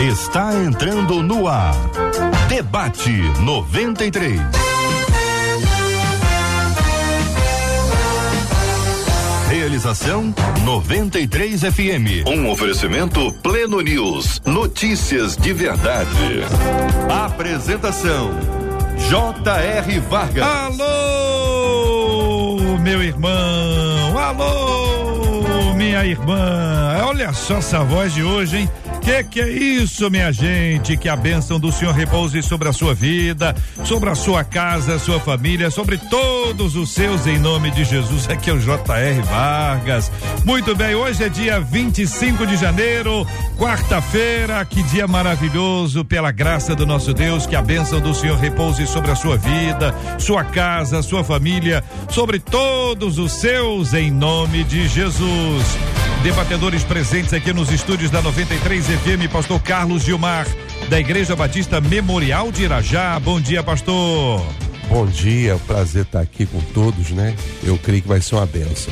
está 0.00 0.54
entrando 0.54 1.22
no 1.22 1.46
ar. 1.48 1.74
Debate 2.48 3.10
93. 3.40 4.40
Realização 9.48 10.34
93 10.64 11.60
FM. 11.60 12.26
Um 12.26 12.50
oferecimento 12.50 13.32
Pleno 13.42 13.80
News. 13.80 14.40
Notícias 14.44 15.36
de 15.36 15.52
verdade. 15.52 16.42
Apresentação 17.08 18.30
J.R. 19.08 20.00
Vargas. 20.00 20.44
Alô, 20.44 21.58
meu 22.80 23.02
irmão. 23.02 24.18
Alô, 24.18 25.74
minha 25.74 26.04
irmã. 26.04 26.98
Olha 27.04 27.32
só 27.32 27.58
essa 27.58 27.84
voz 27.84 28.12
de 28.12 28.22
hoje, 28.22 28.58
hein? 28.58 28.68
Que 29.04 29.22
que 29.24 29.40
é 29.42 29.50
isso, 29.50 30.10
minha 30.10 30.32
gente? 30.32 30.96
Que 30.96 31.10
a 31.10 31.14
bênção 31.16 31.60
do 31.60 31.70
Senhor 31.70 31.92
repouse 31.92 32.42
sobre 32.42 32.70
a 32.70 32.72
sua 32.72 32.94
vida, 32.94 33.54
sobre 33.84 34.08
a 34.08 34.14
sua 34.14 34.42
casa, 34.42 34.98
sua 34.98 35.20
família, 35.20 35.70
sobre 35.70 35.98
todos 35.98 36.74
os 36.74 36.90
seus, 36.90 37.26
em 37.26 37.38
nome 37.38 37.70
de 37.70 37.84
Jesus. 37.84 38.26
Aqui 38.30 38.48
é 38.48 38.54
o 38.54 38.58
J.R. 38.58 39.20
Vargas. 39.20 40.10
Muito 40.42 40.74
bem, 40.74 40.94
hoje 40.94 41.22
é 41.22 41.28
dia 41.28 41.60
25 41.60 42.46
de 42.46 42.56
janeiro, 42.56 43.26
quarta-feira. 43.58 44.64
Que 44.64 44.82
dia 44.84 45.06
maravilhoso, 45.06 46.02
pela 46.02 46.32
graça 46.32 46.74
do 46.74 46.86
nosso 46.86 47.12
Deus. 47.12 47.44
Que 47.44 47.56
a 47.56 47.62
bênção 47.62 48.00
do 48.00 48.14
Senhor 48.14 48.38
repouse 48.38 48.86
sobre 48.86 49.10
a 49.10 49.16
sua 49.16 49.36
vida, 49.36 49.94
sua 50.18 50.44
casa, 50.44 51.02
sua 51.02 51.22
família, 51.22 51.84
sobre 52.08 52.38
todos 52.38 53.18
os 53.18 53.32
seus, 53.32 53.92
em 53.92 54.10
nome 54.10 54.64
de 54.64 54.88
Jesus. 54.88 56.03
Debatedores 56.24 56.82
presentes 56.82 57.34
aqui 57.34 57.52
nos 57.52 57.70
estúdios 57.70 58.10
da 58.10 58.22
93 58.22 58.86
FM, 58.86 59.30
pastor 59.30 59.60
Carlos 59.60 60.04
Gilmar, 60.04 60.46
da 60.88 60.98
Igreja 60.98 61.36
Batista 61.36 61.82
Memorial 61.82 62.50
de 62.50 62.62
Irajá. 62.62 63.20
Bom 63.20 63.38
dia, 63.38 63.62
pastor. 63.62 64.42
Bom 64.88 65.04
dia, 65.04 65.50
é 65.50 65.54
um 65.54 65.58
prazer 65.58 66.04
estar 66.04 66.20
aqui 66.20 66.46
com 66.46 66.60
todos, 66.72 67.10
né? 67.10 67.34
Eu 67.62 67.76
creio 67.76 68.00
que 68.00 68.08
vai 68.08 68.22
ser 68.22 68.36
uma 68.36 68.46
benção. 68.46 68.90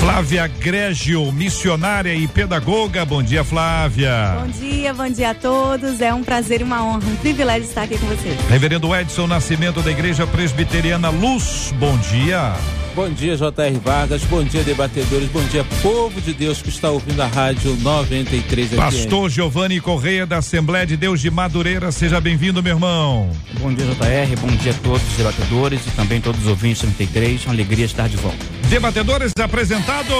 Flávia 0.00 0.46
Grégio, 0.46 1.30
missionária 1.32 2.14
e 2.14 2.26
pedagoga. 2.26 3.04
Bom 3.04 3.22
dia, 3.22 3.44
Flávia. 3.44 4.34
Bom 4.40 4.48
dia, 4.48 4.94
bom 4.94 5.10
dia 5.10 5.30
a 5.30 5.34
todos. 5.34 6.00
É 6.00 6.14
um 6.14 6.24
prazer 6.24 6.62
e 6.62 6.64
uma 6.64 6.82
honra, 6.82 7.06
um 7.06 7.16
privilégio 7.16 7.68
estar 7.68 7.82
aqui 7.82 7.98
com 7.98 8.06
vocês. 8.06 8.40
Reverendo 8.48 8.96
Edson 8.96 9.26
Nascimento 9.26 9.82
da 9.82 9.90
Igreja 9.90 10.26
Presbiteriana 10.26 11.10
Luz. 11.10 11.74
Bom 11.78 11.94
dia. 11.98 12.54
Bom 12.94 13.10
dia, 13.10 13.36
J.R. 13.36 13.80
Vargas. 13.84 14.22
Bom 14.24 14.44
dia, 14.44 14.62
debatedores. 14.62 15.28
Bom 15.30 15.42
dia, 15.46 15.64
povo 15.82 16.20
de 16.20 16.32
Deus 16.32 16.62
que 16.62 16.68
está 16.68 16.90
ouvindo 16.90 17.20
a 17.20 17.26
rádio 17.26 17.76
93 17.80 18.68
FM. 18.68 18.76
Pastor 18.76 19.28
Giovanni 19.28 19.80
Correia 19.80 20.24
da 20.24 20.38
Assembleia 20.38 20.86
de 20.86 20.96
Deus 20.96 21.20
de 21.20 21.28
Madureira. 21.28 21.90
Seja 21.90 22.20
bem-vindo, 22.20 22.62
meu 22.62 22.74
irmão. 22.74 23.30
Bom 23.58 23.74
dia, 23.74 23.84
JR. 23.84 24.40
Bom 24.40 24.56
dia 24.56 24.70
a 24.70 24.74
todos 24.74 25.02
os 25.08 25.16
debatedores 25.16 25.84
e 25.86 25.90
também 25.90 26.20
todos 26.20 26.40
os 26.42 26.46
ouvintes 26.46 26.82
93. 26.82 27.44
Uma 27.46 27.54
alegria 27.54 27.84
estar 27.84 28.08
de 28.08 28.16
volta. 28.16 28.38
Debatedores 28.68 29.32
apresentados. 29.42 30.14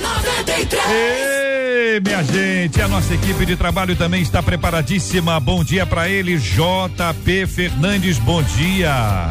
93. 0.00 0.82
Ei, 0.90 2.00
minha 2.04 2.24
gente, 2.24 2.82
a 2.82 2.88
nossa 2.88 3.14
equipe 3.14 3.46
de 3.46 3.54
trabalho 3.54 3.94
também 3.94 4.20
está 4.20 4.42
preparadíssima. 4.42 5.38
Bom 5.38 5.62
dia 5.62 5.86
para 5.86 6.08
ele, 6.08 6.36
JP 6.38 7.46
Fernandes. 7.46 8.18
Bom 8.18 8.42
dia. 8.42 9.30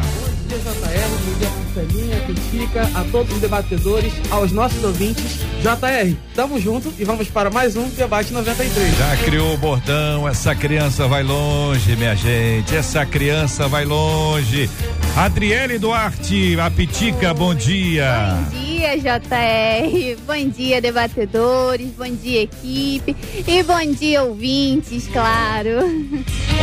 Bom 0.50 0.56
dia, 0.56 0.72
JR. 0.72 1.08
Bom 1.08 1.38
dia, 1.38 1.50
Marcelinha, 1.50 2.20
Critica, 2.22 2.82
a 2.94 3.04
todos 3.04 3.32
os 3.32 3.40
debatedores, 3.40 4.12
aos 4.30 4.50
nossos 4.50 4.82
ouvintes. 4.82 5.38
JR, 5.62 6.16
tamo 6.34 6.58
junto 6.58 6.92
e 6.98 7.04
vamos 7.04 7.28
para 7.28 7.50
mais 7.50 7.76
um 7.76 7.88
Debate 7.88 8.32
93. 8.32 8.96
Já 8.96 9.16
criou 9.18 9.54
o 9.54 9.56
bordão, 9.56 10.26
essa 10.26 10.52
criança 10.52 11.06
vai 11.06 11.22
longe, 11.22 11.94
minha 11.94 12.16
gente. 12.16 12.74
Essa 12.74 13.06
criança 13.06 13.68
vai 13.68 13.84
longe. 13.84 14.68
Adriele 15.16 15.78
Duarte, 15.78 16.58
a 16.58 16.68
Pitica, 16.68 17.32
bom 17.32 17.54
dia. 17.54 18.36
Bom 18.36 18.50
dia, 18.50 18.69
JR. 18.80 20.16
Bom 20.26 20.48
dia, 20.48 20.80
debatedores. 20.80 21.90
Bom 21.90 22.10
dia, 22.10 22.42
equipe. 22.42 23.14
E 23.46 23.62
bom 23.62 23.92
dia, 23.92 24.22
ouvintes, 24.22 25.06
claro. 25.08 25.70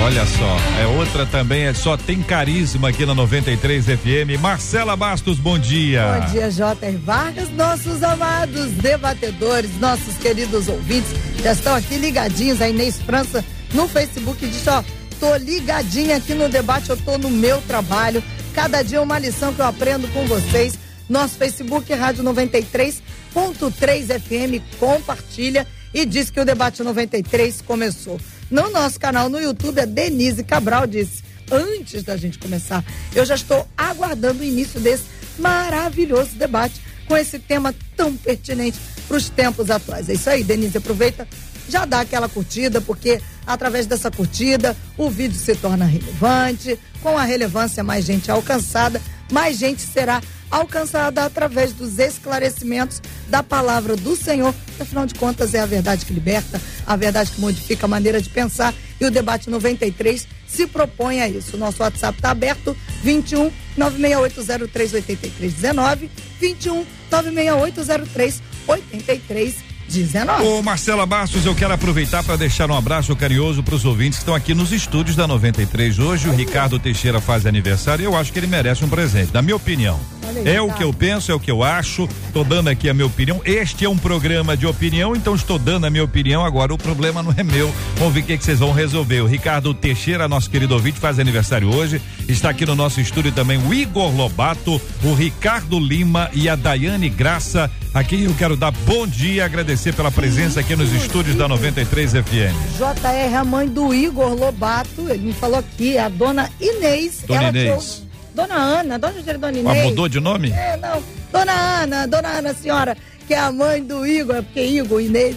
Olha 0.04 0.26
só, 0.26 0.58
é 0.82 0.88
outra 0.98 1.26
também, 1.28 1.66
é 1.66 1.74
só 1.74 1.96
tem 1.96 2.22
carisma 2.24 2.90
aqui 2.90 3.06
na 3.06 3.14
93 3.14 3.86
FM. 3.86 4.40
Marcela 4.40 4.96
Bastos, 4.96 5.38
bom 5.38 5.60
dia. 5.60 6.20
Bom 6.20 6.32
dia, 6.32 6.50
J.R. 6.50 6.98
Vargas, 6.98 7.50
nossos 7.52 8.02
amados 8.02 8.72
debatedores, 8.72 9.80
nossos 9.80 10.18
queridos 10.18 10.68
ouvintes, 10.68 11.12
já 11.44 11.52
estão 11.52 11.76
aqui 11.76 11.98
ligadinhos, 11.98 12.62
a 12.62 12.70
Inês 12.70 13.00
França 13.00 13.46
no 13.74 13.88
Facebook 13.88 14.46
diz, 14.46 14.68
ó, 14.68 14.84
tô 15.20 15.36
ligadinha 15.36 16.18
aqui 16.18 16.34
no 16.34 16.50
debate, 16.50 16.90
eu 16.90 16.98
tô 16.98 17.18
no 17.18 17.30
meu 17.30 17.62
trabalho, 17.62 18.24
cada 18.54 18.82
dia 18.82 19.02
uma 19.02 19.20
lição 19.20 19.54
que 19.54 19.62
eu 19.62 19.66
aprendo 19.66 20.08
com 20.14 20.26
vocês. 20.26 20.87
Nosso 21.10 21.36
Facebook 21.36 21.94
Rádio 21.94 22.24
93.3 22.24 24.20
FM 24.20 24.62
compartilha 24.80 25.66
e 25.94 26.06
diz 26.06 26.30
que 26.30 26.40
o 26.40 26.46
debate 26.46 26.84
93 26.84 27.62
começou. 27.62 28.20
No 28.52 28.70
nosso 28.70 29.00
canal 29.00 29.30
no 29.30 29.40
YouTube, 29.40 29.80
a 29.82 29.86
Denise 29.86 30.44
Cabral 30.44 30.86
disse: 30.86 31.24
antes 31.52 32.04
da 32.04 32.18
gente 32.18 32.38
começar, 32.38 32.84
eu 33.16 33.26
já 33.26 33.36
estou 33.36 33.68
aguardando 33.78 34.42
o 34.42 34.46
início 34.46 34.80
desse 34.80 35.06
maravilhoso 35.40 36.36
debate 36.36 36.82
com 37.08 37.16
esse 37.16 37.40
tema 37.40 37.74
tão 37.96 38.16
pertinente 38.16 38.78
para 39.08 39.18
os 39.18 39.30
tempos 39.30 39.70
atuais. 39.70 40.10
É 40.10 40.14
isso 40.14 40.30
aí, 40.30 40.44
Denise, 40.44 40.78
aproveita, 40.78 41.28
já 41.70 41.86
dá 41.86 42.02
aquela 42.02 42.28
curtida, 42.28 42.82
porque 42.82 43.22
através 43.46 43.86
dessa 43.86 44.12
curtida 44.12 44.76
o 44.98 45.10
vídeo 45.10 45.38
se 45.38 45.56
torna 45.56 45.86
relevante, 45.86 46.78
com 47.02 47.18
a 47.18 47.24
relevância 47.24 47.84
mais 47.84 48.04
gente 48.04 48.30
alcançada, 48.30 49.02
mais 49.32 49.58
gente 49.58 49.82
será 49.82 50.22
alcançada 50.50 51.26
através 51.26 51.74
dos 51.74 52.00
esclarecimentos 52.00 53.02
da 53.28 53.44
palavra 53.44 53.96
do 53.96 54.16
Senhor. 54.16 54.56
Afinal 54.80 55.06
de 55.06 55.14
contas, 55.16 55.54
é 55.54 55.60
a 55.60 55.66
verdade 55.66 56.06
que 56.06 56.14
liberta, 56.14 56.62
a 56.86 56.96
verdade 56.96 57.32
que 57.32 57.42
modifica 57.42 57.86
a 57.86 57.90
maneira 57.90 58.22
de 58.22 58.30
pensar. 58.30 58.74
E 59.00 59.06
o 59.06 59.12
debate 59.12 59.50
93 59.50 60.28
se 60.48 60.66
propõe 60.66 61.22
a 61.22 61.30
isso. 61.30 61.58
Nosso 61.58 61.84
WhatsApp 61.84 62.18
está 62.18 62.32
aberto: 62.32 62.76
21 63.04 63.52
968038319, 63.78 66.10
21 66.40 66.86
96803 67.10 68.42
8319. 68.68 70.44
Ô 70.44 70.62
Marcela 70.62 71.06
Bastos, 71.06 71.46
eu 71.46 71.56
quero 71.56 71.74
aproveitar 71.74 72.24
para 72.24 72.36
deixar 72.36 72.70
um 72.70 72.76
abraço 72.76 73.16
carinhoso 73.16 73.64
para 73.64 73.76
os 73.76 73.86
ouvintes 73.86 74.20
que 74.20 74.24
estão 74.24 74.36
aqui 74.36 74.54
nos 74.54 74.72
estúdios 74.72 75.16
da 75.16 75.28
93. 75.28 76.00
Hoje 76.00 76.28
o 76.28 76.34
Ricardo 76.34 76.80
Teixeira 76.80 77.22
faz 77.22 77.46
aniversário 77.46 78.04
e 78.04 78.06
eu 78.06 78.16
acho 78.16 78.34
que 78.34 78.40
ele 78.40 78.48
merece 78.48 78.84
um 78.84 78.90
presente, 78.90 79.34
na 79.34 79.42
minha 79.42 79.56
opinião. 79.56 80.00
É 80.46 80.62
o 80.62 80.72
que 80.72 80.84
eu 80.84 80.94
penso, 80.94 81.32
é 81.32 81.36
o 81.36 81.40
que 81.40 81.50
eu 81.52 81.64
acho. 81.64 82.08
Estou 82.28 82.44
dando 82.44 82.70
aqui 82.70 82.90
a 82.90 82.94
minha 82.94 83.06
opinião. 83.06 83.42
Este 83.46 83.86
é 83.86 83.90
um 83.90 83.98
programa 83.98 84.56
de 84.56 84.66
opinião, 84.66 85.16
então 85.16 85.36
estou 85.36 85.58
dando 85.58 85.86
a 85.86 85.90
minha 85.90 86.04
opinião. 86.04 86.46
Agora 86.46 86.74
o 86.74 86.78
problema 86.78 87.24
não 87.24 87.34
é 87.36 87.44
meu. 87.44 87.74
Vamos 87.96 88.14
ver 88.14 88.22
o 88.22 88.24
que, 88.24 88.38
que 88.38 88.44
vocês 88.44 88.60
vão 88.60 88.72
resolver. 88.72 89.22
O 89.22 89.28
Ricardo 89.28 89.74
Teixeira, 89.74 90.28
nosso 90.28 90.50
querido 90.50 90.74
ouvinte, 90.74 91.00
faz 91.00 91.20
aniversário 91.20 91.74
hoje. 91.74 92.02
Está 92.28 92.50
aqui 92.50 92.66
no 92.66 92.76
nosso 92.76 93.00
estúdio 93.00 93.32
também 93.32 93.58
o 93.58 93.74
Igor 93.74 94.14
Lobato, 94.16 94.82
o 95.04 95.14
Ricardo 95.14 95.80
Lima 95.80 96.30
e 96.34 96.50
a 96.50 96.56
Daiane 96.56 97.10
Graça. 97.10 97.70
Aqui 97.94 98.26
eu 98.26 98.34
quero 98.36 98.56
dar 98.56 98.72
bom 98.72 99.08
dia, 99.08 99.46
agradecer 99.46 99.94
pela 99.94 100.12
presença 100.12 100.60
aqui 100.60 100.76
nos 100.76 100.92
estúdios 100.94 101.36
da 101.36 101.48
93 101.48 102.12
FM. 102.12 102.78
JR, 102.78 103.36
a 103.36 103.44
mãe 103.44 103.68
do 103.68 103.94
Igor 103.94 104.36
Lobato, 104.36 105.10
ele 105.10 105.28
me 105.28 105.34
falou 105.34 105.58
aqui, 105.58 105.98
a 105.98 106.10
dona 106.10 106.50
Inês. 106.60 107.24
Dona 107.28 107.50
Inês. 107.50 108.07
Dona 108.38 108.56
Ana, 108.56 109.00
dona 109.00 109.14
Angela, 109.20 109.38
dona 109.40 109.58
Ah, 109.58 109.60
Inês. 109.74 109.86
mudou 109.90 110.08
de 110.08 110.20
nome? 110.20 110.52
É, 110.52 110.78
não. 110.78 111.04
Dona 111.32 111.82
Ana, 111.82 112.08
dona 112.08 112.28
Ana, 112.38 112.54
senhora, 112.54 112.96
que 113.28 113.34
é 113.34 113.40
a 113.40 113.52
mãe 113.52 113.82
do 113.84 114.06
Igor, 114.06 114.36
é 114.36 114.42
porque 114.44 114.62
Igor, 114.64 115.02
Inês, 115.02 115.36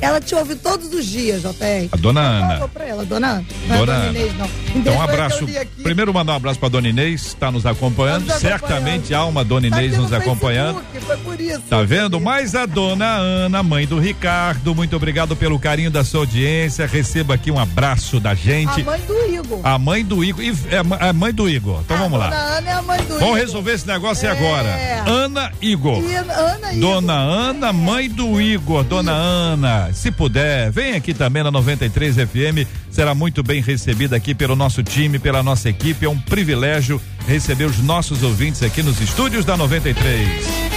ela, 0.00 0.20
te 0.20 0.34
ouve 0.34 0.54
todos 0.56 0.92
os 0.92 1.06
dias, 1.06 1.42
JR. 1.42 1.88
A 1.92 1.96
dona 1.96 2.20
Ana. 2.20 2.68
Pra 2.68 2.84
ela, 2.86 3.04
dona 3.04 3.28
Ana. 3.28 3.44
Não 3.68 3.74
é 3.74 3.78
Dona 3.78 3.92
dona 3.92 3.98
Ana. 4.08 4.18
Inês, 4.18 4.38
não. 4.38 4.48
Então, 4.74 4.94
um 4.94 5.02
abraço. 5.02 5.46
Primeiro, 5.82 6.12
mandar 6.14 6.32
um 6.32 6.36
abraço 6.36 6.58
para 6.58 6.68
dona 6.68 6.88
Inês, 6.88 7.26
está 7.26 7.50
nos 7.50 7.66
acompanhando. 7.66 8.26
Tá 8.26 8.34
nos 8.34 8.44
acompanhando. 8.44 8.60
Certamente 8.60 9.14
há 9.14 9.24
uma 9.24 9.44
dona 9.44 9.68
Tá 9.70 9.76
Inês 9.82 9.96
no 9.96 10.02
nos 10.04 10.12
acompanhando. 10.12 10.80
Facebook, 10.92 11.06
Foi 11.06 11.16
por 11.18 11.40
isso. 11.40 11.60
Tá 11.68 11.82
vendo? 11.82 12.20
Mas 12.20 12.54
a 12.54 12.66
dona 12.66 13.06
Ana, 13.06 13.62
mãe 13.62 13.86
do 13.86 13.98
Ricardo, 13.98 14.74
muito 14.74 14.94
obrigado 14.96 15.34
pelo 15.36 15.58
carinho 15.58 15.90
da 15.90 16.04
sua 16.04 16.20
audiência. 16.20 16.86
Receba 16.86 17.34
aqui 17.34 17.50
um 17.50 17.58
abraço 17.58 18.18
da 18.20 18.30
A 18.30 18.34
gente. 18.34 18.82
mãe 18.84 19.00
do 19.00 19.14
Igor. 19.34 19.60
A 19.64 19.78
mãe 19.78 20.04
do 20.04 20.24
Igor. 20.24 20.42
e- 20.44 20.54
É 20.70 20.78
a 20.78 21.10
a 21.10 21.12
mãe 21.12 21.32
do 21.32 21.48
Igor. 21.48 21.80
Então 21.84 21.96
vamos 21.96 22.14
a 22.20 22.24
lá. 22.24 22.30
Dona 22.30 22.40
Ana 22.58 22.70
é 22.70 22.72
a 22.72 22.82
mãe 22.82 22.98
do 22.98 23.04
Igor. 23.04 23.18
Vamos 23.18 23.36
resolver 23.38 23.72
esse 23.72 23.86
negócio 23.86 24.28
aí 24.30 24.36
agora. 24.36 25.02
Ana 25.06 25.52
Igor. 25.60 26.02
E 26.02 26.14
Ana 26.14 26.72
Igor. 26.72 26.80
Dona 26.80 27.14
Ana, 27.14 27.72
mãe 27.72 28.08
do 28.08 28.40
Igor, 28.40 28.84
Dona 28.84 29.12
Ana, 29.12 29.89
se 29.92 30.10
puder, 30.10 30.70
vem 30.70 30.94
aqui 30.94 31.12
também 31.14 31.42
na 31.42 31.50
93 31.50 32.16
FM, 32.16 32.68
será 32.90 33.14
muito 33.14 33.42
bem 33.42 33.60
recebida 33.60 34.16
aqui 34.16 34.34
pelo 34.34 34.56
nosso 34.56 34.82
time, 34.82 35.18
pela 35.18 35.42
nossa 35.42 35.68
equipe, 35.68 36.04
é 36.04 36.08
um 36.08 36.18
privilégio 36.18 37.00
receber 37.26 37.64
os 37.64 37.78
nossos 37.78 38.22
ouvintes 38.22 38.62
aqui 38.62 38.82
nos 38.82 39.00
estúdios 39.00 39.44
da 39.44 39.56
93. 39.56 40.70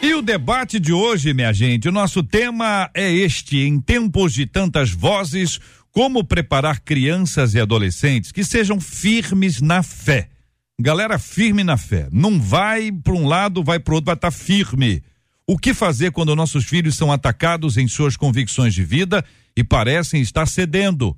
E 0.00 0.14
o 0.14 0.22
debate 0.22 0.78
de 0.78 0.92
hoje, 0.92 1.34
minha 1.34 1.52
gente, 1.52 1.88
o 1.88 1.92
nosso 1.92 2.22
tema 2.22 2.88
é 2.94 3.12
este: 3.12 3.58
em 3.58 3.80
tempos 3.80 4.32
de 4.32 4.46
tantas 4.46 4.90
vozes, 4.90 5.60
como 5.90 6.22
preparar 6.22 6.80
crianças 6.80 7.54
e 7.54 7.60
adolescentes 7.60 8.30
que 8.30 8.44
sejam 8.44 8.80
firmes 8.80 9.60
na 9.60 9.82
fé. 9.82 10.28
Galera 10.80 11.18
firme 11.18 11.64
na 11.64 11.76
fé. 11.76 12.08
Não 12.12 12.40
vai 12.40 12.92
para 12.92 13.12
um 13.12 13.26
lado, 13.26 13.64
vai 13.64 13.80
para 13.80 13.94
outro, 13.94 14.06
vai 14.06 14.14
estar 14.14 14.30
tá 14.30 14.36
firme. 14.36 15.02
O 15.50 15.56
que 15.56 15.72
fazer 15.72 16.12
quando 16.12 16.36
nossos 16.36 16.66
filhos 16.66 16.94
são 16.94 17.10
atacados 17.10 17.78
em 17.78 17.88
suas 17.88 18.18
convicções 18.18 18.74
de 18.74 18.84
vida 18.84 19.24
e 19.56 19.64
parecem 19.64 20.20
estar 20.20 20.44
cedendo? 20.44 21.16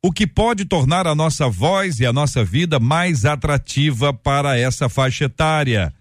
O 0.00 0.12
que 0.12 0.24
pode 0.24 0.64
tornar 0.64 1.04
a 1.04 1.16
nossa 1.16 1.48
voz 1.48 1.98
e 1.98 2.06
a 2.06 2.12
nossa 2.12 2.44
vida 2.44 2.78
mais 2.78 3.24
atrativa 3.24 4.14
para 4.14 4.56
essa 4.56 4.88
faixa 4.88 5.24
etária? 5.24 5.92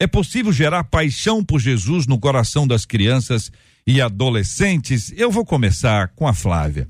É 0.00 0.06
possível 0.08 0.52
gerar 0.52 0.82
paixão 0.82 1.44
por 1.44 1.60
Jesus 1.60 2.08
no 2.08 2.18
coração 2.18 2.66
das 2.66 2.84
crianças 2.84 3.52
e 3.86 4.00
adolescentes? 4.00 5.14
Eu 5.16 5.30
vou 5.30 5.44
começar 5.44 6.08
com 6.16 6.26
a 6.26 6.34
Flávia. 6.34 6.88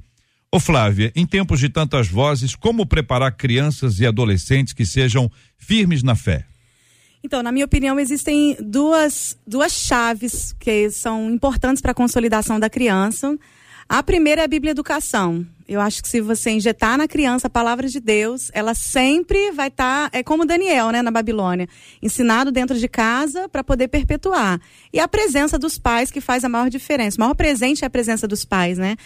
Ô 0.50 0.59
Flávia, 0.59 1.12
em 1.15 1.27
tempos 1.27 1.61
de 1.61 1.69
tantas 1.69 2.09
vozes, 2.09 2.55
como 2.55 2.87
preparar 2.87 3.33
crianças 3.33 4.00
e 4.00 4.06
adolescentes 4.06 4.73
que 4.73 4.87
sejam 4.87 5.31
firmes 5.59 6.03
na 6.03 6.15
fé? 6.15 6.47
Então, 7.28 7.42
na 7.42 7.52
minha 7.52 7.66
opinião, 7.66 8.00
existem 8.00 8.56
duas, 8.58 9.36
duas 9.46 9.70
chaves 9.70 10.54
que 10.58 10.88
são 10.88 11.30
importantes 11.30 11.82
para 11.82 11.92
a 11.92 11.94
consolidação 11.94 12.58
da 12.58 12.70
criança. 12.70 13.36
A 13.86 14.02
primeira 14.02 14.40
é 14.40 14.44
a 14.46 14.48
Bíblia 14.48 14.70
Educação. 14.70 15.46
Eu 15.69 15.78
acho 15.78 16.02
que 16.02 16.08
se 16.08 16.22
você 16.22 16.52
injetar 16.52 16.96
na 16.96 17.06
criança 17.06 17.46
a 17.46 17.50
palavra 17.50 17.86
de 17.86 18.00
Deus, 18.00 18.50
ela 18.54 18.72
sempre 18.72 19.52
vai 19.52 19.69
estar, 19.69 20.08
tá, 20.08 20.19
é 20.19 20.22
como 20.22 20.46
Daniel, 20.46 20.88
né, 20.90 21.02
na 21.02 21.10
Babilônia, 21.10 21.69
ensinado 22.00 22.50
dentro 22.50 22.78
de 22.78 22.88
casa 22.88 23.46
para 23.46 23.62
poder 23.62 23.88
perpetuar. 23.88 24.58
E 24.90 24.98
a 24.98 25.06
presença 25.06 25.58
dos 25.58 25.78
pais 25.78 26.10
que 26.10 26.22
faz 26.22 26.44
a 26.44 26.48
maior 26.48 26.70
diferença. 26.70 27.19
O 27.19 27.20
maior 27.20 27.34
presente 27.34 27.84
é 27.84 27.86
a 27.86 27.90
presença 27.90 28.26
dos 28.26 28.42
pais, 28.42 28.78
né? 28.78 28.96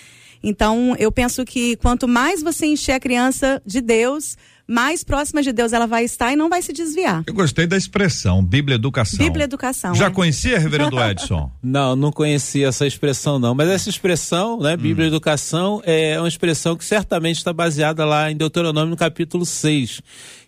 Então, 0.41 0.95
eu 0.97 1.11
penso 1.11 1.45
que 1.45 1.75
quanto 1.77 2.07
mais 2.07 2.41
você 2.41 2.67
encher 2.67 2.93
a 2.93 3.01
criança 3.01 3.61
de 3.67 3.81
Deus, 3.81 4.37
mais 4.67 5.05
próxima 5.05 5.43
de 5.43 5.53
Deus 5.53 5.73
ela 5.73 5.87
vai 5.87 6.05
estar 6.05 6.33
e 6.33 6.37
não 6.37 6.49
vai 6.49 6.63
se 6.63 6.73
desviar. 6.73 7.23
Eu 7.27 7.35
gostei 7.35 7.67
da 7.67 7.77
expressão 7.77 8.45
Bíblia 8.45 8.77
Educação. 8.77 9.19
Bíblia 9.19 9.45
Educação. 9.45 9.95
Já 9.95 10.07
é. 10.07 10.11
conhecia, 10.11 10.59
reverendo 10.59 10.99
Edson? 11.03 11.51
não, 11.63 11.97
não 11.97 12.13
conhecia 12.13 12.69
essa 12.69 12.87
expressão 12.87 13.39
não, 13.39 13.55
mas 13.55 13.69
essa 13.69 13.89
expressão, 13.89 14.59
né, 14.61 14.77
Bíblia 14.77 15.07
hum. 15.07 15.09
Educação 15.09 15.83
é 15.85 16.19
uma 16.19 16.29
expressão 16.29 16.77
que 16.77 16.85
certamente 16.85 17.39
está 17.39 17.53
baseada 17.53 18.05
lá 18.05 18.31
em 18.31 18.37
Deuteronômio 18.37 18.91
no 18.91 18.97
capítulo 18.97 19.45
6, 19.45 20.01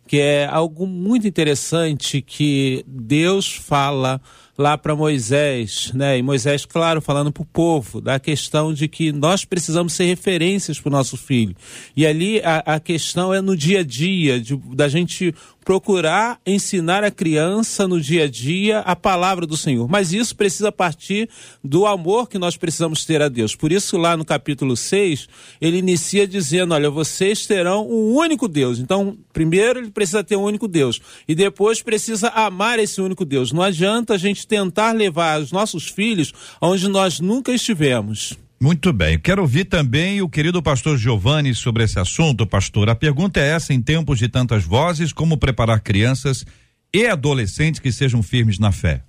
que 0.07 0.19
é 0.19 0.47
algo 0.47 0.87
muito 0.87 1.27
interessante 1.27 2.21
que 2.21 2.85
Deus 2.87 3.55
fala 3.55 4.21
lá 4.57 4.79
para 4.79 4.95
Moisés, 4.95 5.91
né? 5.95 6.17
E 6.17 6.23
Moisés, 6.23 6.65
claro, 6.65 7.01
falando 7.01 7.33
para 7.33 7.43
o 7.43 7.47
povo 7.47 8.01
da 8.01 8.21
questão 8.21 8.73
de 8.73 8.87
que 8.87 9.11
nós 9.11 9.45
precisamos 9.45 9.93
ser 9.93 10.05
referências 10.05 10.79
para 10.79 10.89
o 10.89 10.93
nosso 10.93 11.17
filho. 11.17 11.57
E 11.97 12.07
ali 12.07 12.41
a, 12.41 12.59
a, 12.75 12.81
questão 12.81 13.35
é 13.35 13.41
no 13.41 13.57
dia 13.57 13.81
a 13.81 13.83
dia, 13.83 14.41
de, 14.41 14.57
da 14.75 14.89
gente 14.89 15.35
procurar 15.65 16.39
ensinar 16.47 17.03
a 17.03 17.11
criança 17.11 17.89
no 17.89 18.01
dia 18.01 18.25
a 18.25 18.29
dia 18.29 18.81
a 18.81 18.95
palavra 18.95 19.47
do 19.47 19.57
Senhor. 19.57 19.89
Mas 19.89 20.13
isso 20.13 20.37
precisa 20.37 20.71
partir 20.71 21.29
do 21.63 21.87
amor 21.87 22.29
que 22.29 22.39
nós 22.39 22.57
precisamos 22.57 23.05
ter 23.05 23.23
a 23.23 23.29
Deus. 23.29 23.57
Por 23.57 23.73
isso, 23.73 23.97
lá 23.97 24.17
no 24.17 24.25
capítulo 24.25 24.77
6, 24.77 25.27
ele 25.61 25.79
inicia 25.79 26.29
dizendo: 26.29 26.75
Olha, 26.75 26.91
vocês 26.91 27.47
terão 27.47 27.89
um 27.89 28.15
único 28.15 28.47
Deus. 28.47 28.79
Então, 28.79 29.17
primeiro 29.33 29.81
ele 29.81 29.91
precisa 29.91 30.23
ter 30.23 30.37
um 30.37 30.43
único 30.43 30.69
Deus. 30.69 31.01
E 31.27 31.35
depois 31.35 31.83
precisa 31.83 32.29
amar 32.29 32.79
esse 32.79 33.01
único 33.01 33.25
Deus. 33.25 33.51
Não 33.51 33.63
adianta 33.63 34.15
a 34.15 34.19
gente 34.19 34.47
tentar 34.47 34.93
levar 34.93 35.41
os 35.41 35.51
nossos 35.51 35.89
filhos 35.89 36.33
onde 36.61 36.89
nós 36.89 37.21
nunca 37.21 37.53
estivemos. 37.53 38.44
Muito 38.61 38.93
bem. 38.93 39.19
Quero 39.19 39.43
ouvir 39.43 39.65
também 39.65 40.23
o 40.23 40.29
querido 40.29 40.63
pastor 40.63 40.97
Giovanni 40.97 41.55
sobre 41.55 41.85
esse 41.85 41.99
assunto, 41.99 42.47
pastor. 42.47 42.89
A 42.89 42.95
pergunta 42.95 43.41
é 43.41 43.49
essa: 43.49 43.75
em 43.75 43.83
tempos 43.83 44.19
de 44.19 44.29
tantas 44.29 44.65
vozes, 44.65 45.13
como 45.13 45.37
preparar 45.37 45.81
crianças 45.81 46.47
e 46.93 47.07
adolescentes 47.07 47.81
que 47.81 47.93
sejam 47.93 48.23
firmes 48.23 48.59
na 48.59 48.73
fé? 48.73 49.03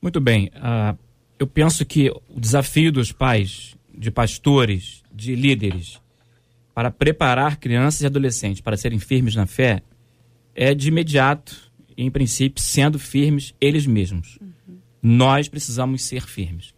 Muito 0.00 0.20
bem. 0.20 0.50
Uh, 0.56 0.98
eu 1.38 1.46
penso 1.46 1.84
que 1.84 2.10
o 2.28 2.40
desafio 2.40 2.90
dos 2.90 3.12
pais, 3.12 3.76
de 3.96 4.10
pastores, 4.10 5.02
de 5.14 5.34
líderes, 5.34 6.00
para 6.74 6.90
preparar 6.90 7.58
crianças 7.58 8.00
e 8.00 8.06
adolescentes 8.06 8.60
para 8.60 8.76
serem 8.76 8.98
firmes 8.98 9.36
na 9.36 9.46
fé, 9.46 9.82
é 10.54 10.74
de 10.74 10.88
imediato, 10.88 11.70
em 11.96 12.10
princípio, 12.10 12.62
sendo 12.62 12.98
firmes 12.98 13.54
eles 13.60 13.86
mesmos. 13.86 14.38
Uhum. 14.40 14.78
Nós 15.02 15.48
precisamos 15.48 16.02
ser 16.02 16.22
firmes 16.22 16.73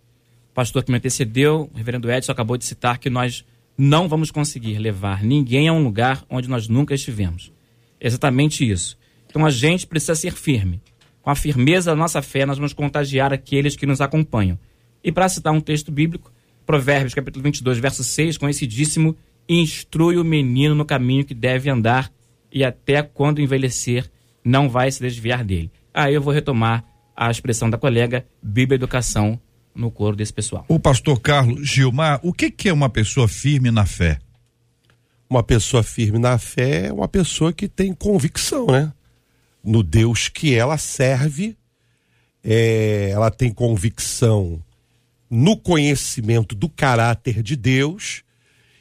pastor 0.56 0.82
que 0.82 0.90
me 0.90 0.96
antecedeu, 0.96 1.70
o 1.70 1.76
reverendo 1.76 2.10
Edson, 2.10 2.32
acabou 2.32 2.56
de 2.56 2.64
citar 2.64 2.96
que 2.96 3.10
nós 3.10 3.44
não 3.76 4.08
vamos 4.08 4.30
conseguir 4.30 4.78
levar 4.78 5.22
ninguém 5.22 5.68
a 5.68 5.72
um 5.74 5.84
lugar 5.84 6.24
onde 6.30 6.48
nós 6.48 6.66
nunca 6.66 6.94
estivemos. 6.94 7.52
É 8.00 8.06
exatamente 8.06 8.66
isso. 8.66 8.96
Então 9.28 9.44
a 9.44 9.50
gente 9.50 9.86
precisa 9.86 10.14
ser 10.14 10.32
firme. 10.32 10.80
Com 11.20 11.28
a 11.28 11.34
firmeza 11.34 11.90
da 11.90 11.96
nossa 11.96 12.22
fé, 12.22 12.46
nós 12.46 12.56
vamos 12.56 12.72
contagiar 12.72 13.34
aqueles 13.34 13.76
que 13.76 13.84
nos 13.84 14.00
acompanham. 14.00 14.58
E 15.04 15.12
para 15.12 15.28
citar 15.28 15.52
um 15.52 15.60
texto 15.60 15.92
bíblico, 15.92 16.32
Provérbios 16.64 17.12
capítulo 17.12 17.42
22, 17.42 17.78
verso 17.78 18.02
6, 18.02 18.38
conhecidíssimo, 18.38 19.14
instrui 19.46 20.16
o 20.16 20.24
menino 20.24 20.74
no 20.74 20.86
caminho 20.86 21.26
que 21.26 21.34
deve 21.34 21.68
andar 21.68 22.10
e 22.50 22.64
até 22.64 23.02
quando 23.02 23.42
envelhecer 23.42 24.10
não 24.42 24.70
vai 24.70 24.90
se 24.90 25.02
desviar 25.02 25.44
dele. 25.44 25.70
Aí 25.92 26.14
eu 26.14 26.22
vou 26.22 26.32
retomar 26.32 26.82
a 27.14 27.30
expressão 27.30 27.68
da 27.68 27.76
colega 27.76 28.24
Bíblia 28.42 28.76
Educação 28.76 29.38
no 29.76 29.90
coro 29.90 30.16
desse 30.16 30.32
pessoal. 30.32 30.64
O 30.68 30.78
pastor 30.78 31.20
Carlos 31.20 31.68
Gilmar, 31.68 32.20
o 32.22 32.32
que, 32.32 32.50
que 32.50 32.68
é 32.68 32.72
uma 32.72 32.88
pessoa 32.88 33.28
firme 33.28 33.70
na 33.70 33.86
fé? 33.86 34.18
Uma 35.28 35.42
pessoa 35.42 35.82
firme 35.82 36.18
na 36.18 36.38
fé 36.38 36.86
é 36.86 36.92
uma 36.92 37.08
pessoa 37.08 37.52
que 37.52 37.68
tem 37.68 37.92
convicção, 37.92 38.66
né? 38.66 38.92
No 39.62 39.82
Deus 39.82 40.28
que 40.28 40.54
ela 40.54 40.78
serve, 40.78 41.56
é, 42.42 43.10
ela 43.10 43.30
tem 43.30 43.52
convicção 43.52 44.62
no 45.28 45.56
conhecimento 45.56 46.54
do 46.54 46.68
caráter 46.68 47.42
de 47.42 47.56
Deus, 47.56 48.22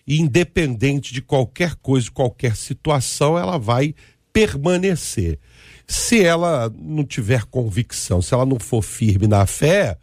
e 0.07 0.19
independente 0.19 1.13
de 1.13 1.21
qualquer 1.21 1.75
coisa, 1.75 2.11
qualquer 2.11 2.55
situação, 2.55 3.37
ela 3.37 3.57
vai 3.57 3.95
permanecer. 4.31 5.39
Se 5.87 6.23
ela 6.23 6.71
não 6.77 7.03
tiver 7.03 7.45
convicção, 7.45 8.21
se 8.21 8.33
ela 8.33 8.45
não 8.45 8.59
for 8.59 8.83
firme 8.83 9.27
na 9.27 9.45
fé, 9.45 9.97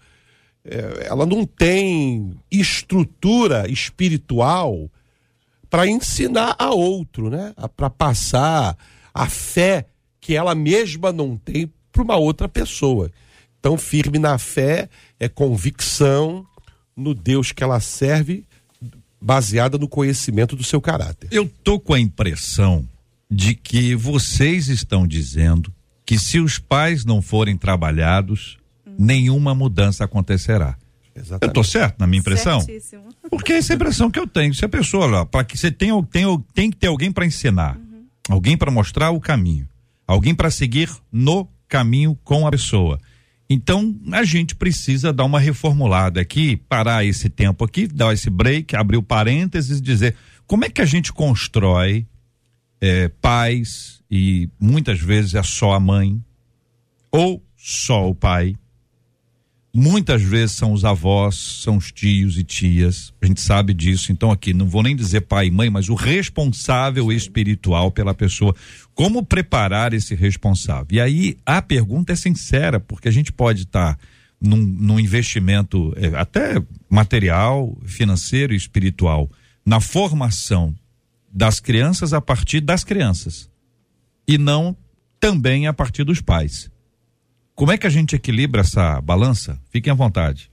ela 0.64 1.26
não 1.26 1.44
tem 1.44 2.34
estrutura 2.50 3.68
espiritual 3.70 4.90
para 5.68 5.86
ensinar 5.86 6.54
a 6.58 6.70
outro, 6.70 7.30
né? 7.30 7.54
Para 7.76 7.90
passar 7.90 8.76
a 9.12 9.28
fé 9.28 9.86
que 10.20 10.36
ela 10.36 10.54
mesma 10.54 11.12
não 11.12 11.36
tem 11.36 11.70
para 11.90 12.02
uma 12.02 12.16
outra 12.16 12.48
pessoa. 12.48 13.10
Então, 13.58 13.76
firme 13.76 14.18
na 14.18 14.38
fé 14.38 14.88
é 15.18 15.28
convicção 15.28 16.46
no 16.96 17.14
Deus 17.14 17.52
que 17.52 17.62
ela 17.62 17.80
serve, 17.80 18.44
baseada 19.20 19.78
no 19.78 19.88
conhecimento 19.88 20.56
do 20.56 20.64
seu 20.64 20.80
caráter. 20.80 21.28
Eu 21.30 21.50
tô 21.62 21.78
com 21.78 21.94
a 21.94 22.00
impressão 22.00 22.88
de 23.30 23.54
que 23.54 23.94
vocês 23.94 24.68
estão 24.68 25.06
dizendo 25.06 25.72
que 26.04 26.18
se 26.18 26.38
os 26.38 26.58
pais 26.58 27.04
não 27.04 27.22
forem 27.22 27.56
trabalhados, 27.56 28.58
nenhuma 28.98 29.54
mudança 29.54 30.04
acontecerá. 30.04 30.76
Exatamente. 31.14 31.42
Eu 31.42 31.48
estou 31.48 31.64
certo 31.64 31.98
na 31.98 32.06
minha 32.06 32.20
impressão? 32.20 32.60
Certíssimo. 32.60 33.08
Porque 33.28 33.52
essa 33.52 33.72
é 33.72 33.74
a 33.74 33.76
impressão 33.76 34.10
que 34.10 34.18
eu 34.18 34.26
tenho. 34.26 34.54
Se 34.54 34.64
a 34.64 34.68
pessoa, 34.68 35.26
para 35.26 35.44
que 35.44 35.58
você 35.58 35.70
tenha, 35.70 35.94
tem, 36.04 36.24
tem 36.54 36.70
que 36.70 36.76
ter 36.76 36.86
alguém 36.86 37.12
para 37.12 37.26
ensinar, 37.26 37.76
uhum. 37.76 38.04
alguém 38.28 38.56
para 38.56 38.70
mostrar 38.70 39.10
o 39.10 39.20
caminho, 39.20 39.68
alguém 40.06 40.34
para 40.34 40.50
seguir 40.50 40.90
no 41.10 41.48
caminho 41.68 42.18
com 42.24 42.46
a 42.46 42.50
pessoa. 42.50 42.98
Então, 43.48 43.94
a 44.12 44.24
gente 44.24 44.54
precisa 44.54 45.12
dar 45.12 45.24
uma 45.24 45.38
reformulada 45.38 46.20
aqui, 46.20 46.56
parar 46.56 47.04
esse 47.04 47.28
tempo 47.28 47.64
aqui, 47.64 47.86
dar 47.86 48.14
esse 48.14 48.30
break, 48.30 48.74
abrir 48.74 48.96
o 48.96 49.02
parênteses 49.02 49.78
e 49.78 49.82
dizer 49.82 50.16
como 50.46 50.64
é 50.64 50.70
que 50.70 50.80
a 50.80 50.86
gente 50.86 51.12
constrói 51.12 52.06
é, 52.80 53.08
pais, 53.08 54.02
e 54.10 54.48
muitas 54.58 55.00
vezes 55.00 55.34
é 55.34 55.42
só 55.42 55.72
a 55.72 55.80
mãe, 55.80 56.22
ou 57.10 57.44
só 57.56 58.08
o 58.08 58.14
pai, 58.14 58.56
Muitas 59.74 60.20
vezes 60.20 60.54
são 60.54 60.72
os 60.72 60.84
avós, 60.84 61.34
são 61.34 61.78
os 61.78 61.90
tios 61.90 62.36
e 62.36 62.44
tias. 62.44 63.12
A 63.22 63.26
gente 63.26 63.40
sabe 63.40 63.72
disso. 63.72 64.12
Então, 64.12 64.30
aqui, 64.30 64.52
não 64.52 64.66
vou 64.66 64.82
nem 64.82 64.94
dizer 64.94 65.22
pai 65.22 65.46
e 65.46 65.50
mãe, 65.50 65.70
mas 65.70 65.88
o 65.88 65.94
responsável 65.94 67.10
espiritual 67.10 67.90
pela 67.90 68.12
pessoa. 68.12 68.54
Como 68.94 69.24
preparar 69.24 69.94
esse 69.94 70.14
responsável? 70.14 70.88
E 70.90 71.00
aí, 71.00 71.38
a 71.46 71.62
pergunta 71.62 72.12
é 72.12 72.16
sincera, 72.16 72.78
porque 72.78 73.08
a 73.08 73.12
gente 73.12 73.32
pode 73.32 73.62
estar. 73.62 73.96
Tá 73.96 73.98
num, 74.42 74.56
num, 74.56 74.98
investimento 74.98 75.94
é, 75.96 76.18
até 76.18 76.60
material, 76.90 77.78
financeiro 77.86 78.52
e 78.52 78.56
espiritual 78.56 79.30
na 79.64 79.78
formação 79.78 80.74
das 81.32 81.60
crianças 81.60 82.12
a 82.12 82.20
partir 82.20 82.60
das 82.60 82.82
crianças 82.82 83.48
e 84.26 84.36
não 84.36 84.76
também 85.20 85.68
a 85.68 85.72
partir 85.72 86.02
dos 86.02 86.20
pais. 86.20 86.71
Como 87.54 87.72
é 87.72 87.78
que 87.78 87.86
a 87.86 87.90
gente 87.90 88.16
equilibra 88.16 88.62
essa 88.62 89.00
balança? 89.00 89.58
Fiquem 89.70 89.92
à 89.92 89.94
vontade. 89.94 90.52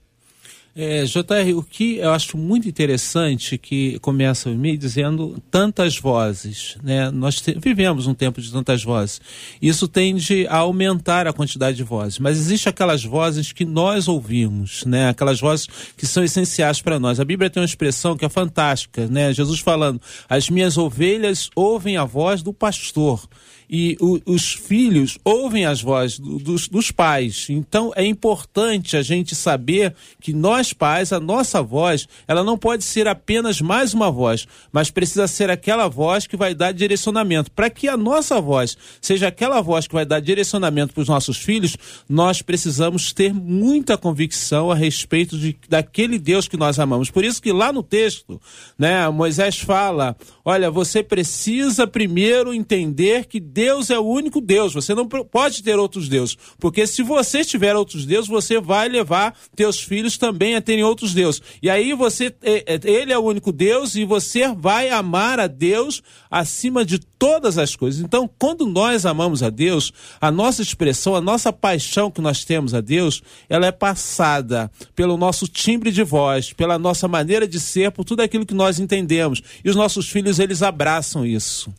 É, 0.74 1.04
JR, 1.04 1.56
o 1.56 1.64
que 1.64 1.96
eu 1.96 2.12
acho 2.12 2.38
muito 2.38 2.68
interessante 2.68 3.58
que 3.58 3.98
começa 3.98 4.48
me 4.50 4.76
dizendo 4.76 5.42
tantas 5.50 5.98
vozes, 5.98 6.76
né? 6.82 7.10
Nós 7.10 7.40
te, 7.40 7.58
vivemos 7.58 8.06
um 8.06 8.14
tempo 8.14 8.40
de 8.40 8.52
tantas 8.52 8.84
vozes. 8.84 9.20
Isso 9.60 9.88
tende 9.88 10.46
a 10.46 10.58
aumentar 10.58 11.26
a 11.26 11.32
quantidade 11.32 11.76
de 11.76 11.82
vozes, 11.82 12.20
mas 12.20 12.38
existe 12.38 12.68
aquelas 12.68 13.04
vozes 13.04 13.50
que 13.50 13.64
nós 13.64 14.06
ouvimos, 14.06 14.84
né? 14.84 15.08
Aquelas 15.08 15.40
vozes 15.40 15.66
que 15.96 16.06
são 16.06 16.22
essenciais 16.22 16.80
para 16.80 17.00
nós. 17.00 17.18
A 17.18 17.24
Bíblia 17.24 17.50
tem 17.50 17.60
uma 17.60 17.66
expressão 17.66 18.16
que 18.16 18.24
é 18.24 18.28
fantástica, 18.28 19.08
né? 19.08 19.32
Jesus 19.32 19.58
falando: 19.58 20.00
"As 20.28 20.48
minhas 20.48 20.78
ovelhas 20.78 21.50
ouvem 21.56 21.96
a 21.96 22.04
voz 22.04 22.42
do 22.42 22.52
pastor" 22.52 23.28
e 23.72 23.96
o, 24.00 24.20
os 24.26 24.52
filhos 24.52 25.16
ouvem 25.24 25.64
as 25.64 25.80
vozes 25.80 26.18
do, 26.18 26.38
dos, 26.38 26.66
dos 26.66 26.90
pais. 26.90 27.46
Então 27.48 27.92
é 27.94 28.04
importante 28.04 28.96
a 28.96 29.02
gente 29.02 29.36
saber 29.36 29.94
que 30.20 30.32
nós 30.32 30.72
pais, 30.72 31.12
a 31.12 31.20
nossa 31.20 31.62
voz, 31.62 32.08
ela 32.26 32.42
não 32.42 32.58
pode 32.58 32.82
ser 32.82 33.06
apenas 33.06 33.60
mais 33.60 33.94
uma 33.94 34.10
voz, 34.10 34.48
mas 34.72 34.90
precisa 34.90 35.28
ser 35.28 35.50
aquela 35.50 35.86
voz 35.86 36.26
que 36.26 36.36
vai 36.36 36.52
dar 36.52 36.72
direcionamento. 36.72 37.52
Para 37.52 37.70
que 37.70 37.86
a 37.86 37.96
nossa 37.96 38.40
voz 38.40 38.76
seja 39.00 39.28
aquela 39.28 39.60
voz 39.60 39.86
que 39.86 39.94
vai 39.94 40.04
dar 40.04 40.18
direcionamento 40.18 40.92
para 40.92 41.02
os 41.02 41.08
nossos 41.08 41.36
filhos, 41.36 41.76
nós 42.08 42.42
precisamos 42.42 43.12
ter 43.12 43.32
muita 43.32 43.96
convicção 43.96 44.72
a 44.72 44.74
respeito 44.74 45.38
de, 45.38 45.56
daquele 45.68 46.18
Deus 46.18 46.48
que 46.48 46.56
nós 46.56 46.80
amamos. 46.80 47.08
Por 47.08 47.24
isso 47.24 47.40
que 47.40 47.52
lá 47.52 47.72
no 47.72 47.84
texto, 47.84 48.40
né, 48.76 49.08
Moisés 49.10 49.60
fala: 49.60 50.16
olha, 50.44 50.72
você 50.72 51.04
precisa 51.04 51.86
primeiro 51.86 52.52
entender 52.52 53.26
que 53.26 53.38
Deus 53.38 53.59
Deus 53.60 53.90
é 53.90 53.98
o 53.98 54.06
único 54.06 54.40
Deus. 54.40 54.72
Você 54.72 54.94
não 54.94 55.06
pode 55.06 55.62
ter 55.62 55.78
outros 55.78 56.08
deuses. 56.08 56.34
Porque 56.58 56.86
se 56.86 57.02
você 57.02 57.44
tiver 57.44 57.76
outros 57.76 58.06
deuses, 58.06 58.26
você 58.26 58.58
vai 58.58 58.88
levar 58.88 59.36
teus 59.54 59.78
filhos 59.78 60.16
também 60.16 60.56
a 60.56 60.62
terem 60.62 60.82
outros 60.82 61.12
deuses. 61.12 61.42
E 61.62 61.68
aí 61.68 61.92
você, 61.92 62.34
é, 62.42 62.64
é, 62.74 62.80
ele 62.84 63.12
é 63.12 63.18
o 63.18 63.22
único 63.22 63.52
Deus 63.52 63.96
e 63.96 64.04
você 64.06 64.48
vai 64.54 64.88
amar 64.88 65.38
a 65.38 65.46
Deus 65.46 66.02
acima 66.30 66.86
de 66.86 66.98
todas 66.98 67.58
as 67.58 67.76
coisas. 67.76 68.00
Então, 68.00 68.30
quando 68.38 68.64
nós 68.64 69.04
amamos 69.04 69.42
a 69.42 69.50
Deus, 69.50 69.92
a 70.18 70.30
nossa 70.30 70.62
expressão, 70.62 71.14
a 71.14 71.20
nossa 71.20 71.52
paixão 71.52 72.10
que 72.10 72.22
nós 72.22 72.46
temos 72.46 72.72
a 72.72 72.80
Deus, 72.80 73.22
ela 73.46 73.66
é 73.66 73.72
passada 73.72 74.70
pelo 74.96 75.18
nosso 75.18 75.46
timbre 75.46 75.92
de 75.92 76.02
voz, 76.02 76.50
pela 76.54 76.78
nossa 76.78 77.06
maneira 77.06 77.46
de 77.46 77.60
ser, 77.60 77.90
por 77.90 78.06
tudo 78.06 78.22
aquilo 78.22 78.46
que 78.46 78.54
nós 78.54 78.78
entendemos. 78.78 79.42
E 79.62 79.68
os 79.68 79.76
nossos 79.76 80.08
filhos, 80.08 80.38
eles 80.38 80.62
abraçam 80.62 81.26
isso. 81.26 81.70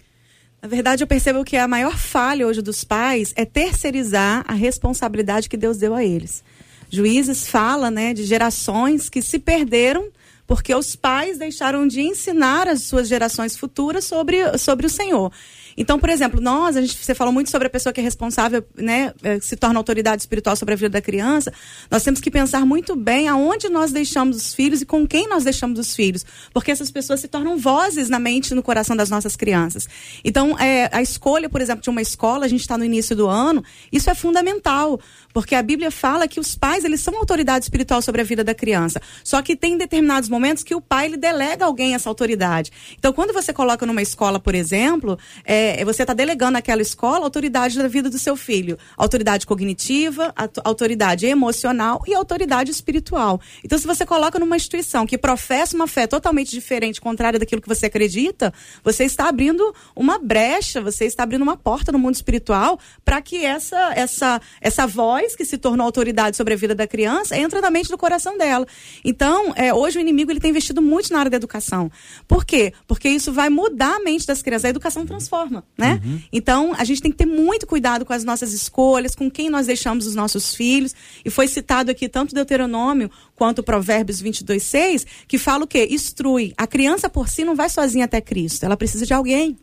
Na 0.61 0.67
verdade, 0.67 1.03
eu 1.03 1.07
percebo 1.07 1.43
que 1.43 1.57
a 1.57 1.67
maior 1.67 1.97
falha 1.97 2.45
hoje 2.45 2.61
dos 2.61 2.83
pais 2.83 3.33
é 3.35 3.43
terceirizar 3.43 4.45
a 4.47 4.53
responsabilidade 4.53 5.49
que 5.49 5.57
Deus 5.57 5.77
deu 5.77 5.95
a 5.95 6.03
eles. 6.03 6.43
Juízes 6.87 7.47
fala, 7.47 7.89
né, 7.89 8.13
de 8.13 8.23
gerações 8.25 9.09
que 9.09 9.21
se 9.21 9.39
perderam 9.39 10.09
porque 10.45 10.75
os 10.75 10.95
pais 10.97 11.37
deixaram 11.37 11.87
de 11.87 12.01
ensinar 12.01 12.67
as 12.67 12.83
suas 12.83 13.07
gerações 13.07 13.55
futuras 13.55 14.03
sobre, 14.03 14.57
sobre 14.57 14.85
o 14.85 14.89
Senhor. 14.89 15.31
Então, 15.81 15.97
por 15.97 16.09
exemplo, 16.09 16.39
nós, 16.39 16.77
a 16.77 16.81
gente, 16.81 16.95
você 16.95 17.15
falou 17.15 17.33
muito 17.33 17.49
sobre 17.49 17.65
a 17.65 17.69
pessoa 17.71 17.91
que 17.91 17.99
é 17.99 18.03
responsável, 18.03 18.63
né, 18.77 19.11
é, 19.23 19.39
se 19.39 19.55
torna 19.55 19.79
autoridade 19.79 20.21
espiritual 20.21 20.55
sobre 20.55 20.75
a 20.75 20.77
vida 20.77 20.89
da 20.89 21.01
criança. 21.01 21.51
Nós 21.89 22.03
temos 22.03 22.21
que 22.21 22.29
pensar 22.29 22.67
muito 22.67 22.95
bem 22.95 23.27
aonde 23.27 23.67
nós 23.67 23.91
deixamos 23.91 24.37
os 24.37 24.53
filhos 24.53 24.83
e 24.83 24.85
com 24.85 25.07
quem 25.07 25.27
nós 25.27 25.43
deixamos 25.43 25.79
os 25.79 25.95
filhos, 25.95 26.23
porque 26.53 26.69
essas 26.69 26.91
pessoas 26.91 27.19
se 27.19 27.27
tornam 27.27 27.57
vozes 27.57 28.09
na 28.09 28.19
mente 28.19 28.51
e 28.51 28.53
no 28.53 28.61
coração 28.61 28.95
das 28.95 29.09
nossas 29.09 29.35
crianças. 29.35 29.89
Então, 30.23 30.55
é, 30.59 30.87
a 30.91 31.01
escolha, 31.01 31.49
por 31.49 31.61
exemplo, 31.61 31.81
de 31.81 31.89
uma 31.89 32.01
escola, 32.01 32.45
a 32.45 32.47
gente 32.47 32.61
está 32.61 32.77
no 32.77 32.85
início 32.85 33.15
do 33.15 33.27
ano, 33.27 33.63
isso 33.91 34.07
é 34.07 34.13
fundamental, 34.13 34.99
porque 35.33 35.55
a 35.55 35.63
Bíblia 35.63 35.89
fala 35.89 36.27
que 36.27 36.39
os 36.39 36.53
pais, 36.53 36.83
eles 36.83 37.01
são 37.01 37.17
autoridade 37.17 37.65
espiritual 37.65 38.03
sobre 38.03 38.21
a 38.21 38.23
vida 38.23 38.43
da 38.43 38.53
criança. 38.53 39.01
Só 39.23 39.41
que 39.41 39.55
tem 39.55 39.79
determinados 39.79 40.29
momentos 40.29 40.63
que 40.63 40.75
o 40.75 40.81
pai, 40.81 41.07
ele 41.07 41.17
delega 41.17 41.65
a 41.65 41.67
alguém 41.67 41.95
essa 41.95 42.07
autoridade. 42.07 42.71
Então, 42.99 43.11
quando 43.11 43.33
você 43.33 43.51
coloca 43.51 43.83
numa 43.83 44.01
escola, 44.03 44.39
por 44.39 44.53
exemplo, 44.53 45.17
é, 45.43 45.70
é, 45.79 45.85
você 45.85 46.03
está 46.03 46.13
delegando 46.13 46.57
àquela 46.57 46.81
escola 46.81 47.25
autoridade 47.25 47.77
da 47.77 47.87
vida 47.87 48.09
do 48.09 48.17
seu 48.17 48.35
filho. 48.35 48.77
Autoridade 48.97 49.45
cognitiva, 49.45 50.33
autoridade 50.63 51.25
emocional 51.25 52.01
e 52.07 52.13
autoridade 52.13 52.71
espiritual. 52.71 53.39
Então, 53.63 53.77
se 53.77 53.87
você 53.87 54.05
coloca 54.05 54.39
numa 54.39 54.55
instituição 54.55 55.05
que 55.05 55.17
professa 55.17 55.75
uma 55.75 55.87
fé 55.87 56.07
totalmente 56.07 56.51
diferente, 56.51 56.99
contrária 56.99 57.39
daquilo 57.39 57.61
que 57.61 57.67
você 57.67 57.85
acredita, 57.85 58.53
você 58.83 59.03
está 59.03 59.29
abrindo 59.29 59.73
uma 59.95 60.17
brecha, 60.17 60.81
você 60.81 61.05
está 61.05 61.23
abrindo 61.23 61.41
uma 61.41 61.57
porta 61.57 61.91
no 61.91 61.99
mundo 61.99 62.15
espiritual 62.15 62.79
para 63.03 63.21
que 63.21 63.45
essa, 63.45 63.93
essa, 63.95 64.41
essa 64.59 64.87
voz 64.87 65.35
que 65.35 65.45
se 65.45 65.57
tornou 65.57 65.85
autoridade 65.85 66.37
sobre 66.37 66.53
a 66.53 66.57
vida 66.57 66.75
da 66.75 66.87
criança 66.87 67.37
entre 67.37 67.61
na 67.61 67.69
mente 67.69 67.89
do 67.89 67.97
coração 67.97 68.37
dela. 68.37 68.65
Então, 69.03 69.53
é, 69.55 69.73
hoje 69.73 69.97
o 69.97 70.01
inimigo 70.01 70.31
ele 70.31 70.39
tem 70.39 70.51
investido 70.51 70.81
muito 70.81 71.11
na 71.11 71.19
área 71.19 71.31
da 71.31 71.37
educação. 71.37 71.91
Por 72.27 72.45
quê? 72.45 72.73
Porque 72.87 73.09
isso 73.09 73.31
vai 73.31 73.49
mudar 73.49 73.95
a 73.95 73.99
mente 73.99 74.25
das 74.25 74.41
crianças. 74.41 74.65
A 74.65 74.69
educação 74.69 75.05
transforma 75.05 75.50
forma, 75.51 75.63
né? 75.77 75.99
Uhum. 76.03 76.21
Então, 76.31 76.73
a 76.77 76.83
gente 76.83 77.01
tem 77.01 77.11
que 77.11 77.17
ter 77.17 77.25
muito 77.25 77.67
cuidado 77.67 78.05
com 78.05 78.13
as 78.13 78.23
nossas 78.23 78.53
escolhas, 78.53 79.13
com 79.13 79.29
quem 79.29 79.49
nós 79.49 79.67
deixamos 79.67 80.07
os 80.07 80.15
nossos 80.15 80.55
filhos. 80.55 80.95
E 81.25 81.29
foi 81.29 81.47
citado 81.47 81.91
aqui 81.91 82.07
tanto 82.07 82.33
Deuteronômio 82.33 83.11
quanto 83.35 83.61
Provérbios 83.61 84.21
22, 84.21 84.63
6, 84.63 85.05
que 85.27 85.37
fala 85.37 85.65
o 85.65 85.67
quê? 85.67 85.87
Instrui. 85.91 86.53
A 86.57 86.65
criança 86.65 87.09
por 87.09 87.27
si 87.27 87.43
não 87.43 87.55
vai 87.55 87.69
sozinha 87.69 88.05
até 88.05 88.21
Cristo, 88.21 88.65
ela 88.65 88.77
precisa 88.77 89.05
de 89.05 89.13
alguém 89.13 89.57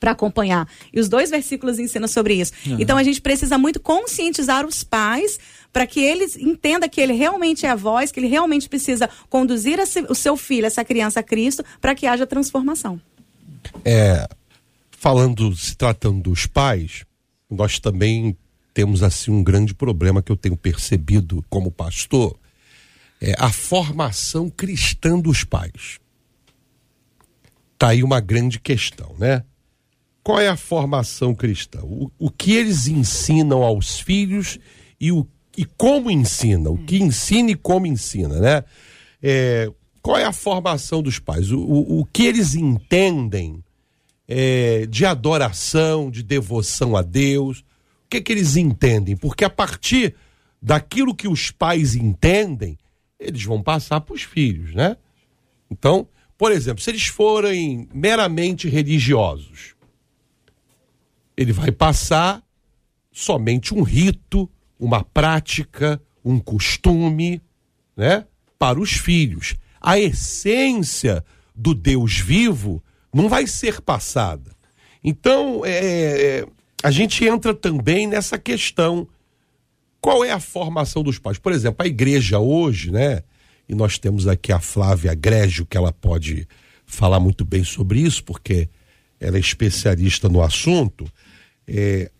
para 0.00 0.10
acompanhar. 0.10 0.66
E 0.92 0.98
os 0.98 1.08
dois 1.08 1.30
versículos 1.30 1.78
ensinam 1.78 2.08
sobre 2.08 2.34
isso. 2.34 2.52
Uhum. 2.66 2.76
Então 2.80 2.98
a 2.98 3.04
gente 3.04 3.20
precisa 3.20 3.56
muito 3.56 3.78
conscientizar 3.78 4.66
os 4.66 4.82
pais 4.82 5.38
para 5.72 5.86
que 5.86 6.00
eles 6.00 6.36
entendam 6.36 6.88
que 6.88 7.00
ele 7.00 7.12
realmente 7.12 7.66
é 7.66 7.70
a 7.70 7.76
voz, 7.76 8.10
que 8.10 8.18
ele 8.18 8.26
realmente 8.26 8.68
precisa 8.68 9.08
conduzir 9.30 9.78
o 10.08 10.14
seu 10.14 10.36
filho, 10.36 10.66
essa 10.66 10.84
criança 10.84 11.20
a 11.20 11.22
Cristo, 11.22 11.64
para 11.80 11.94
que 11.94 12.04
haja 12.04 12.26
transformação. 12.26 13.00
É, 13.84 14.28
falando, 15.02 15.52
se 15.56 15.76
tratando 15.76 16.22
dos 16.22 16.46
pais, 16.46 17.04
nós 17.50 17.80
também 17.80 18.36
temos 18.72 19.02
assim 19.02 19.32
um 19.32 19.42
grande 19.42 19.74
problema 19.74 20.22
que 20.22 20.30
eu 20.30 20.36
tenho 20.36 20.56
percebido 20.56 21.44
como 21.50 21.72
pastor, 21.72 22.38
é 23.20 23.34
a 23.36 23.50
formação 23.50 24.48
cristã 24.48 25.18
dos 25.18 25.42
pais. 25.42 25.98
Tá 27.76 27.88
aí 27.88 28.04
uma 28.04 28.20
grande 28.20 28.60
questão, 28.60 29.12
né? 29.18 29.42
Qual 30.22 30.38
é 30.38 30.46
a 30.46 30.56
formação 30.56 31.34
cristã? 31.34 31.80
O, 31.82 32.08
o 32.16 32.30
que 32.30 32.52
eles 32.52 32.86
ensinam 32.86 33.64
aos 33.64 33.98
filhos 33.98 34.56
e, 35.00 35.10
o, 35.10 35.26
e 35.58 35.64
como 35.64 36.12
ensina? 36.12 36.70
O 36.70 36.78
que 36.78 37.02
ensina 37.02 37.50
e 37.50 37.56
como 37.56 37.88
ensina, 37.88 38.38
né? 38.38 38.62
É, 39.20 39.68
qual 40.00 40.16
é 40.16 40.24
a 40.24 40.32
formação 40.32 41.02
dos 41.02 41.18
pais? 41.18 41.50
O, 41.50 41.58
o, 41.58 42.00
o 42.02 42.04
que 42.04 42.22
eles 42.24 42.54
entendem 42.54 43.64
é, 44.34 44.86
de 44.86 45.04
adoração, 45.04 46.10
de 46.10 46.22
devoção 46.22 46.96
a 46.96 47.02
Deus? 47.02 47.58
O 47.58 47.64
que, 48.08 48.16
é 48.16 48.20
que 48.20 48.32
eles 48.32 48.56
entendem? 48.56 49.14
Porque 49.14 49.44
a 49.44 49.50
partir 49.50 50.14
daquilo 50.60 51.14
que 51.14 51.28
os 51.28 51.50
pais 51.50 51.94
entendem, 51.94 52.78
eles 53.20 53.44
vão 53.44 53.62
passar 53.62 54.00
para 54.00 54.14
os 54.14 54.22
filhos, 54.22 54.74
né? 54.74 54.96
Então, 55.70 56.08
por 56.38 56.50
exemplo, 56.50 56.82
se 56.82 56.90
eles 56.90 57.06
forem 57.06 57.86
meramente 57.92 58.68
religiosos, 58.68 59.74
ele 61.36 61.52
vai 61.52 61.70
passar 61.70 62.42
somente 63.10 63.74
um 63.74 63.82
rito, 63.82 64.48
uma 64.78 65.04
prática, 65.04 66.00
um 66.24 66.38
costume, 66.38 67.42
né? 67.94 68.26
Para 68.58 68.80
os 68.80 68.92
filhos. 68.92 69.56
A 69.78 69.98
essência 69.98 71.22
do 71.54 71.74
Deus 71.74 72.18
vivo 72.18 72.82
não 73.12 73.28
vai 73.28 73.46
ser 73.46 73.80
passada. 73.80 74.50
Então, 75.04 75.64
é, 75.64 76.40
é, 76.40 76.46
a 76.82 76.90
gente 76.90 77.24
entra 77.24 77.54
também 77.54 78.06
nessa 78.06 78.38
questão. 78.38 79.06
Qual 80.00 80.24
é 80.24 80.32
a 80.32 80.40
formação 80.40 81.02
dos 81.02 81.18
pais? 81.18 81.38
Por 81.38 81.52
exemplo, 81.52 81.84
a 81.84 81.86
igreja 81.86 82.38
hoje, 82.38 82.90
né? 82.90 83.22
E 83.68 83.74
nós 83.74 83.98
temos 83.98 84.26
aqui 84.26 84.52
a 84.52 84.58
Flávia 84.58 85.14
Grégio, 85.14 85.66
que 85.66 85.76
ela 85.76 85.92
pode 85.92 86.48
falar 86.86 87.20
muito 87.20 87.44
bem 87.44 87.62
sobre 87.62 88.00
isso, 88.00 88.24
porque 88.24 88.68
ela 89.20 89.36
é 89.36 89.40
especialista 89.40 90.28
no 90.28 90.42
assunto. 90.42 91.06
É, 91.66 92.10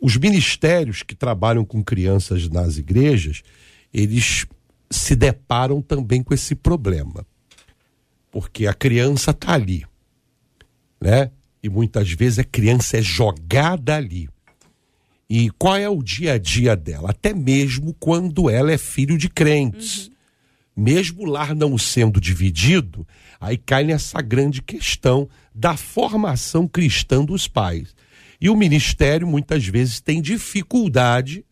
os 0.00 0.16
ministérios 0.16 1.02
que 1.02 1.14
trabalham 1.14 1.64
com 1.64 1.82
crianças 1.82 2.48
nas 2.48 2.76
igrejas, 2.76 3.42
eles 3.92 4.46
se 4.90 5.14
deparam 5.14 5.80
também 5.80 6.22
com 6.22 6.34
esse 6.34 6.54
problema. 6.54 7.24
Porque 8.30 8.66
a 8.66 8.74
criança 8.74 9.30
está 9.30 9.54
ali 9.54 9.84
né? 11.00 11.30
E 11.62 11.68
muitas 11.68 12.10
vezes 12.12 12.38
a 12.38 12.44
criança 12.44 12.98
é 12.98 13.02
jogada 13.02 13.96
ali. 13.96 14.28
E 15.28 15.50
qual 15.50 15.76
é 15.76 15.88
o 15.88 16.02
dia 16.02 16.34
a 16.34 16.38
dia 16.38 16.74
dela? 16.74 17.10
Até 17.10 17.32
mesmo 17.32 17.94
quando 17.94 18.50
ela 18.50 18.72
é 18.72 18.78
filho 18.78 19.16
de 19.16 19.28
crentes. 19.28 20.06
Uhum. 20.06 20.12
Mesmo 20.84 21.22
o 21.22 21.26
lar 21.26 21.54
não 21.54 21.76
sendo 21.76 22.20
dividido, 22.20 23.06
aí 23.40 23.56
cai 23.56 23.84
nessa 23.84 24.22
grande 24.22 24.62
questão 24.62 25.28
da 25.54 25.76
formação 25.76 26.66
cristã 26.66 27.24
dos 27.24 27.46
pais. 27.46 27.94
E 28.40 28.48
o 28.48 28.56
ministério 28.56 29.26
muitas 29.26 29.66
vezes 29.66 30.00
tem 30.00 30.22
dificuldade 30.22 31.44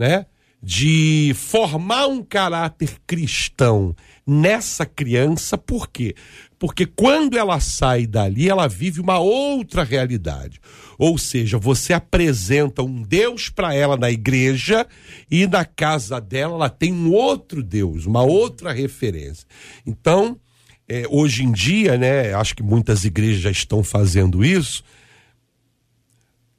né? 0.00 0.24
De 0.62 1.32
formar 1.36 2.06
um 2.06 2.22
caráter 2.22 2.96
cristão 3.06 3.94
nessa 4.26 4.86
criança, 4.86 5.58
por 5.58 5.88
quê? 5.88 6.14
Porque 6.60 6.84
quando 6.84 7.38
ela 7.38 7.58
sai 7.58 8.06
dali, 8.06 8.50
ela 8.50 8.68
vive 8.68 9.00
uma 9.00 9.18
outra 9.18 9.82
realidade. 9.82 10.60
Ou 10.98 11.16
seja, 11.16 11.56
você 11.56 11.94
apresenta 11.94 12.82
um 12.82 13.00
Deus 13.00 13.48
para 13.48 13.74
ela 13.74 13.96
na 13.96 14.10
igreja 14.10 14.86
e 15.30 15.46
na 15.46 15.64
casa 15.64 16.20
dela 16.20 16.56
ela 16.56 16.68
tem 16.68 16.92
um 16.92 17.10
outro 17.14 17.62
Deus, 17.62 18.04
uma 18.04 18.22
outra 18.22 18.74
referência. 18.74 19.46
Então, 19.86 20.38
é, 20.86 21.04
hoje 21.08 21.44
em 21.44 21.50
dia, 21.50 21.96
né, 21.96 22.34
acho 22.34 22.54
que 22.54 22.62
muitas 22.62 23.06
igrejas 23.06 23.40
já 23.40 23.50
estão 23.50 23.82
fazendo 23.82 24.44
isso, 24.44 24.84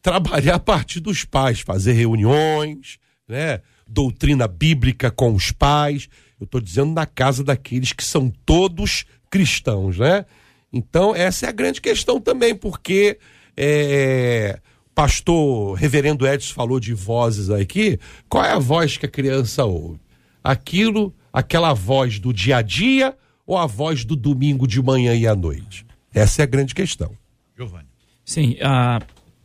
trabalhar 0.02 0.56
a 0.56 0.60
partir 0.60 1.00
dos 1.00 1.24
pais, 1.24 1.60
fazer 1.60 1.94
reuniões, 1.94 2.98
né, 3.28 3.62
doutrina 3.88 4.48
bíblica 4.48 5.12
com 5.12 5.36
os 5.36 5.52
pais. 5.52 6.10
Eu 6.40 6.46
estou 6.46 6.60
dizendo 6.60 6.92
na 6.92 7.06
casa 7.06 7.44
daqueles 7.44 7.94
que 7.94 8.04
são 8.04 8.34
todos 8.44 9.06
cristãos, 9.32 9.98
né? 9.98 10.26
Então, 10.72 11.16
essa 11.16 11.48
é 11.48 11.50
a 11.50 11.54
grande 11.54 11.82
questão 11.82 12.20
também, 12.20 12.54
porque 12.54 13.18
é, 13.58 14.60
pastor 14.94 15.76
reverendo 15.76 16.28
Edson 16.28 16.54
falou 16.54 16.80
de 16.80 16.94
vozes 16.94 17.50
aqui. 17.50 17.98
Qual 18.30 18.44
é 18.44 18.52
a 18.52 18.60
voz 18.60 18.98
que 18.98 19.06
a 19.06 19.10
criança 19.10 19.66
ouve? 19.66 20.00
Aquilo, 20.44 21.14
aquela 21.32 21.74
voz 21.74 22.20
do 22.20 22.34
dia 22.34 22.58
a 22.58 22.62
dia 22.62 23.16
ou 23.46 23.58
a 23.58 23.66
voz 23.66 24.06
do 24.06 24.16
domingo 24.16 24.68
de 24.68 24.82
manhã 24.82 25.16
e 25.16 25.28
à 25.28 25.36
noite? 25.36 25.86
Essa 26.14 26.42
é 26.42 26.44
a 26.44 26.48
grande 26.48 26.76
questão. 26.76 27.12
Giovanni. 27.58 27.88
Sim, 28.24 28.58
ah, 28.62 29.00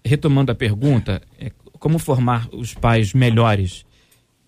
retomando 0.05 0.53
a 0.53 0.55
pergunta, 0.55 1.23
é, 1.39 1.51
como 1.79 1.99
formar 1.99 2.49
os 2.53 2.75
pais 2.75 3.13
melhores? 3.13 3.85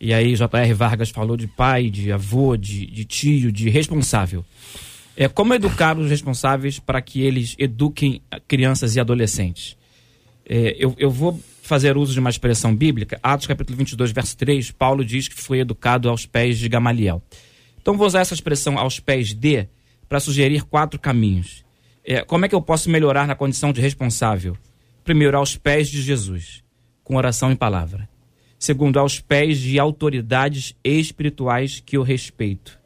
E 0.01 0.15
aí, 0.15 0.37
J.R. 0.37 0.75
Vargas 0.75 1.11
falou 1.11 1.37
de 1.37 1.49
pai, 1.49 1.91
de 1.91 2.13
avô, 2.13 2.57
de, 2.57 2.87
de 2.87 3.05
tio, 3.05 3.51
de 3.51 3.69
responsável. 3.69 4.45
É, 5.21 5.27
como 5.27 5.53
educar 5.53 5.99
os 5.99 6.09
responsáveis 6.09 6.79
para 6.79 7.03
que 7.03 7.23
eles 7.23 7.57
eduquem 7.59 8.23
crianças 8.47 8.95
e 8.95 9.01
adolescentes? 9.01 9.77
É, 10.49 10.77
eu, 10.79 10.95
eu 10.97 11.11
vou 11.11 11.37
fazer 11.61 11.97
uso 11.97 12.13
de 12.13 12.21
uma 12.21 12.31
expressão 12.31 12.73
bíblica. 12.73 13.19
Atos 13.21 13.49
capítulo 13.49 13.77
22, 13.77 14.13
verso 14.13 14.37
3, 14.37 14.71
Paulo 14.71 15.05
diz 15.05 15.27
que 15.27 15.35
foi 15.35 15.59
educado 15.59 16.09
aos 16.09 16.25
pés 16.25 16.57
de 16.57 16.69
Gamaliel. 16.69 17.21
Então 17.83 17.97
vou 17.97 18.07
usar 18.07 18.21
essa 18.21 18.33
expressão 18.33 18.79
aos 18.79 19.01
pés 19.01 19.35
de 19.35 19.67
para 20.09 20.21
sugerir 20.21 20.63
quatro 20.63 21.01
caminhos. 21.01 21.65
É, 22.05 22.23
como 22.23 22.45
é 22.45 22.49
que 22.49 22.55
eu 22.55 22.63
posso 22.63 22.89
melhorar 22.89 23.27
na 23.27 23.35
condição 23.35 23.73
de 23.73 23.81
responsável? 23.81 24.57
Primeiro, 25.03 25.37
aos 25.37 25.57
pés 25.57 25.89
de 25.89 26.01
Jesus, 26.01 26.63
com 27.03 27.17
oração 27.17 27.51
e 27.51 27.57
palavra. 27.57 28.09
Segundo, 28.57 29.01
aos 29.01 29.19
pés 29.19 29.59
de 29.59 29.81
autoridades 29.81 30.77
espirituais 30.85 31.83
que 31.85 31.97
eu 31.97 32.05
respeito. 32.05 32.79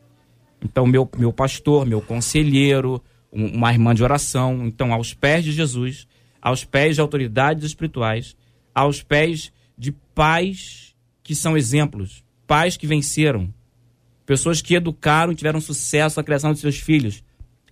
Então, 0.63 0.87
meu, 0.87 1.09
meu 1.19 1.33
pastor, 1.33 1.85
meu 1.85 2.01
conselheiro, 2.01 3.03
uma 3.33 3.73
irmã 3.73 3.95
de 3.95 4.05
oração. 4.05 4.67
Então, 4.67 4.93
aos 4.93 5.15
pés 5.15 5.45
de 5.45 5.53
Jesus, 5.53 6.07
aos 6.41 6.65
pés 6.65 6.95
de 6.95 7.01
autoridades 7.01 7.65
espirituais, 7.65 8.37
aos 8.75 9.03
pés 9.03 9.53
de 9.77 9.93
pais 10.15 10.95
que 11.23 11.35
são 11.35 11.57
exemplos, 11.57 12.25
pais 12.47 12.77
que 12.77 12.87
venceram, 12.87 13.53
pessoas 14.27 14.61
que 14.61 14.75
educaram 14.75 15.33
e 15.33 15.37
tiveram 15.37 15.61
sucesso 15.61 16.19
na 16.19 16.25
criação 16.25 16.53
de 16.53 16.59
seus 16.59 16.79
filhos. 16.79 17.23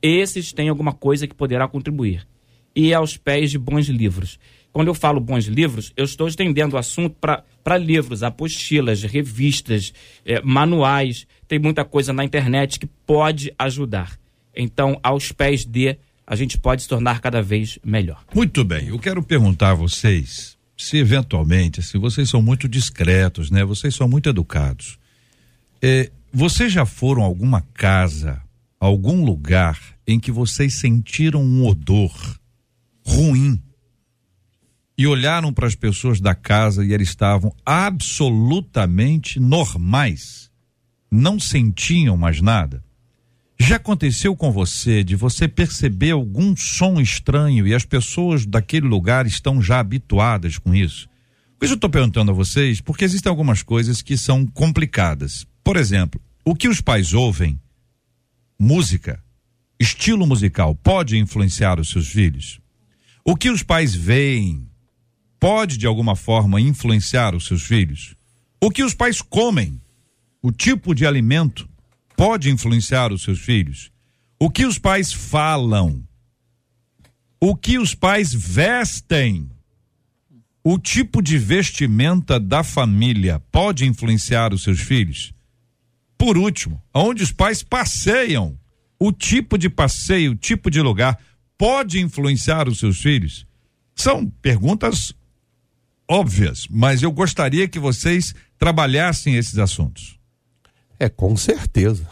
Esses 0.02 0.52
têm 0.52 0.68
alguma 0.68 0.92
coisa 0.92 1.26
que 1.26 1.34
poderá 1.34 1.68
contribuir. 1.68 2.26
E 2.74 2.94
aos 2.94 3.16
pés 3.16 3.50
de 3.50 3.58
bons 3.58 3.86
livros. 3.88 4.38
Quando 4.72 4.88
eu 4.88 4.94
falo 4.94 5.20
bons 5.20 5.46
livros, 5.46 5.92
eu 5.96 6.04
estou 6.04 6.28
estendendo 6.28 6.76
o 6.76 6.78
assunto 6.78 7.16
para 7.18 7.76
livros, 7.76 8.22
apostilas, 8.22 9.02
revistas, 9.02 9.92
eh, 10.24 10.40
manuais. 10.42 11.26
Tem 11.48 11.58
muita 11.58 11.84
coisa 11.84 12.12
na 12.12 12.24
internet 12.24 12.78
que 12.78 12.86
pode 12.86 13.52
ajudar. 13.58 14.18
Então, 14.56 14.98
aos 15.02 15.32
pés 15.32 15.64
de, 15.64 15.96
a 16.26 16.36
gente 16.36 16.56
pode 16.56 16.82
se 16.82 16.88
tornar 16.88 17.20
cada 17.20 17.42
vez 17.42 17.78
melhor. 17.84 18.24
Muito 18.34 18.62
bem, 18.62 18.88
eu 18.88 18.98
quero 18.98 19.22
perguntar 19.22 19.70
a 19.70 19.74
vocês 19.74 20.56
se 20.76 20.96
eventualmente, 20.96 21.82
se 21.82 21.98
vocês 21.98 22.30
são 22.30 22.40
muito 22.40 22.68
discretos, 22.68 23.50
né? 23.50 23.64
Vocês 23.64 23.94
são 23.94 24.08
muito 24.08 24.28
educados. 24.28 24.98
Eh, 25.82 26.10
vocês 26.32 26.72
já 26.72 26.86
foram 26.86 27.22
a 27.22 27.26
alguma 27.26 27.60
casa, 27.74 28.40
algum 28.78 29.24
lugar 29.24 29.78
em 30.06 30.18
que 30.18 30.30
vocês 30.30 30.74
sentiram 30.74 31.42
um 31.42 31.66
odor 31.66 32.12
ruim? 33.04 33.60
E 35.00 35.06
olharam 35.06 35.50
para 35.50 35.66
as 35.66 35.74
pessoas 35.74 36.20
da 36.20 36.34
casa 36.34 36.84
e 36.84 36.92
eles 36.92 37.08
estavam 37.08 37.56
absolutamente 37.64 39.40
normais, 39.40 40.50
não 41.10 41.40
sentiam 41.40 42.18
mais 42.18 42.42
nada. 42.42 42.84
Já 43.58 43.76
aconteceu 43.76 44.36
com 44.36 44.52
você 44.52 45.02
de 45.02 45.16
você 45.16 45.48
perceber 45.48 46.10
algum 46.10 46.54
som 46.54 47.00
estranho 47.00 47.66
e 47.66 47.74
as 47.74 47.86
pessoas 47.86 48.44
daquele 48.44 48.86
lugar 48.86 49.26
estão 49.26 49.62
já 49.62 49.80
habituadas 49.80 50.58
com 50.58 50.74
isso? 50.74 51.08
Por 51.58 51.64
isso 51.64 51.72
eu 51.72 51.76
estou 51.76 51.88
perguntando 51.88 52.30
a 52.32 52.34
vocês, 52.34 52.82
porque 52.82 53.06
existem 53.06 53.30
algumas 53.30 53.62
coisas 53.62 54.02
que 54.02 54.18
são 54.18 54.46
complicadas. 54.46 55.46
Por 55.64 55.78
exemplo, 55.78 56.20
o 56.44 56.54
que 56.54 56.68
os 56.68 56.82
pais 56.82 57.14
ouvem, 57.14 57.58
música, 58.58 59.18
estilo 59.80 60.26
musical, 60.26 60.74
pode 60.74 61.16
influenciar 61.16 61.80
os 61.80 61.88
seus 61.88 62.08
filhos? 62.08 62.60
O 63.24 63.34
que 63.34 63.48
os 63.48 63.62
pais 63.62 63.94
veem, 63.94 64.68
pode 65.40 65.78
de 65.78 65.86
alguma 65.86 66.14
forma 66.14 66.60
influenciar 66.60 67.34
os 67.34 67.46
seus 67.46 67.62
filhos? 67.62 68.14
O 68.60 68.70
que 68.70 68.84
os 68.84 68.92
pais 68.92 69.22
comem, 69.22 69.80
o 70.42 70.52
tipo 70.52 70.94
de 70.94 71.06
alimento, 71.06 71.66
pode 72.14 72.50
influenciar 72.50 73.10
os 73.10 73.22
seus 73.22 73.40
filhos? 73.40 73.90
O 74.38 74.50
que 74.50 74.66
os 74.66 74.78
pais 74.78 75.10
falam? 75.10 76.06
O 77.40 77.56
que 77.56 77.78
os 77.78 77.94
pais 77.94 78.34
vestem? 78.34 79.50
O 80.62 80.78
tipo 80.78 81.22
de 81.22 81.38
vestimenta 81.38 82.38
da 82.38 82.62
família 82.62 83.40
pode 83.50 83.86
influenciar 83.86 84.52
os 84.52 84.62
seus 84.62 84.80
filhos? 84.80 85.32
Por 86.18 86.36
último, 86.36 86.82
aonde 86.92 87.22
os 87.22 87.32
pais 87.32 87.62
passeiam, 87.62 88.58
o 88.98 89.10
tipo 89.10 89.56
de 89.56 89.70
passeio, 89.70 90.32
o 90.32 90.36
tipo 90.36 90.70
de 90.70 90.82
lugar 90.82 91.18
pode 91.56 91.98
influenciar 91.98 92.68
os 92.68 92.78
seus 92.78 93.00
filhos? 93.00 93.46
São 93.94 94.26
perguntas 94.26 95.14
óbvias, 96.10 96.66
mas 96.68 97.02
eu 97.02 97.12
gostaria 97.12 97.68
que 97.68 97.78
vocês 97.78 98.34
trabalhassem 98.58 99.36
esses 99.36 99.58
assuntos. 99.58 100.18
É, 100.98 101.08
com 101.08 101.36
certeza. 101.36 102.04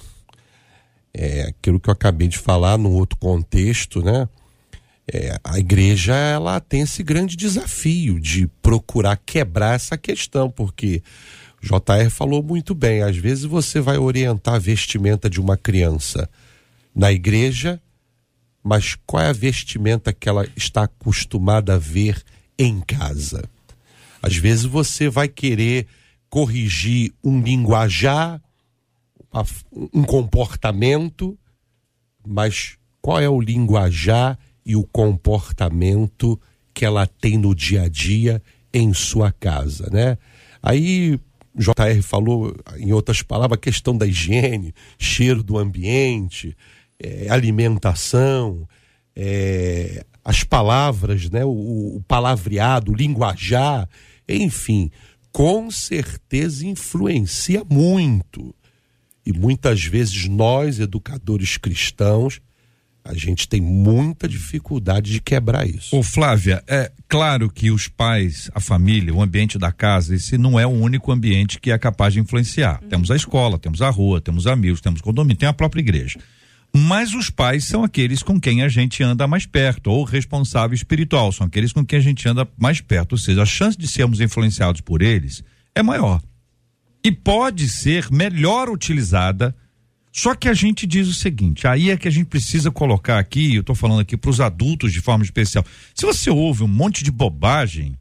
É 1.12 1.48
aquilo 1.48 1.80
que 1.80 1.90
eu 1.90 1.92
acabei 1.92 2.28
de 2.28 2.38
falar 2.38 2.78
num 2.78 2.92
outro 2.92 3.18
contexto, 3.18 4.00
né? 4.00 4.28
É, 5.12 5.36
a 5.42 5.58
igreja 5.58 6.14
ela 6.14 6.60
tem 6.60 6.82
esse 6.82 7.02
grande 7.02 7.34
desafio 7.34 8.20
de 8.20 8.46
procurar 8.62 9.16
quebrar 9.16 9.74
essa 9.74 9.98
questão, 9.98 10.48
porque 10.48 11.02
JR 11.60 12.08
falou 12.08 12.40
muito 12.40 12.74
bem, 12.76 13.02
às 13.02 13.16
vezes 13.16 13.44
você 13.44 13.80
vai 13.80 13.98
orientar 13.98 14.54
a 14.54 14.58
vestimenta 14.60 15.28
de 15.28 15.40
uma 15.40 15.56
criança 15.56 16.30
na 16.94 17.10
igreja, 17.10 17.80
mas 18.62 18.96
qual 19.04 19.24
é 19.24 19.30
a 19.30 19.32
vestimenta 19.32 20.12
que 20.12 20.28
ela 20.28 20.46
está 20.54 20.84
acostumada 20.84 21.74
a 21.74 21.78
ver 21.78 22.22
em 22.56 22.80
casa? 22.80 23.42
Às 24.22 24.36
vezes 24.36 24.64
você 24.64 25.08
vai 25.08 25.28
querer 25.28 25.86
corrigir 26.28 27.12
um 27.22 27.40
linguajar, 27.40 28.40
um 29.92 30.02
comportamento, 30.02 31.38
mas 32.26 32.76
qual 33.00 33.20
é 33.20 33.28
o 33.28 33.40
linguajar 33.40 34.38
e 34.64 34.76
o 34.76 34.84
comportamento 34.84 36.38
que 36.74 36.84
ela 36.84 37.06
tem 37.06 37.38
no 37.38 37.54
dia 37.54 37.82
a 37.82 37.88
dia 37.88 38.42
em 38.72 38.92
sua 38.92 39.32
casa, 39.32 39.88
né? 39.90 40.18
Aí 40.62 41.18
JR 41.54 42.02
falou, 42.02 42.54
em 42.76 42.92
outras 42.92 43.22
palavras, 43.22 43.56
a 43.56 43.60
questão 43.60 43.96
da 43.96 44.06
higiene, 44.06 44.74
cheiro 44.98 45.42
do 45.42 45.58
ambiente, 45.58 46.56
é, 47.00 47.28
alimentação, 47.30 48.68
é, 49.16 50.04
as 50.24 50.44
palavras, 50.44 51.28
né? 51.30 51.44
O, 51.44 51.96
o 51.96 52.04
palavreado, 52.06 52.92
o 52.92 52.94
linguajar, 52.94 53.88
enfim, 54.28 54.90
com 55.32 55.70
certeza 55.70 56.66
influencia 56.66 57.64
muito. 57.64 58.54
E 59.24 59.32
muitas 59.32 59.84
vezes 59.84 60.26
nós, 60.26 60.80
educadores 60.80 61.56
cristãos, 61.56 62.40
a 63.04 63.14
gente 63.14 63.48
tem 63.48 63.60
muita 63.60 64.28
dificuldade 64.28 65.12
de 65.12 65.20
quebrar 65.20 65.66
isso. 65.66 65.96
Ô 65.96 66.02
Flávia, 66.02 66.62
é 66.66 66.92
claro 67.08 67.50
que 67.50 67.70
os 67.70 67.88
pais, 67.88 68.50
a 68.54 68.60
família, 68.60 69.14
o 69.14 69.22
ambiente 69.22 69.58
da 69.58 69.72
casa, 69.72 70.14
esse 70.14 70.36
não 70.36 70.60
é 70.60 70.66
o 70.66 70.70
único 70.70 71.10
ambiente 71.10 71.58
que 71.58 71.70
é 71.70 71.78
capaz 71.78 72.12
de 72.12 72.20
influenciar. 72.20 72.82
Uhum. 72.82 72.88
Temos 72.88 73.10
a 73.10 73.16
escola, 73.16 73.58
temos 73.58 73.80
a 73.80 73.88
rua, 73.88 74.20
temos 74.20 74.46
amigos, 74.46 74.80
temos 74.80 75.00
condomínio, 75.00 75.38
tem 75.38 75.48
a 75.48 75.54
própria 75.54 75.80
igreja. 75.80 76.18
Mas 76.74 77.14
os 77.14 77.30
pais 77.30 77.64
são 77.64 77.82
aqueles 77.82 78.22
com 78.22 78.38
quem 78.38 78.62
a 78.62 78.68
gente 78.68 79.02
anda 79.02 79.26
mais 79.26 79.46
perto, 79.46 79.90
ou 79.90 80.04
responsável 80.04 80.74
espiritual, 80.74 81.32
são 81.32 81.46
aqueles 81.46 81.72
com 81.72 81.84
quem 81.84 81.98
a 81.98 82.02
gente 82.02 82.28
anda 82.28 82.46
mais 82.58 82.80
perto. 82.80 83.12
Ou 83.12 83.18
seja, 83.18 83.42
a 83.42 83.46
chance 83.46 83.76
de 83.76 83.88
sermos 83.88 84.20
influenciados 84.20 84.80
por 84.80 85.02
eles 85.02 85.42
é 85.74 85.82
maior. 85.82 86.20
e 87.04 87.12
pode 87.12 87.68
ser 87.68 88.10
melhor 88.10 88.68
utilizada. 88.68 89.54
Só 90.12 90.34
que 90.34 90.48
a 90.48 90.54
gente 90.54 90.86
diz 90.86 91.06
o 91.06 91.14
seguinte, 91.14 91.66
aí 91.66 91.90
é 91.90 91.96
que 91.96 92.08
a 92.08 92.10
gente 92.10 92.26
precisa 92.26 92.70
colocar 92.70 93.18
aqui, 93.18 93.54
eu 93.54 93.60
estou 93.60 93.74
falando 93.74 94.00
aqui 94.00 94.16
para 94.16 94.30
os 94.30 94.40
adultos 94.40 94.92
de 94.92 95.00
forma 95.00 95.22
especial. 95.24 95.64
Se 95.94 96.04
você 96.04 96.28
ouve 96.28 96.64
um 96.64 96.68
monte 96.68 97.04
de 97.04 97.10
bobagem, 97.10 97.94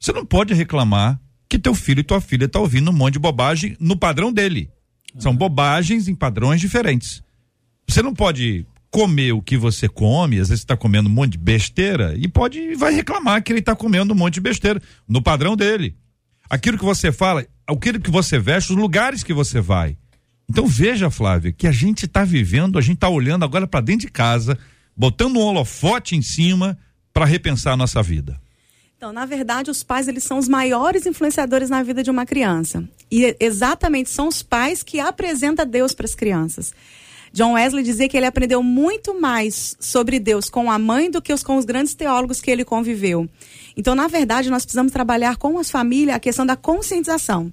você 0.00 0.12
não 0.12 0.24
pode 0.24 0.54
reclamar 0.54 1.20
que 1.48 1.58
teu 1.58 1.74
filho 1.74 2.00
e 2.00 2.04
tua 2.04 2.20
filha 2.20 2.48
tá 2.48 2.58
ouvindo 2.58 2.90
um 2.90 2.94
monte 2.94 3.14
de 3.14 3.18
bobagem 3.18 3.76
no 3.78 3.96
padrão 3.96 4.32
dele. 4.32 4.70
São 5.18 5.34
bobagens 5.34 6.08
em 6.08 6.14
padrões 6.14 6.60
diferentes. 6.60 7.22
Você 7.88 8.02
não 8.02 8.14
pode 8.14 8.66
comer 8.90 9.32
o 9.32 9.42
que 9.42 9.56
você 9.56 9.88
come, 9.88 10.38
às 10.38 10.48
vezes 10.48 10.62
está 10.62 10.76
comendo 10.76 11.08
um 11.08 11.12
monte 11.12 11.32
de 11.32 11.38
besteira 11.38 12.14
e 12.16 12.28
pode 12.28 12.74
vai 12.74 12.92
reclamar 12.94 13.42
que 13.42 13.52
ele 13.52 13.60
está 13.60 13.74
comendo 13.74 14.12
um 14.12 14.16
monte 14.16 14.34
de 14.34 14.40
besteira 14.40 14.80
no 15.06 15.22
padrão 15.22 15.56
dele. 15.56 15.96
Aquilo 16.48 16.78
que 16.78 16.84
você 16.84 17.12
fala, 17.12 17.46
aquilo 17.66 18.00
que 18.00 18.10
você 18.10 18.38
veste, 18.38 18.72
os 18.72 18.78
lugares 18.78 19.22
que 19.22 19.34
você 19.34 19.60
vai. 19.60 19.96
Então 20.48 20.66
veja, 20.66 21.10
Flávia, 21.10 21.52
que 21.52 21.66
a 21.66 21.72
gente 21.72 22.06
está 22.06 22.24
vivendo, 22.24 22.78
a 22.78 22.82
gente 22.82 22.96
está 22.96 23.08
olhando 23.08 23.44
agora 23.44 23.66
para 23.66 23.80
dentro 23.80 24.06
de 24.06 24.12
casa, 24.12 24.58
botando 24.96 25.36
um 25.36 25.42
holofote 25.42 26.16
em 26.16 26.22
cima 26.22 26.78
para 27.12 27.26
repensar 27.26 27.72
a 27.72 27.76
nossa 27.76 28.02
vida. 28.02 28.40
Então, 28.96 29.12
na 29.12 29.24
verdade, 29.24 29.70
os 29.70 29.84
pais 29.84 30.08
eles 30.08 30.24
são 30.24 30.38
os 30.38 30.48
maiores 30.48 31.06
influenciadores 31.06 31.70
na 31.70 31.82
vida 31.82 32.02
de 32.02 32.10
uma 32.10 32.26
criança. 32.26 32.82
E 33.10 33.36
exatamente 33.38 34.10
são 34.10 34.26
os 34.26 34.42
pais 34.42 34.82
que 34.82 34.98
apresentam 34.98 35.64
Deus 35.64 35.94
para 35.94 36.04
as 36.04 36.16
crianças. 36.16 36.74
John 37.32 37.52
Wesley 37.52 37.84
dizia 37.84 38.08
que 38.08 38.16
ele 38.16 38.26
aprendeu 38.26 38.62
muito 38.62 39.18
mais 39.18 39.76
sobre 39.78 40.18
Deus 40.18 40.48
com 40.48 40.70
a 40.70 40.78
mãe 40.78 41.10
do 41.10 41.20
que 41.20 41.32
os, 41.32 41.42
com 41.42 41.56
os 41.56 41.64
grandes 41.64 41.94
teólogos 41.94 42.40
que 42.40 42.50
ele 42.50 42.64
conviveu. 42.64 43.28
Então, 43.76 43.94
na 43.94 44.08
verdade, 44.08 44.50
nós 44.50 44.64
precisamos 44.64 44.92
trabalhar 44.92 45.36
com 45.36 45.58
as 45.58 45.70
famílias 45.70 46.16
a 46.16 46.20
questão 46.20 46.46
da 46.46 46.56
conscientização. 46.56 47.52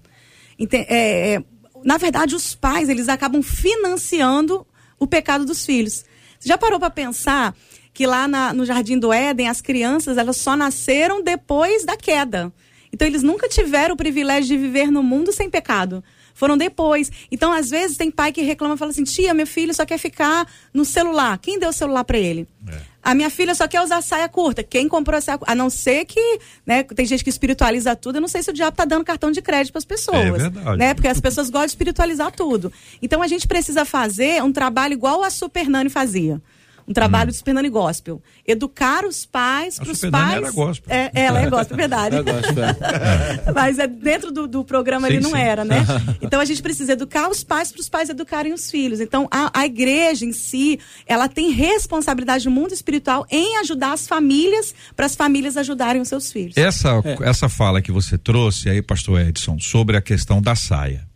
É, 0.60 1.36
é, 1.36 1.44
na 1.84 1.98
verdade, 1.98 2.36
os 2.36 2.56
pais 2.56 2.90
eles 2.90 3.10
acabam 3.10 3.42
financiando 3.42 4.66
o 5.00 5.06
pecado 5.06 5.46
dos 5.46 5.66
filhos. 5.66 6.06
Você 6.40 6.50
já 6.50 6.58
parou 6.58 6.80
para 6.80 6.90
pensar 6.90 7.56
que 7.94 8.06
lá 8.06 8.28
na, 8.28 8.54
no 8.54 8.66
Jardim 8.66 8.98
do 8.98 9.12
Éden 9.12 9.48
as 9.48 9.62
crianças 9.62 10.18
elas 10.18 10.38
só 10.38 10.56
nasceram 10.56 11.22
depois 11.22 11.86
da 11.86 11.96
queda? 11.96 12.52
Então 12.92 13.08
eles 13.08 13.24
nunca 13.24 13.48
tiveram 13.50 13.94
o 13.94 13.98
privilégio 13.98 14.56
de 14.56 14.58
viver 14.58 14.90
no 14.90 15.04
mundo 15.04 15.32
sem 15.34 15.50
pecado 15.50 16.04
foram 16.36 16.58
depois. 16.58 17.12
Então, 17.32 17.52
às 17.52 17.70
vezes, 17.70 17.98
tem 17.98 18.12
pai 18.12 18.32
que 18.32 18.42
reclama 18.44 18.76
e 18.76 18.78
fala 18.78 18.92
assim: 18.92 19.06
tia, 19.06 19.34
meu 19.34 19.48
filho 19.48 19.74
só 19.74 19.86
quer 19.86 19.98
ficar 19.98 20.46
no 20.72 20.86
celular. 20.86 21.40
Quem 21.40 21.58
deu 21.58 21.70
o 21.70 21.74
celular 21.74 22.04
para 22.04 22.20
ele? 22.20 22.48
É. 22.68 22.78
A 23.02 23.16
minha 23.16 23.30
filha 23.30 23.56
só 23.56 23.68
quer 23.68 23.82
usar 23.82 24.02
saia 24.02 24.28
curta. 24.28 24.64
Quem 24.64 24.88
comprou 24.88 25.18
a 25.18 25.22
saia 25.22 25.38
curta? 25.38 25.52
A 25.52 25.56
não 25.56 25.70
ser 25.70 26.06
que, 26.06 26.40
né, 26.66 26.84
tem 26.84 27.06
gente 27.06 27.24
que 27.24 27.30
espiritualiza 27.30 27.96
tudo. 27.96 28.18
Eu 28.18 28.22
não 28.22 28.28
sei 28.28 28.44
se 28.44 28.50
o 28.50 28.54
diabo 28.54 28.76
tá 28.76 28.84
dando 28.84 29.06
cartão 29.06 29.32
de 29.32 29.42
crédito 29.42 29.72
para 29.72 29.80
as 29.80 29.86
pessoas. 29.86 30.18
É 30.18 30.32
verdade. 30.32 30.78
Né? 30.78 30.94
Porque 30.94 31.08
as 31.08 31.22
pessoas 31.22 31.50
gostam 31.50 31.68
de 31.68 31.72
espiritualizar 31.72 32.32
tudo. 32.32 32.74
Então 33.02 33.22
a 33.22 33.28
gente 33.28 33.48
precisa 33.48 33.86
fazer 33.86 34.44
um 34.44 34.52
trabalho 34.52 34.94
igual 34.94 35.24
a 35.24 35.30
Super 35.30 35.70
Nani 35.70 35.90
fazia 35.90 36.42
um 36.88 36.94
trabalho 36.94 37.30
hum. 37.30 37.32
de 37.32 37.38
Supernani 37.38 37.70
Gospel. 37.70 38.22
Educar 38.46 39.06
os 39.06 39.26
pais 39.26 39.80
para 39.80 39.92
os 39.92 40.02
pais. 40.02 40.36
Era 40.36 40.52
gospel. 40.52 40.96
É, 40.96 41.12
ela 41.14 41.42
é 41.42 41.50
gospel, 41.50 41.76
é 41.76 41.78
verdade. 41.78 42.16
É 42.16 42.24
gospel. 42.24 42.64
É. 42.64 43.52
Mas 43.54 43.80
é 43.80 43.88
dentro 43.88 44.32
do, 44.32 44.48
do 44.48 44.64
programa 44.64 45.08
sim, 45.08 45.14
ele 45.14 45.24
não 45.24 45.32
sim. 45.32 45.38
era, 45.38 45.66
né? 45.66 45.86
Então 46.22 46.40
a 46.40 46.46
gente 46.46 46.62
precisa 46.62 46.94
educar 46.94 47.30
os 47.30 47.44
pais 47.44 47.72
para 47.72 47.82
os 47.82 47.90
pais 47.90 48.10
educarem 48.10 48.54
os 48.54 48.70
filhos. 48.70 49.00
Então 49.00 49.28
a, 49.32 49.60
a 49.60 49.66
igreja 49.66 50.26
em 50.26 50.32
si, 50.32 50.80
ela 51.06 51.28
tem 51.28 51.52
responsabilidade 51.52 52.46
no 52.46 52.52
mundo 52.52 52.74
espiritual 52.74 53.26
em 53.30 53.58
ajudar 53.58 53.94
as 53.94 54.08
famílias 54.08 54.74
para 54.96 55.06
as 55.06 55.16
famílias 55.16 55.58
ajudarem 55.58 56.02
os 56.02 56.08
seus 56.08 56.32
filhos. 56.32 56.58
Essa, 56.58 57.02
é. 57.04 57.30
essa 57.30 57.50
fala 57.50 57.82
que 57.82 57.92
você 57.92 58.18
trouxe 58.18 58.70
aí, 58.70 58.82
pastor 58.82 59.20
Edson, 59.22 59.60
sobre 59.60 59.98
a 59.98 60.02
questão 60.02 60.42
da 60.42 60.56
saia 60.56 61.08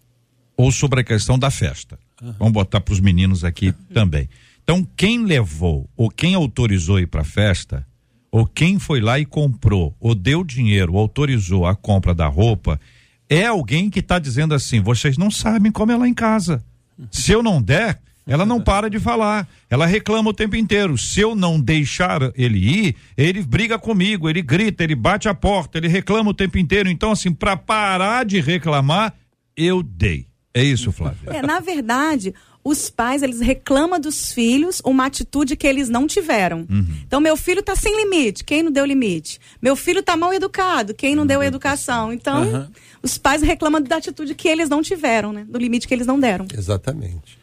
ou 0.58 0.71
sobre 0.71 1.01
a 1.01 1.03
questão 1.03 1.39
da 1.39 1.49
festa. 1.49 1.97
Uhum. 2.21 2.36
Vamos 2.38 2.53
botar 2.53 2.82
para 2.82 2.93
os 2.93 2.99
meninos 2.99 3.43
aqui 3.43 3.67
uhum. 3.67 3.93
também. 3.93 4.29
Então, 4.69 4.88
quem 4.95 5.25
levou 5.25 5.89
ou 5.97 6.12
quem 6.12 6.36
autorizou 6.36 6.99
ir 6.99 7.08
para 7.08 7.21
a 7.21 7.25
festa, 7.25 7.88
ou 8.32 8.45
quem 8.45 8.77
foi 8.77 9.01
lá 9.01 9.19
e 9.19 9.25
comprou, 9.25 9.95
ou 9.99 10.13
deu 10.13 10.43
dinheiro, 10.43 10.93
ou 10.93 10.99
autorizou 10.99 11.65
a 11.65 11.75
compra 11.75 12.13
da 12.13 12.27
roupa, 12.27 12.79
é 13.27 13.47
alguém 13.47 13.89
que 13.89 13.99
está 13.99 14.19
dizendo 14.19 14.53
assim: 14.53 14.79
vocês 14.79 15.17
não 15.17 15.32
sabem 15.32 15.71
como 15.71 15.91
é 15.91 15.97
lá 15.97 16.08
em 16.08 16.13
casa. 16.13 16.63
Se 17.10 17.32
eu 17.32 17.41
não 17.41 17.60
der, 17.60 17.99
ela 18.27 18.45
não 18.45 18.62
para 18.62 18.91
de 18.91 18.99
falar. 18.99 19.49
Ela 19.71 19.88
reclama 19.88 20.29
o 20.29 20.34
tempo 20.36 20.55
inteiro. 20.55 20.99
Se 20.99 21.19
eu 21.19 21.34
não 21.34 21.60
deixar 21.60 22.32
ele 22.36 22.60
ir, 22.60 22.95
ele 23.17 23.41
briga 23.41 23.79
comigo, 23.79 24.29
ele 24.29 24.43
grita, 24.43 24.84
ele 24.84 24.93
bate 24.93 25.27
a 25.27 25.34
porta, 25.34 25.79
ele 25.79 25.88
reclama 25.88 26.29
o 26.29 26.34
tempo 26.36 26.60
inteiro. 26.60 26.91
Então, 26.91 27.12
assim, 27.12 27.34
para 27.34 27.58
parar 27.58 28.23
de 28.23 28.39
reclamar, 28.39 29.15
eu 29.58 29.82
dei. 29.82 30.29
É 30.53 30.63
isso, 30.63 30.91
Flávia. 30.91 31.29
É, 31.32 31.41
na 31.41 31.60
verdade, 31.60 32.34
os 32.63 32.89
pais 32.89 33.23
eles 33.23 33.39
reclamam 33.39 33.99
dos 33.99 34.31
filhos 34.31 34.81
uma 34.83 35.05
atitude 35.05 35.55
que 35.55 35.65
eles 35.65 35.89
não 35.89 36.05
tiveram. 36.05 36.67
Uhum. 36.69 36.87
Então, 37.05 37.21
meu 37.21 37.37
filho 37.37 37.61
está 37.61 37.75
sem 37.75 37.95
limite, 37.95 38.43
quem 38.43 38.61
não 38.61 38.71
deu 38.71 38.85
limite? 38.85 39.39
Meu 39.61 39.75
filho 39.75 39.99
está 39.99 40.15
mal 40.17 40.33
educado, 40.33 40.93
quem 40.93 41.15
não 41.15 41.23
uhum. 41.23 41.27
deu 41.27 41.43
educação? 41.43 42.11
Então, 42.11 42.43
uhum. 42.43 42.67
os 43.01 43.17
pais 43.17 43.41
reclamam 43.41 43.81
da 43.81 43.97
atitude 43.97 44.35
que 44.35 44.47
eles 44.47 44.69
não 44.69 44.81
tiveram, 44.81 45.31
né? 45.31 45.45
Do 45.47 45.57
limite 45.57 45.87
que 45.87 45.93
eles 45.93 46.07
não 46.07 46.19
deram. 46.19 46.45
Exatamente. 46.55 47.39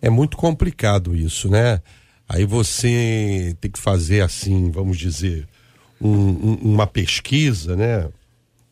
É 0.00 0.08
muito 0.08 0.36
complicado 0.36 1.14
isso, 1.14 1.48
né? 1.48 1.80
Aí 2.28 2.44
você 2.44 3.56
tem 3.60 3.70
que 3.70 3.78
fazer 3.78 4.22
assim, 4.22 4.70
vamos 4.70 4.98
dizer, 4.98 5.46
um, 6.00 6.08
um, 6.10 6.54
uma 6.62 6.86
pesquisa, 6.86 7.76
né? 7.76 8.08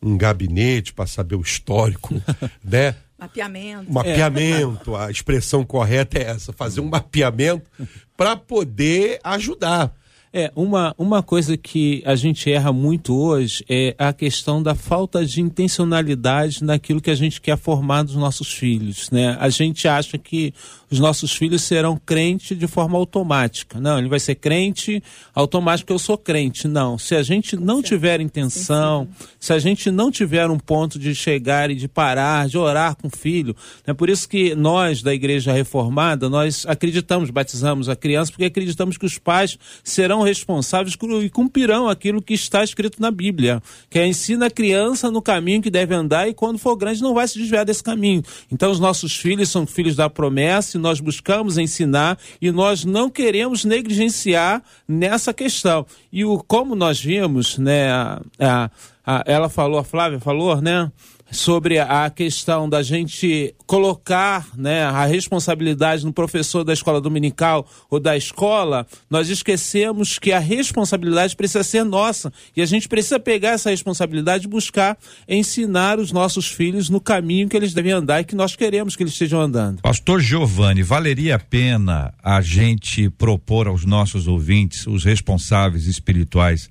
Um 0.01 0.17
gabinete 0.17 0.93
para 0.93 1.05
saber 1.05 1.35
o 1.35 1.41
histórico, 1.41 2.19
né? 2.63 2.95
Mapeamento. 3.21 3.93
Mapeamento, 3.93 4.97
é. 4.97 5.05
a 5.05 5.11
expressão 5.11 5.63
correta 5.63 6.17
é 6.17 6.23
essa, 6.23 6.51
fazer 6.51 6.81
um 6.81 6.89
mapeamento 6.89 7.69
para 8.17 8.35
poder 8.35 9.19
ajudar. 9.23 9.93
É, 10.33 10.49
uma, 10.55 10.95
uma 10.97 11.21
coisa 11.21 11.57
que 11.57 12.01
a 12.05 12.15
gente 12.15 12.49
erra 12.49 12.71
muito 12.71 13.13
hoje 13.13 13.65
é 13.67 13.93
a 13.97 14.13
questão 14.13 14.63
da 14.63 14.73
falta 14.73 15.25
de 15.25 15.41
intencionalidade 15.41 16.63
naquilo 16.63 17.01
que 17.01 17.09
a 17.09 17.15
gente 17.15 17.41
quer 17.41 17.57
formar 17.57 18.03
dos 18.03 18.15
nossos 18.15 18.53
filhos, 18.53 19.11
né? 19.11 19.35
A 19.41 19.49
gente 19.49 19.89
acha 19.89 20.17
que 20.17 20.53
os 20.89 20.99
nossos 20.99 21.33
filhos 21.33 21.63
serão 21.63 21.97
crentes 21.97 22.57
de 22.57 22.65
forma 22.67 22.97
automática. 22.97 23.79
Não, 23.79 23.97
ele 23.97 24.07
vai 24.07 24.19
ser 24.19 24.35
crente 24.35 25.03
automático 25.35 25.87
porque 25.87 25.93
eu 25.93 25.99
sou 25.99 26.17
crente. 26.17 26.65
Não, 26.67 26.97
se 26.97 27.13
a 27.13 27.23
gente 27.23 27.57
não 27.57 27.81
tiver 27.81 28.21
intenção, 28.21 29.09
se 29.37 29.51
a 29.51 29.59
gente 29.59 29.91
não 29.91 30.09
tiver 30.09 30.49
um 30.49 30.59
ponto 30.59 30.97
de 30.97 31.13
chegar 31.13 31.69
e 31.71 31.75
de 31.75 31.89
parar, 31.89 32.47
de 32.47 32.57
orar 32.57 32.95
com 32.95 33.07
o 33.07 33.11
filho, 33.11 33.53
é 33.85 33.91
né? 33.91 33.93
por 33.93 34.09
isso 34.09 34.27
que 34.29 34.55
nós 34.55 35.01
da 35.01 35.13
Igreja 35.13 35.51
Reformada, 35.51 36.29
nós 36.29 36.65
acreditamos, 36.65 37.29
batizamos 37.29 37.89
a 37.89 37.95
criança 37.97 38.31
porque 38.31 38.45
acreditamos 38.45 38.97
que 38.97 39.05
os 39.05 39.17
pais 39.17 39.57
serão 39.83 40.20
responsáveis 40.21 40.97
e 41.23 41.29
cumprirão 41.29 41.87
aquilo 41.87 42.21
que 42.21 42.33
está 42.33 42.63
escrito 42.63 43.01
na 43.01 43.11
Bíblia, 43.11 43.61
que 43.89 43.97
é 43.97 44.05
ensina 44.05 44.47
a 44.47 44.51
criança 44.51 45.09
no 45.09 45.21
caminho 45.21 45.61
que 45.61 45.69
deve 45.69 45.95
andar 45.95 46.27
e 46.27 46.33
quando 46.33 46.57
for 46.57 46.75
grande 46.75 47.01
não 47.01 47.13
vai 47.13 47.27
se 47.27 47.39
desviar 47.39 47.63
desse 47.63 47.83
caminho. 47.83 48.21
Então 48.51 48.69
os 48.71 48.79
nossos 48.79 49.15
filhos 49.15 49.49
são 49.49 49.65
filhos 49.65 49.95
da 49.95 50.09
promessa 50.09 50.81
nós 50.81 50.99
buscamos 50.99 51.57
ensinar 51.57 52.17
e 52.41 52.51
nós 52.51 52.83
não 52.83 53.09
queremos 53.09 53.63
negligenciar 53.63 54.61
nessa 54.87 55.33
questão. 55.33 55.85
E 56.11 56.25
o 56.25 56.39
como 56.39 56.75
nós 56.75 56.99
vimos, 56.99 57.57
né, 57.57 57.91
a, 57.91 58.69
a, 59.05 59.23
ela 59.25 59.47
falou, 59.47 59.79
a 59.79 59.83
Flávia 59.83 60.19
falou, 60.19 60.59
né, 60.59 60.91
sobre 61.31 61.79
a 61.79 62.09
questão 62.09 62.69
da 62.69 62.83
gente 62.83 63.55
colocar 63.65 64.47
né, 64.55 64.83
a 64.83 65.05
responsabilidade 65.05 66.05
no 66.05 66.11
professor 66.11 66.63
da 66.63 66.73
escola 66.73 66.99
dominical 66.99 67.65
ou 67.89 67.99
da 67.99 68.17
escola, 68.17 68.85
nós 69.09 69.29
esquecemos 69.29 70.19
que 70.19 70.33
a 70.33 70.39
responsabilidade 70.39 71.35
precisa 71.35 71.63
ser 71.63 71.85
nossa. 71.85 72.31
E 72.55 72.61
a 72.61 72.65
gente 72.65 72.89
precisa 72.89 73.19
pegar 73.19 73.51
essa 73.51 73.69
responsabilidade 73.69 74.45
e 74.45 74.49
buscar 74.49 74.97
ensinar 75.27 75.99
os 75.99 76.11
nossos 76.11 76.47
filhos 76.47 76.89
no 76.89 76.99
caminho 76.99 77.47
que 77.47 77.55
eles 77.55 77.73
devem 77.73 77.93
andar 77.93 78.21
e 78.21 78.25
que 78.25 78.35
nós 78.35 78.55
queremos 78.55 78.95
que 78.95 79.03
eles 79.03 79.13
estejam 79.13 79.39
andando. 79.39 79.81
Pastor 79.81 80.19
Giovanni, 80.19 80.83
valeria 80.83 81.35
a 81.35 81.39
pena 81.39 82.13
a 82.21 82.41
gente 82.41 83.09
propor 83.09 83.67
aos 83.67 83.85
nossos 83.85 84.27
ouvintes, 84.27 84.85
os 84.85 85.05
responsáveis 85.05 85.87
espirituais, 85.87 86.69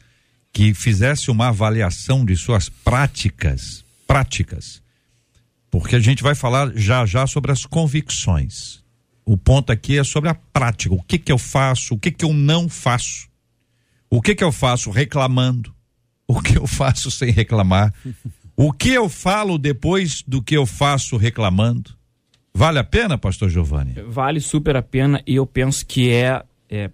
que 0.53 0.75
fizesse 0.75 1.31
uma 1.31 1.49
avaliação 1.49 2.25
de 2.25 2.37
suas 2.37 2.69
práticas 2.69 3.85
práticas. 4.11 4.83
Porque 5.71 5.95
a 5.95 6.01
gente 6.01 6.21
vai 6.21 6.35
falar 6.35 6.73
já 6.75 7.07
já 7.07 7.29
sobre 7.29 7.53
as 7.53 7.65
convicções. 7.65 8.83
O 9.25 9.37
ponto 9.37 9.71
aqui 9.71 9.97
é 9.97 10.03
sobre 10.03 10.29
a 10.29 10.35
prática. 10.35 10.93
O 10.93 11.01
que 11.01 11.17
que 11.17 11.31
eu 11.31 11.39
faço, 11.39 11.95
o 11.95 11.99
que 11.99 12.11
que 12.11 12.25
eu 12.25 12.33
não 12.33 12.69
faço. 12.69 13.29
O 14.11 14.21
que 14.21 14.35
que 14.35 14.43
eu 14.43 14.51
faço 14.51 14.91
reclamando? 14.91 15.73
O 16.27 16.43
que 16.43 16.59
eu 16.59 16.67
faço 16.67 17.09
sem 17.13 17.31
reclamar? 17.31 17.95
O 18.57 18.73
que 18.73 18.91
eu 18.91 19.09
falo 19.09 19.57
depois 19.57 20.25
do 20.27 20.43
que 20.43 20.57
eu 20.57 20.67
faço 20.67 21.17
reclamando? 21.17 21.97
Vale 22.53 22.81
a 22.81 22.85
pena, 22.85 23.17
pastor 23.17 23.49
Giovanni? 23.49 23.95
Vale 24.09 24.41
super 24.41 24.75
a 24.75 24.83
pena 24.83 25.23
e 25.25 25.37
eu 25.37 25.47
penso 25.47 25.87
que 25.87 26.11
é, 26.11 26.43
é, 26.69 26.91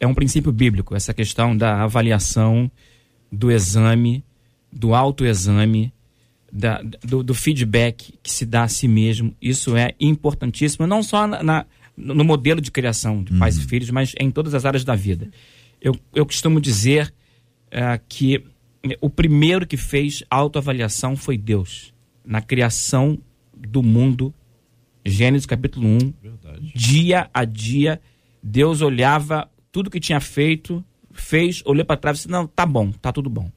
é 0.00 0.06
um 0.06 0.14
princípio 0.14 0.50
bíblico 0.52 0.96
essa 0.96 1.12
questão 1.12 1.54
da 1.54 1.82
avaliação, 1.82 2.70
do 3.30 3.50
exame, 3.50 4.24
do 4.72 4.94
autoexame 4.94 5.92
da, 6.52 6.80
do, 7.02 7.22
do, 7.22 7.34
feedback 7.34 8.14
que 8.22 8.30
se 8.30 8.46
dá 8.46 8.62
a 8.62 8.68
si 8.68 8.88
mesmo. 8.88 9.34
Isso 9.40 9.76
é 9.76 9.94
importantíssimo, 10.00 10.86
não 10.86 11.02
só 11.02 11.26
na, 11.26 11.42
na 11.42 11.66
no 11.96 12.24
modelo 12.24 12.60
de 12.60 12.70
criação 12.70 13.22
de 13.22 13.32
pais 13.38 13.56
uhum. 13.56 13.62
e 13.62 13.66
filhos, 13.66 13.90
mas 13.90 14.12
em 14.20 14.30
todas 14.30 14.52
as 14.52 14.66
áreas 14.66 14.84
da 14.84 14.94
vida. 14.94 15.30
Eu, 15.80 15.96
eu 16.14 16.26
costumo 16.26 16.60
dizer 16.60 17.12
uh, 17.68 18.02
que 18.08 18.44
o 19.00 19.08
primeiro 19.08 19.66
que 19.66 19.76
fez 19.76 20.22
autoavaliação 20.28 21.16
foi 21.16 21.38
Deus, 21.38 21.94
na 22.24 22.42
criação 22.42 23.18
do 23.56 23.82
mundo. 23.82 24.34
Gênesis 25.04 25.46
capítulo 25.46 25.88
1. 25.88 25.98
Verdade. 26.22 26.72
Dia 26.74 27.30
a 27.32 27.44
dia, 27.44 28.00
Deus 28.42 28.82
olhava 28.82 29.48
tudo 29.72 29.90
que 29.90 30.00
tinha 30.00 30.20
feito, 30.20 30.84
fez, 31.12 31.62
olhou 31.64 31.84
para 31.84 31.96
trás 31.96 32.18
e 32.18 32.20
disse: 32.20 32.30
Não, 32.30 32.46
tá 32.46 32.66
bom, 32.66 32.90
tá 32.92 33.12
tudo 33.12 33.30
bom. 33.30 33.50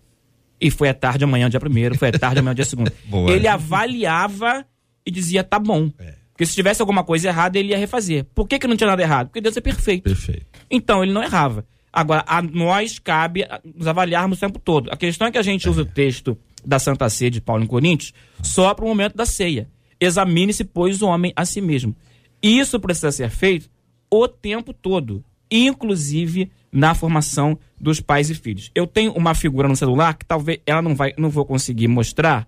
E 0.61 0.69
foi 0.69 0.89
à 0.89 0.93
tarde, 0.93 1.23
amanhã, 1.23 1.49
dia 1.49 1.59
primeiro, 1.59 1.97
foi 1.97 2.09
à 2.09 2.11
tarde, 2.11 2.39
amanhã, 2.39 2.55
dia 2.55 2.65
segundo. 2.65 2.91
Boa. 3.05 3.31
Ele 3.31 3.47
avaliava 3.47 4.65
e 5.05 5.11
dizia: 5.11 5.43
Tá 5.43 5.57
bom. 5.57 5.91
É. 5.97 6.19
Porque 6.31 6.45
se 6.45 6.55
tivesse 6.55 6.81
alguma 6.81 7.03
coisa 7.03 7.27
errada, 7.27 7.59
ele 7.59 7.69
ia 7.69 7.77
refazer. 7.77 8.25
Por 8.33 8.47
que, 8.47 8.57
que 8.57 8.65
não 8.65 8.77
tinha 8.77 8.89
nada 8.89 9.01
errado? 9.01 9.27
Porque 9.27 9.41
Deus 9.41 9.57
é 9.57 9.61
perfeito. 9.61 10.03
Perfeito. 10.03 10.45
Então, 10.71 11.03
ele 11.03 11.11
não 11.11 11.21
errava. 11.21 11.65
Agora, 11.91 12.23
a 12.25 12.41
nós 12.41 12.97
cabe 12.97 13.45
nos 13.75 13.87
avaliarmos 13.87 14.37
o 14.37 14.39
tempo 14.39 14.57
todo. 14.57 14.89
A 14.89 14.95
questão 14.95 15.27
é 15.27 15.31
que 15.31 15.37
a 15.37 15.41
gente 15.41 15.67
usa 15.67 15.81
o 15.81 15.85
texto 15.85 16.37
da 16.65 16.79
Santa 16.79 17.09
Ceia 17.09 17.29
de 17.29 17.41
Paulo 17.41 17.63
em 17.63 17.67
Coríntios 17.67 18.13
só 18.41 18.73
para 18.73 18.85
o 18.85 18.87
momento 18.87 19.17
da 19.17 19.25
ceia. 19.25 19.69
Examine-se, 19.99 20.63
pois, 20.63 21.01
o 21.01 21.07
homem 21.07 21.33
a 21.35 21.43
si 21.43 21.59
mesmo. 21.59 21.93
Isso 22.41 22.79
precisa 22.79 23.11
ser 23.11 23.29
feito 23.29 23.69
o 24.09 24.27
tempo 24.27 24.71
todo, 24.71 25.23
inclusive 25.51 26.49
na 26.71 26.93
formação 26.93 27.57
dos 27.79 27.99
pais 27.99 28.29
e 28.29 28.35
filhos. 28.35 28.71
Eu 28.75 28.85
tenho 28.85 29.11
uma 29.13 29.33
figura 29.33 29.67
no 29.67 29.75
celular 29.75 30.13
que 30.13 30.25
talvez 30.25 30.59
ela 30.65 30.81
não 30.81 30.95
vai, 30.95 31.13
não 31.17 31.29
vou 31.29 31.45
conseguir 31.45 31.87
mostrar. 31.87 32.47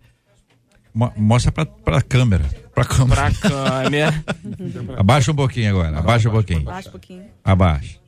Mostra 0.93 1.51
para 1.51 1.97
a 1.97 2.01
câmera. 2.01 2.43
Para 2.73 2.85
câmera. 2.85 3.31
Pra 3.31 3.49
câmera. 3.49 4.25
abaixa 4.97 5.31
um 5.31 5.35
pouquinho 5.35 5.69
agora. 5.69 5.99
Abaixa 5.99 6.29
um 6.29 6.33
pouquinho. 6.33 6.61
Abaixa 6.61 6.89
um 6.89 6.91
pouquinho. 6.91 7.25
Abaixa. 7.43 7.99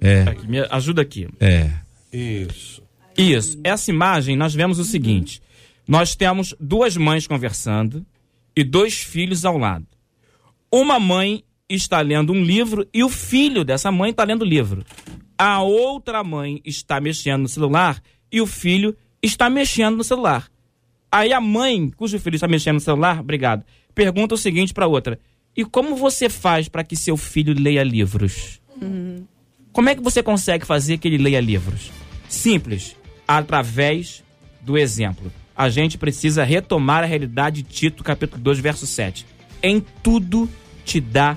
É. 0.00 0.22
Aqui, 0.22 0.48
me 0.48 0.60
ajuda 0.70 1.02
aqui. 1.02 1.28
É. 1.40 1.70
Isso. 2.12 2.82
Isso. 3.16 3.58
Essa 3.62 3.90
imagem 3.90 4.36
nós 4.36 4.54
vemos 4.54 4.78
o 4.78 4.84
seguinte: 4.84 5.42
nós 5.86 6.14
temos 6.14 6.54
duas 6.58 6.96
mães 6.96 7.26
conversando 7.26 8.04
e 8.54 8.64
dois 8.64 8.94
filhos 8.94 9.44
ao 9.44 9.58
lado. 9.58 9.86
Uma 10.72 10.98
mãe 10.98 11.44
está 11.68 12.00
lendo 12.00 12.32
um 12.32 12.42
livro 12.42 12.86
e 12.92 13.02
o 13.04 13.08
filho 13.08 13.64
dessa 13.64 13.90
mãe 13.90 14.10
está 14.10 14.24
lendo 14.24 14.42
o 14.42 14.48
livro. 14.48 14.84
A 15.38 15.62
outra 15.62 16.24
mãe 16.24 16.60
está 16.64 17.00
mexendo 17.00 17.42
no 17.42 17.48
celular 17.48 18.02
e 18.32 18.40
o 18.40 18.46
filho 18.46 18.96
está 19.22 19.50
mexendo 19.50 19.96
no 19.96 20.04
celular. 20.04 20.48
Aí 21.10 21.32
a 21.32 21.40
mãe, 21.40 21.90
cujo 21.90 22.18
filho 22.18 22.36
está 22.36 22.48
mexendo 22.48 22.74
no 22.74 22.80
celular, 22.80 23.20
obrigado, 23.20 23.64
pergunta 23.94 24.34
o 24.34 24.38
seguinte 24.38 24.72
para 24.72 24.86
a 24.86 24.88
outra: 24.88 25.18
E 25.56 25.64
como 25.64 25.94
você 25.96 26.28
faz 26.28 26.68
para 26.68 26.84
que 26.84 26.96
seu 26.96 27.16
filho 27.16 27.54
leia 27.58 27.82
livros? 27.82 28.60
Uhum. 28.80 29.26
Como 29.72 29.88
é 29.90 29.94
que 29.94 30.02
você 30.02 30.22
consegue 30.22 30.64
fazer 30.64 30.96
que 30.98 31.06
ele 31.06 31.18
leia 31.18 31.40
livros? 31.40 31.90
Simples, 32.28 32.96
através 33.28 34.24
do 34.62 34.78
exemplo. 34.78 35.30
A 35.54 35.68
gente 35.68 35.96
precisa 35.96 36.44
retomar 36.44 37.02
a 37.02 37.06
realidade 37.06 37.62
de 37.62 37.68
Tito, 37.68 38.02
capítulo 38.02 38.42
2, 38.42 38.58
verso 38.58 38.86
7. 38.86 39.26
Em 39.62 39.80
tudo 40.02 40.48
te 40.84 41.00
dá, 41.00 41.36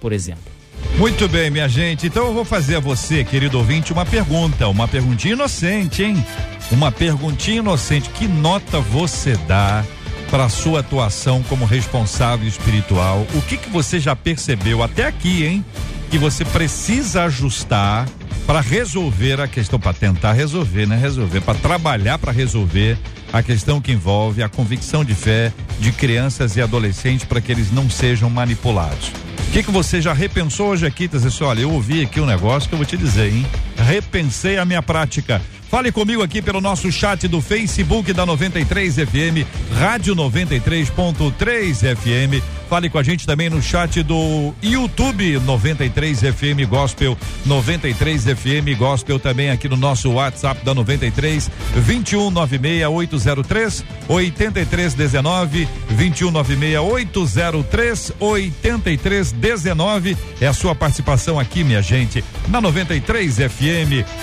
por 0.00 0.12
exemplo. 0.12 0.55
Muito 0.98 1.28
bem, 1.28 1.50
minha 1.50 1.68
gente. 1.68 2.06
Então 2.06 2.26
eu 2.26 2.34
vou 2.34 2.44
fazer 2.44 2.76
a 2.76 2.80
você, 2.80 3.22
querido 3.24 3.58
ouvinte, 3.58 3.92
uma 3.92 4.06
pergunta, 4.06 4.68
uma 4.68 4.88
perguntinha 4.88 5.34
inocente, 5.34 6.02
hein? 6.02 6.24
Uma 6.70 6.90
perguntinha 6.90 7.58
inocente. 7.58 8.08
Que 8.10 8.26
nota 8.26 8.80
você 8.80 9.36
dá 9.46 9.84
para 10.30 10.48
sua 10.48 10.80
atuação 10.80 11.42
como 11.42 11.64
responsável 11.64 12.48
espiritual? 12.48 13.26
O 13.34 13.42
que 13.42 13.56
que 13.56 13.68
você 13.68 14.00
já 14.00 14.16
percebeu 14.16 14.82
até 14.82 15.04
aqui, 15.04 15.44
hein? 15.44 15.64
que 16.10 16.18
você 16.18 16.44
precisa 16.44 17.24
ajustar 17.24 18.08
para 18.46 18.60
resolver 18.60 19.40
a 19.40 19.48
questão, 19.48 19.78
para 19.78 19.92
tentar 19.92 20.32
resolver, 20.32 20.86
né? 20.86 20.96
Resolver, 20.96 21.40
para 21.40 21.58
trabalhar 21.58 22.16
para 22.18 22.30
resolver 22.30 22.96
a 23.32 23.42
questão 23.42 23.80
que 23.80 23.90
envolve 23.92 24.42
a 24.42 24.48
convicção 24.48 25.04
de 25.04 25.14
fé 25.14 25.52
de 25.80 25.90
crianças 25.90 26.56
e 26.56 26.62
adolescentes 26.62 27.26
para 27.26 27.40
que 27.40 27.50
eles 27.50 27.72
não 27.72 27.90
sejam 27.90 28.30
manipulados. 28.30 29.10
O 29.48 29.50
que, 29.52 29.62
que 29.62 29.70
você 29.70 30.00
já 30.00 30.12
repensou 30.12 30.68
hoje 30.68 30.86
aqui? 30.86 31.08
Tá 31.08 31.18
dizendo, 31.18 31.44
olha, 31.44 31.60
eu 31.60 31.70
ouvi 31.70 32.02
aqui 32.02 32.20
um 32.20 32.26
negócio 32.26 32.68
que 32.68 32.74
eu 32.74 32.78
vou 32.78 32.86
te 32.86 32.96
dizer, 32.96 33.32
hein? 33.32 33.46
Repensei 33.86 34.58
a 34.58 34.64
minha 34.64 34.82
prática. 34.82 35.40
Fale 35.70 35.90
comigo 35.90 36.22
aqui 36.22 36.40
pelo 36.40 36.60
nosso 36.60 36.90
chat 36.92 37.26
do 37.26 37.40
Facebook 37.40 38.12
da 38.12 38.24
93 38.24 38.94
FM, 38.96 39.46
Rádio 39.78 40.14
93.3 40.14 41.96
FM. 41.96 42.42
Fale 42.68 42.88
com 42.90 42.98
a 42.98 43.02
gente 43.02 43.26
também 43.26 43.48
no 43.48 43.62
chat 43.62 44.02
do 44.02 44.52
YouTube 44.60 45.38
93 45.40 46.20
FM 46.20 46.68
Gospel, 46.68 47.16
93 47.44 48.24
FM 48.24 48.76
Gospel 48.76 49.20
também 49.20 49.50
aqui 49.50 49.68
no 49.68 49.76
nosso 49.76 50.10
WhatsApp 50.10 50.64
da 50.64 50.74
93 50.74 51.48
2196 51.74 52.86
803 52.88 53.84
8319 54.08 55.68
2196 55.90 56.78
803 56.80 58.12
8319 58.18 60.16
é 60.40 60.46
a 60.46 60.52
sua 60.52 60.74
participação 60.74 61.38
aqui, 61.38 61.62
minha 61.62 61.82
gente, 61.82 62.24
na 62.48 62.60
93 62.60 63.36
FM. 63.36 63.75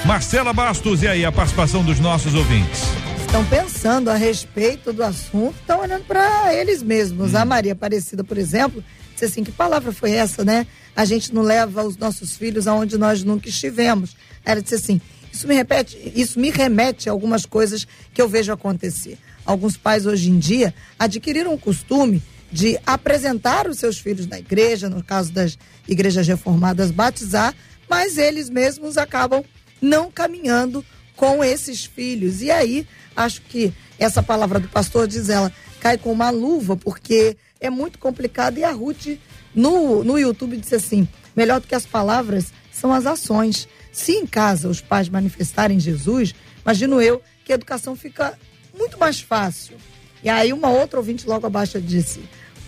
Marcela 0.05 0.53
Bastos 0.53 1.03
e 1.03 1.07
aí 1.07 1.25
a 1.25 1.31
participação 1.31 1.83
dos 1.83 1.99
nossos 1.99 2.33
ouvintes 2.33 2.81
estão 3.33 3.45
pensando 3.45 4.11
a 4.11 4.15
respeito 4.15 4.93
do 4.93 5.03
assunto, 5.03 5.55
estão 5.59 5.81
olhando 5.81 6.05
para 6.05 6.53
eles 6.53 6.83
mesmos. 6.83 7.33
Hum. 7.33 7.37
A 7.37 7.43
Maria 7.43 7.73
Aparecida, 7.73 8.23
por 8.23 8.37
exemplo, 8.37 8.83
disse 9.11 9.25
assim: 9.25 9.43
que 9.43 9.51
palavra 9.51 9.91
foi 9.91 10.11
essa, 10.11 10.45
né? 10.45 10.67
A 10.95 11.03
gente 11.03 11.33
não 11.33 11.41
leva 11.41 11.83
os 11.83 11.97
nossos 11.97 12.37
filhos 12.37 12.67
aonde 12.67 12.95
nós 12.95 13.23
nunca 13.23 13.49
estivemos. 13.49 14.15
Ela 14.45 14.61
disse 14.61 14.75
assim: 14.75 15.01
isso 15.31 15.47
me 15.47 15.55
repete, 15.55 15.97
isso 16.15 16.39
me 16.39 16.51
remete 16.51 17.09
a 17.09 17.11
algumas 17.11 17.43
coisas 17.43 17.87
que 18.13 18.21
eu 18.21 18.29
vejo 18.29 18.53
acontecer. 18.53 19.17
Alguns 19.43 19.75
pais 19.75 20.05
hoje 20.05 20.29
em 20.29 20.37
dia 20.37 20.71
adquiriram 20.99 21.55
o 21.55 21.57
costume 21.57 22.21
de 22.51 22.77
apresentar 22.85 23.67
os 23.67 23.79
seus 23.79 23.97
filhos 23.97 24.27
na 24.27 24.37
igreja, 24.37 24.87
no 24.87 25.03
caso 25.03 25.31
das 25.31 25.57
igrejas 25.87 26.27
reformadas, 26.27 26.91
batizar, 26.91 27.55
mas 27.89 28.17
eles 28.17 28.49
mesmos 28.49 28.97
acabam 28.97 29.43
não 29.81 30.11
caminhando 30.11 30.85
com 31.15 31.43
esses 31.43 31.85
filhos. 31.85 32.41
E 32.41 32.49
aí 32.49 32.87
acho 33.15 33.41
que 33.41 33.73
essa 33.99 34.23
palavra 34.23 34.59
do 34.59 34.67
pastor 34.67 35.07
diz 35.07 35.29
ela 35.29 35.51
cai 35.79 35.97
com 35.97 36.11
uma 36.11 36.29
luva, 36.29 36.75
porque 36.75 37.37
é 37.59 37.69
muito 37.69 37.99
complicado. 37.99 38.57
E 38.57 38.63
a 38.63 38.71
Ruth, 38.71 39.17
no, 39.53 40.03
no 40.03 40.17
YouTube, 40.17 40.57
disse 40.57 40.75
assim: 40.75 41.07
melhor 41.35 41.59
do 41.59 41.67
que 41.67 41.75
as 41.75 41.85
palavras 41.85 42.53
são 42.71 42.91
as 42.91 43.05
ações. 43.05 43.67
Se 43.91 44.13
em 44.13 44.25
casa 44.25 44.67
os 44.67 44.81
pais 44.81 45.07
manifestarem 45.07 45.79
Jesus, 45.79 46.33
imagino 46.63 47.01
eu 47.01 47.21
que 47.45 47.51
a 47.51 47.55
educação 47.55 47.95
fica 47.95 48.37
muito 48.77 48.97
mais 48.97 49.19
fácil. 49.19 49.77
E 50.23 50.29
aí 50.29 50.53
uma 50.53 50.69
outra 50.69 50.99
ouvinte 50.99 51.27
logo 51.27 51.45
abaixo 51.45 51.79
disse: 51.81 52.21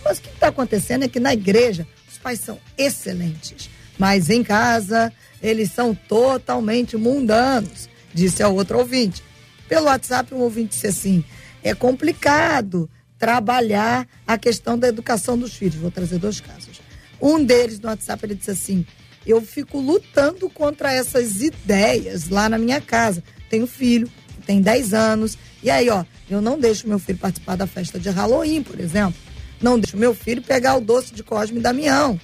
Mas 0.04 0.18
o 0.18 0.22
que 0.22 0.28
está 0.28 0.48
acontecendo 0.48 1.04
é 1.04 1.08
que 1.08 1.18
na 1.18 1.32
igreja 1.32 1.86
os 2.08 2.18
pais 2.18 2.40
são 2.40 2.58
excelentes, 2.76 3.68
mas 3.98 4.30
em 4.30 4.42
casa 4.42 5.12
eles 5.42 5.70
são 5.70 5.94
totalmente 5.94 6.96
mundanos, 6.96 7.88
disse 8.12 8.42
a 8.42 8.48
outra 8.48 8.76
ouvinte. 8.76 9.22
Pelo 9.68 9.86
WhatsApp, 9.86 10.32
um 10.34 10.38
ouvinte 10.38 10.70
disse 10.70 10.86
assim: 10.86 11.24
é 11.62 11.74
complicado 11.74 12.88
trabalhar 13.18 14.06
a 14.26 14.38
questão 14.38 14.78
da 14.78 14.88
educação 14.88 15.38
dos 15.38 15.54
filhos. 15.54 15.76
Vou 15.76 15.90
trazer 15.90 16.18
dois 16.18 16.40
casos. 16.40 16.80
Um 17.20 17.42
deles 17.42 17.80
no 17.80 17.88
WhatsApp 17.88 18.24
ele 18.24 18.34
disse 18.34 18.50
assim: 18.50 18.86
eu 19.26 19.40
fico 19.40 19.78
lutando 19.78 20.48
contra 20.48 20.92
essas 20.92 21.42
ideias 21.42 22.28
lá 22.28 22.48
na 22.48 22.58
minha 22.58 22.80
casa. 22.80 23.22
Tenho 23.50 23.66
filho 23.66 24.10
tem 24.46 24.60
10 24.60 24.94
anos. 24.94 25.36
E 25.62 25.68
aí, 25.68 25.90
ó, 25.90 26.04
eu 26.30 26.40
não 26.40 26.58
deixo 26.58 26.88
meu 26.88 26.98
filho 26.98 27.18
participar 27.18 27.56
da 27.56 27.66
festa 27.66 27.98
de 27.98 28.08
Halloween, 28.08 28.62
por 28.62 28.78
exemplo. 28.78 29.20
Não 29.60 29.78
deixo 29.78 29.96
meu 29.96 30.14
filho 30.14 30.40
pegar 30.40 30.76
o 30.76 30.80
doce 30.80 31.12
de 31.12 31.22
Cosme 31.22 31.58
e 31.58 31.62
Damião. 31.62 32.18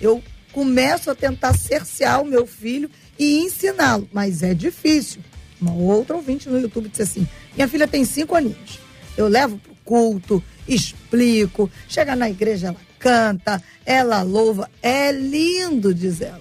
Eu 0.00 0.22
começo 0.54 1.10
a 1.10 1.14
tentar 1.16 1.52
cercear 1.52 2.22
o 2.22 2.24
meu 2.24 2.46
filho 2.46 2.88
e 3.18 3.40
ensiná-lo, 3.40 4.08
mas 4.12 4.42
é 4.42 4.54
difícil. 4.54 5.20
Uma 5.60 5.74
outra 5.74 6.14
ouvinte 6.14 6.48
no 6.48 6.60
YouTube 6.60 6.88
disse 6.88 7.02
assim: 7.02 7.28
Minha 7.54 7.66
filha 7.66 7.88
tem 7.88 8.04
cinco 8.04 8.36
aninhos. 8.36 8.78
Eu 9.16 9.26
levo 9.26 9.58
pro 9.58 9.74
culto, 9.84 10.42
explico, 10.66 11.68
chega 11.88 12.14
na 12.14 12.30
igreja, 12.30 12.68
ela 12.68 12.80
canta, 12.98 13.62
ela 13.84 14.22
louva. 14.22 14.70
É 14.80 15.10
lindo, 15.10 15.92
diz 15.92 16.20
ela. 16.20 16.40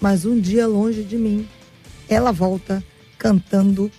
Mas 0.00 0.24
um 0.24 0.38
dia 0.38 0.66
longe 0.66 1.02
de 1.02 1.16
mim, 1.16 1.48
ela 2.08 2.32
volta 2.32 2.82
cantando 3.18 3.90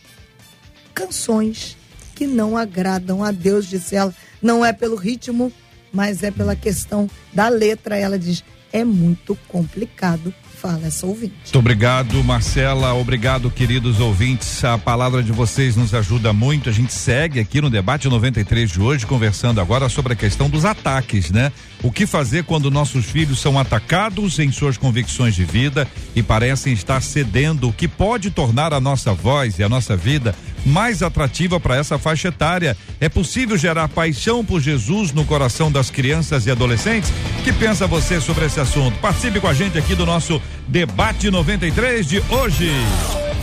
canções 0.94 1.78
que 2.16 2.26
não 2.26 2.58
agradam 2.58 3.24
a 3.24 3.32
Deus, 3.32 3.68
disse 3.68 3.96
ela. 3.96 4.14
Não 4.42 4.66
é 4.66 4.72
pelo 4.74 4.96
ritmo, 4.96 5.52
mas 5.92 6.24
é 6.24 6.32
pela 6.32 6.56
questão 6.56 7.10
da 7.34 7.50
letra. 7.50 7.98
Ela 7.98 8.18
diz: 8.18 8.44
é 8.72 8.84
muito 8.84 9.38
complicado 9.48 10.34
fala 10.62 10.86
essa 10.86 11.08
ouvinte. 11.08 11.34
Muito 11.44 11.58
obrigado, 11.58 12.24
Marcela. 12.24 12.94
Obrigado, 12.94 13.50
queridos 13.50 14.00
ouvintes. 14.00 14.64
A 14.64 14.78
palavra 14.78 15.24
de 15.24 15.32
vocês 15.32 15.76
nos 15.76 15.92
ajuda 15.96 16.32
muito. 16.32 16.70
A 16.70 16.72
gente 16.72 16.94
segue 16.94 17.40
aqui 17.40 17.60
no 17.60 17.70
debate 17.70 18.08
93 18.08 18.70
de 18.70 18.80
hoje, 18.80 19.08
conversando 19.08 19.60
agora 19.60 19.90
sobre 19.90 20.14
a 20.14 20.16
questão 20.16 20.48
dos 20.48 20.64
ataques, 20.64 21.32
né? 21.32 21.52
O 21.82 21.92
que 21.92 22.06
fazer 22.06 22.44
quando 22.44 22.70
nossos 22.70 23.06
filhos 23.06 23.40
são 23.40 23.58
atacados 23.58 24.38
em 24.38 24.52
suas 24.52 24.78
convicções 24.78 25.34
de 25.34 25.44
vida 25.44 25.88
e 26.16 26.22
parecem 26.22 26.74
estar 26.74 27.02
cedendo, 27.02 27.70
o 27.70 27.74
que 27.74 27.88
pode 27.88 28.30
tornar 28.30 28.72
a 28.72 28.80
nossa 28.80 29.14
voz 29.14 29.58
e 29.58 29.64
a 29.64 29.70
nossa 29.70 29.98
vida 29.98 30.36
mais 30.66 31.04
atrativa 31.04 31.60
para 31.60 31.76
essa 31.76 31.98
faixa 31.98 32.30
etária. 32.30 32.78
É 33.00 33.10
possível 33.10 33.58
gerar 33.58 33.88
paixão 33.88 34.44
por 34.44 34.62
Jesus 34.62 35.12
no 35.12 35.26
coração 35.26 35.72
das 35.72 35.90
crianças 35.90 36.46
e 36.46 36.52
adolescentes? 36.52 37.12
O 37.40 37.44
que 37.44 37.54
pensa 37.54 37.88
você 37.88 38.22
sobre 38.22 38.46
esse 38.46 38.60
assunto? 38.60 38.98
Participe 39.00 39.40
com 39.40 39.48
a 39.48 39.54
gente 39.54 39.78
aqui 39.78 39.96
do 39.96 40.06
nosso 40.06 40.42
debate 40.68 41.30
93 41.30 42.08
de 42.08 42.24
hoje. 42.30 42.72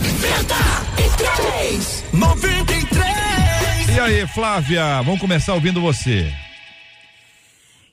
93! 0.01 2.03
93! 2.13 3.95
E 3.95 3.99
aí, 3.99 4.27
Flávia, 4.27 5.01
vamos 5.01 5.19
começar 5.19 5.53
ouvindo 5.53 5.81
você. 5.81 6.31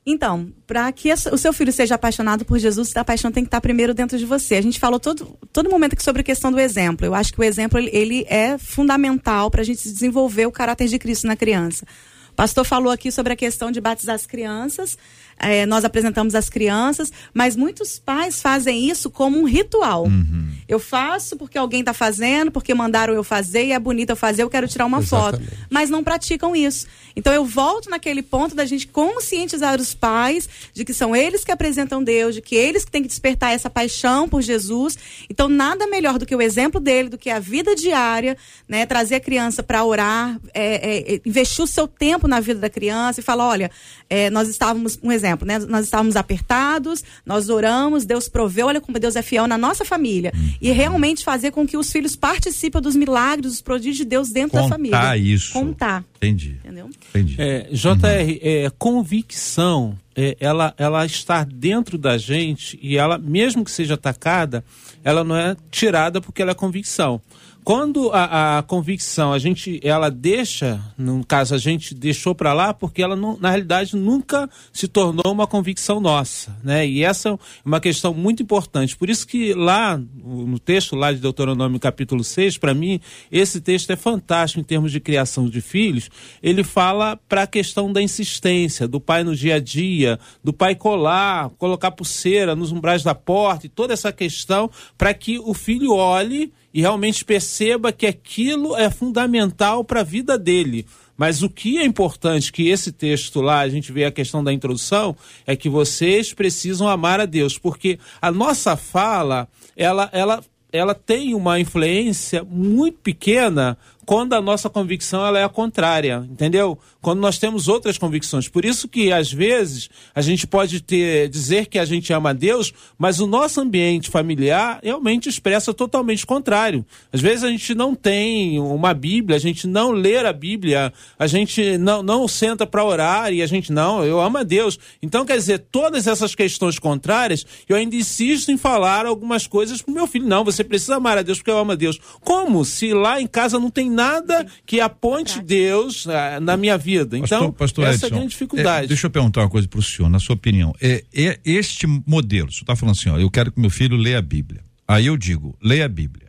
Então, 0.09 0.53
para 0.69 0.91
que 0.93 1.13
o 1.13 1.37
seu 1.37 1.53
filho 1.53 1.73
seja 1.73 1.97
apaixonado 1.97 2.45
por 2.45 2.61
Jesus, 2.61 2.97
a 2.97 3.05
paixão 3.05 3.33
tem 3.33 3.43
que 3.43 3.49
estar 3.49 3.61
primeiro 3.61 3.93
dentro 3.93 4.17
de 4.17 4.25
você. 4.25 4.55
A 4.55 4.63
gente 4.63 4.79
falou 4.79 5.01
todo, 5.01 5.37
todo 5.53 5.69
momento 5.69 5.95
aqui 5.95 6.03
sobre 6.03 6.21
a 6.21 6.25
questão 6.25 6.53
do 6.53 6.61
exemplo. 6.61 7.05
Eu 7.05 7.13
acho 7.13 7.33
que 7.33 7.41
o 7.41 7.43
exemplo 7.43 7.77
ele, 7.77 8.25
é 8.29 8.57
fundamental 8.57 9.51
para 9.51 9.63
a 9.63 9.65
gente 9.65 9.83
desenvolver 9.83 10.47
o 10.47 10.53
caráter 10.53 10.87
de 10.87 10.97
Cristo 10.97 11.27
na 11.27 11.35
criança. 11.35 11.85
O 12.31 12.37
pastor 12.37 12.65
falou 12.65 12.93
aqui 12.93 13.11
sobre 13.11 13.33
a 13.33 13.37
questão 13.37 13.73
de 13.73 13.81
batizar 13.81 14.15
as 14.15 14.27
crianças 14.27 14.97
é, 15.39 15.67
nós 15.67 15.85
apresentamos 15.85 16.35
as 16.35 16.49
crianças, 16.49 17.13
mas 17.33 17.57
muitos 17.57 17.99
pais 17.99 18.41
fazem 18.41 18.89
isso 18.89 19.11
como 19.11 19.39
um 19.39 19.45
ritual. 19.45 20.05
Uhum. 20.05 20.51
Eu 20.69 20.79
faço 20.79 21.37
porque 21.37 21.59
alguém 21.59 21.81
está 21.81 21.93
fazendo, 21.93 22.51
porque 22.51 22.75
mandaram 22.75 23.15
eu 23.15 23.23
fazer 23.23 23.67
e 23.67 23.73
é 23.73 23.79
bonito 23.79 24.11
eu 24.11 24.17
fazer, 24.17 24.43
eu 24.43 24.51
quero 24.51 24.67
tirar 24.67 24.87
uma 24.87 24.99
Exatamente. 24.99 25.47
foto. 25.47 25.59
Mas 25.71 25.91
não 25.91 26.03
praticam 26.03 26.57
isso. 26.57 26.87
Então 27.15 27.33
eu 27.33 27.45
volto 27.45 27.89
naquele 27.89 28.23
ponto 28.23 28.55
da 28.55 28.65
gente 28.65 28.87
conscientizar 28.87 29.81
os 29.81 29.95
pais 29.95 30.49
de 30.73 30.85
que 30.85 30.93
são 30.93 31.15
eles 31.15 31.45
que 31.45 31.53
apresentam 31.53 32.03
Deus, 32.03 32.35
de 32.35 32.43
que 32.43 32.57
eles 32.57 32.85
que 32.85 32.91
têm 32.91 33.03
que 33.03 33.09
despertar 33.09 33.53
essa 33.53 33.71
paixão 33.71 34.29
por 34.29 34.43
Jesus. 34.43 34.99
Então 35.31 35.49
nada 35.49 35.87
melhor 35.87 36.19
do 36.19 36.27
que 36.27 36.35
o 36.35 36.43
exemplo 36.43 36.81
dele, 36.81 37.09
do 37.09 37.19
que 37.19 37.31
a 37.31 37.39
vida 37.39 37.75
diária, 37.75 38.37
né? 38.69 38.85
Trazer 38.87 39.17
a 39.17 39.21
criança 39.21 39.63
para 39.63 39.85
orar, 39.85 40.41
é, 40.53 41.15
é, 41.15 41.21
investir 41.25 41.65
o 41.65 41.67
seu 41.67 41.87
tempo 41.87 42.27
na 42.27 42.41
vida 42.41 42.61
da 42.61 42.71
criança 42.71 43.21
e 43.21 43.23
falar, 43.23 43.47
olha, 43.47 43.71
é, 44.09 44.31
nós 44.31 44.49
estávamos, 44.49 44.99
um 45.03 45.13
exemplo, 45.13 45.26
né? 45.45 45.59
Nós 45.59 45.85
estávamos 45.85 46.17
apertados, 46.17 47.03
nós 47.25 47.49
oramos, 47.49 48.05
Deus 48.05 48.29
proveu, 48.29 48.67
olha 48.67 48.81
como 48.81 48.99
Deus 48.99 49.17
é 49.17 49.23
fiel 49.23 49.47
na 49.47 49.57
nossa 49.57 49.85
família. 49.85 50.33
Uhum. 50.35 50.55
E 50.61 50.71
realmente 50.71 51.25
fazer 51.25 51.51
com 51.51 51.67
que 51.67 51.77
os 51.77 51.91
filhos 51.91 52.15
participem 52.15 52.81
dos 52.81 52.95
milagres, 52.95 53.53
dos 53.53 53.63
prodígios 53.63 53.97
de 53.99 54.05
Deus 54.05 54.31
dentro 54.31 54.53
Contar 54.53 54.63
da 54.63 54.69
família. 54.69 54.99
Contar 54.99 55.17
isso. 55.17 55.53
Contar. 55.53 56.05
Entendi. 56.17 56.57
Entendeu? 56.63 56.91
Entendi. 57.11 57.37
É, 57.39 57.69
JR, 57.73 57.87
uhum. 57.89 58.39
é, 58.43 58.71
convicção, 58.79 59.97
é, 60.15 60.37
ela, 60.39 60.75
ela 60.77 61.05
está 61.05 61.45
dentro 61.45 61.99
da 61.99 62.19
gente 62.19 62.79
e 62.83 62.97
ela, 62.97 63.19
mesmo 63.19 63.65
que 63.65 63.71
seja 63.71 63.95
atacada, 63.95 64.65
ela 65.03 65.25
não 65.25 65.37
é 65.37 65.57
tirada 65.71 66.21
porque 66.21 66.43
ela 66.43 66.53
é 66.53 66.55
convicção 66.55 67.21
quando 67.67 68.13
a, 68.13 68.59
a, 68.59 68.63
convicção 68.63 69.33
a 69.33 69.41
gente 69.41 69.81
ela 69.83 70.09
deixa 70.09 70.81
no 70.97 71.27
caso 71.27 71.53
a 71.53 71.59
gente 71.59 71.97
deixou 71.97 72.33
para 72.33 72.53
lá 72.53 72.73
porque 72.73 73.03
ela 73.03 73.17
não, 73.17 73.37
na 73.41 73.49
realidade 73.49 73.97
nunca 73.97 74.49
se 74.73 74.87
tornou 74.87 75.33
uma 75.33 75.49
convicção 75.49 75.99
nossa 75.99 76.57
né? 76.63 76.87
E 76.87 77.03
essa 77.03 77.31
é 77.31 77.39
uma 77.65 77.81
questão 77.81 78.15
muito 78.15 78.41
importante. 78.41 78.97
Por 78.97 79.11
isso 79.11 79.27
que 79.27 79.53
lá 79.53 80.01
no 80.25 80.61
texto 80.61 80.95
lá 80.95 81.13
de 81.13 81.19
Deuteronômio 81.19 81.81
capítulo 81.81 82.23
6 82.23 82.57
para 82.57 82.73
mim 82.73 83.01
esse 83.33 83.61
texto 83.61 83.91
é 83.91 83.97
fantástico 83.97 84.61
em 84.61 84.65
termos 84.65 84.93
de 84.93 85.01
criação 85.01 85.49
de 85.49 85.61
filhos. 85.61 86.09
Ele 86.41 86.63
fala 86.63 87.19
para 87.29 87.43
a 87.43 87.47
questão 87.49 87.93
da 87.93 88.01
insistência 88.01 88.87
do 88.87 89.01
pai 89.01 89.25
no 89.25 89.35
dia 89.35 89.57
a 89.57 89.59
dia 89.59 90.21
do 90.45 90.53
pai 90.53 90.77
colar 90.77 91.51
colocar 91.59 91.91
pulseira 91.91 92.55
nos 92.55 92.71
umbrais 92.71 93.03
da 93.03 93.13
porta 93.13 93.67
e 93.67 93.69
toda 93.69 93.93
essa 93.93 94.13
questão 94.13 94.71
para 94.97 95.13
que 95.13 95.41
o 95.41 95.53
filho 95.53 95.93
olhe 95.93 96.53
e 96.77 96.83
realmente 96.83 97.25
perceba 97.25 97.91
que 97.91 98.07
aquilo 98.07 98.77
é 98.77 98.91
fundamental 98.91 99.83
para 99.83 100.01
a 100.01 100.05
vida 100.05 100.37
dele. 100.37 100.85
Mas 101.17 101.43
o 101.43 101.49
que 101.49 101.79
é 101.79 101.85
importante 101.87 102.53
que 102.53 102.69
esse 102.69 102.93
texto 102.93 103.41
lá, 103.41 103.61
a 103.61 103.69
gente 103.71 103.91
vê 103.91 104.05
a 104.05 104.13
questão 104.13 104.45
da 104.45 104.53
introdução, 104.53 105.17
é 105.47 105.57
que 105.57 105.71
vocês 105.71 106.35
precisam 106.35 106.87
amar 106.87 107.19
a 107.19 107.25
Deus, 107.25 107.57
porque 107.57 107.99
a 108.21 108.31
nossa 108.31 108.77
fala, 108.77 109.49
ela, 109.75 110.11
ela, 110.13 110.45
ela 110.71 110.95
tem 110.95 111.35
uma 111.35 111.59
influência 111.59 112.45
muito 112.45 112.99
pequena 112.99 113.79
quando 114.07 114.35
a 114.35 114.41
nossa 114.41 114.71
convicção 114.71 115.27
ela 115.27 115.41
é 115.41 115.43
a 115.43 115.49
contrária, 115.49 116.25
entendeu? 116.31 116.79
Quando 117.03 117.19
nós 117.19 117.39
temos 117.39 117.67
outras 117.67 117.99
convicções. 117.99 118.49
Por 118.49 118.65
isso 118.65 118.87
que 118.87 119.13
às 119.13 119.33
vezes 119.33 119.91
a 120.15 120.21
gente 120.21 120.47
pode 120.47 120.81
ter 120.81 121.29
dizer 121.29 121.67
que 121.67 121.77
a 121.77 121.85
gente 121.85 122.13
ama 122.13 122.31
a 122.31 122.33
Deus, 122.33 122.73
mas 122.97 123.19
o 123.19 123.27
nosso 123.27 123.61
ambiente 123.61 124.09
familiar 124.09 124.79
realmente 124.81 125.29
expressa 125.29 125.75
totalmente 125.75 126.23
o 126.23 126.27
contrário. 126.27 126.87
Às 127.13 127.21
vezes 127.21 127.43
a 127.43 127.49
gente 127.49 127.75
não 127.75 127.97
tem 127.97 128.61
uma 128.61 128.95
Bíblia, 128.95 129.37
a 129.37 129.41
gente 129.41 129.67
não 129.67 129.91
lê 129.91 130.17
a 130.19 130.33
Bíblia, 130.33 130.93
a 131.19 131.27
gente 131.27 131.77
não, 131.77 132.01
não 132.01 132.29
senta 132.29 132.65
para 132.65 132.85
orar 132.85 133.33
e 133.33 133.43
a 133.43 133.47
gente 133.47 133.73
não, 133.73 134.05
eu 134.05 134.21
amo 134.21 134.39
a 134.39 134.45
Deus. 134.45 134.79
Então 135.03 135.25
quer 135.25 135.37
dizer, 135.37 135.59
todas 135.73 136.07
essas 136.07 136.33
questões 136.33 136.79
contrárias, 136.79 137.45
eu 137.69 137.75
ainda 137.75 137.97
insisto 137.97 138.53
em 138.53 138.57
falar 138.57 139.05
algumas 139.05 139.49
coisas 139.49 139.83
pro 139.83 139.93
meu 139.93 140.07
filho, 140.07 140.29
não, 140.29 140.45
você 140.45 140.63
precisa 140.63 140.95
amar 140.95 141.19
a 141.19 141.23
Deus 141.23 141.39
porque 141.39 141.51
eu 141.51 141.59
amo 141.59 141.73
a 141.73 141.77
Deus. 141.77 141.99
Como 142.21 142.65
se 142.65 142.95
lá 142.95 143.21
em 143.21 143.27
casa 143.27 143.59
não 143.59 143.69
tem 143.69 143.96
nada 143.97 144.47
que 144.65 144.81
aponte 144.81 145.41
Deus 145.41 146.07
uh, 146.07 146.41
na 146.41 146.57
minha 146.57 146.79
vida. 146.79 147.17
Então, 147.17 147.51
pastor, 147.51 147.85
pastor 147.85 147.85
essa 147.87 147.95
Edson, 147.95 148.07
é 148.07 148.09
a 148.09 148.11
grande 148.11 148.31
dificuldade. 148.31 148.85
É, 148.85 148.89
deixa 148.89 149.07
eu 149.07 149.11
perguntar 149.11 149.41
uma 149.41 149.51
coisa 149.51 149.67
para 149.67 149.81
o 149.81 149.83
senhor, 149.83 150.09
na 150.09 150.21
sua 150.21 150.35
opinião. 150.35 150.75
É, 150.81 151.03
é 151.13 151.41
este 151.45 151.87
modelo, 151.87 152.49
o 152.49 152.53
senhor 152.53 152.63
está 152.63 152.77
falando 152.77 152.95
assim, 152.95 153.09
ó, 153.09 153.19
eu 153.19 153.31
quero 153.31 153.51
que 153.51 153.59
meu 153.59 153.71
filho 153.71 153.97
leia 153.97 154.19
a 154.19 154.23
Bíblia. 154.23 154.63
Aí 154.87 155.07
eu 155.07 155.17
digo, 155.17 155.59
leia 155.61 155.87
a 155.87 155.89
Bíblia. 155.89 156.29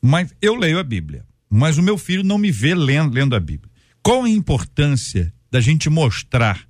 Mas 0.00 0.32
eu 0.40 0.54
leio 0.54 0.78
a 0.78 0.84
Bíblia, 0.84 1.24
mas 1.48 1.76
o 1.76 1.82
meu 1.82 1.98
filho 1.98 2.22
não 2.22 2.38
me 2.38 2.52
vê 2.52 2.74
lendo, 2.74 3.14
lendo 3.14 3.34
a 3.34 3.40
Bíblia. 3.40 3.70
Qual 4.02 4.24
a 4.24 4.30
importância 4.30 5.32
da 5.50 5.60
gente 5.60 5.90
mostrar, 5.90 6.60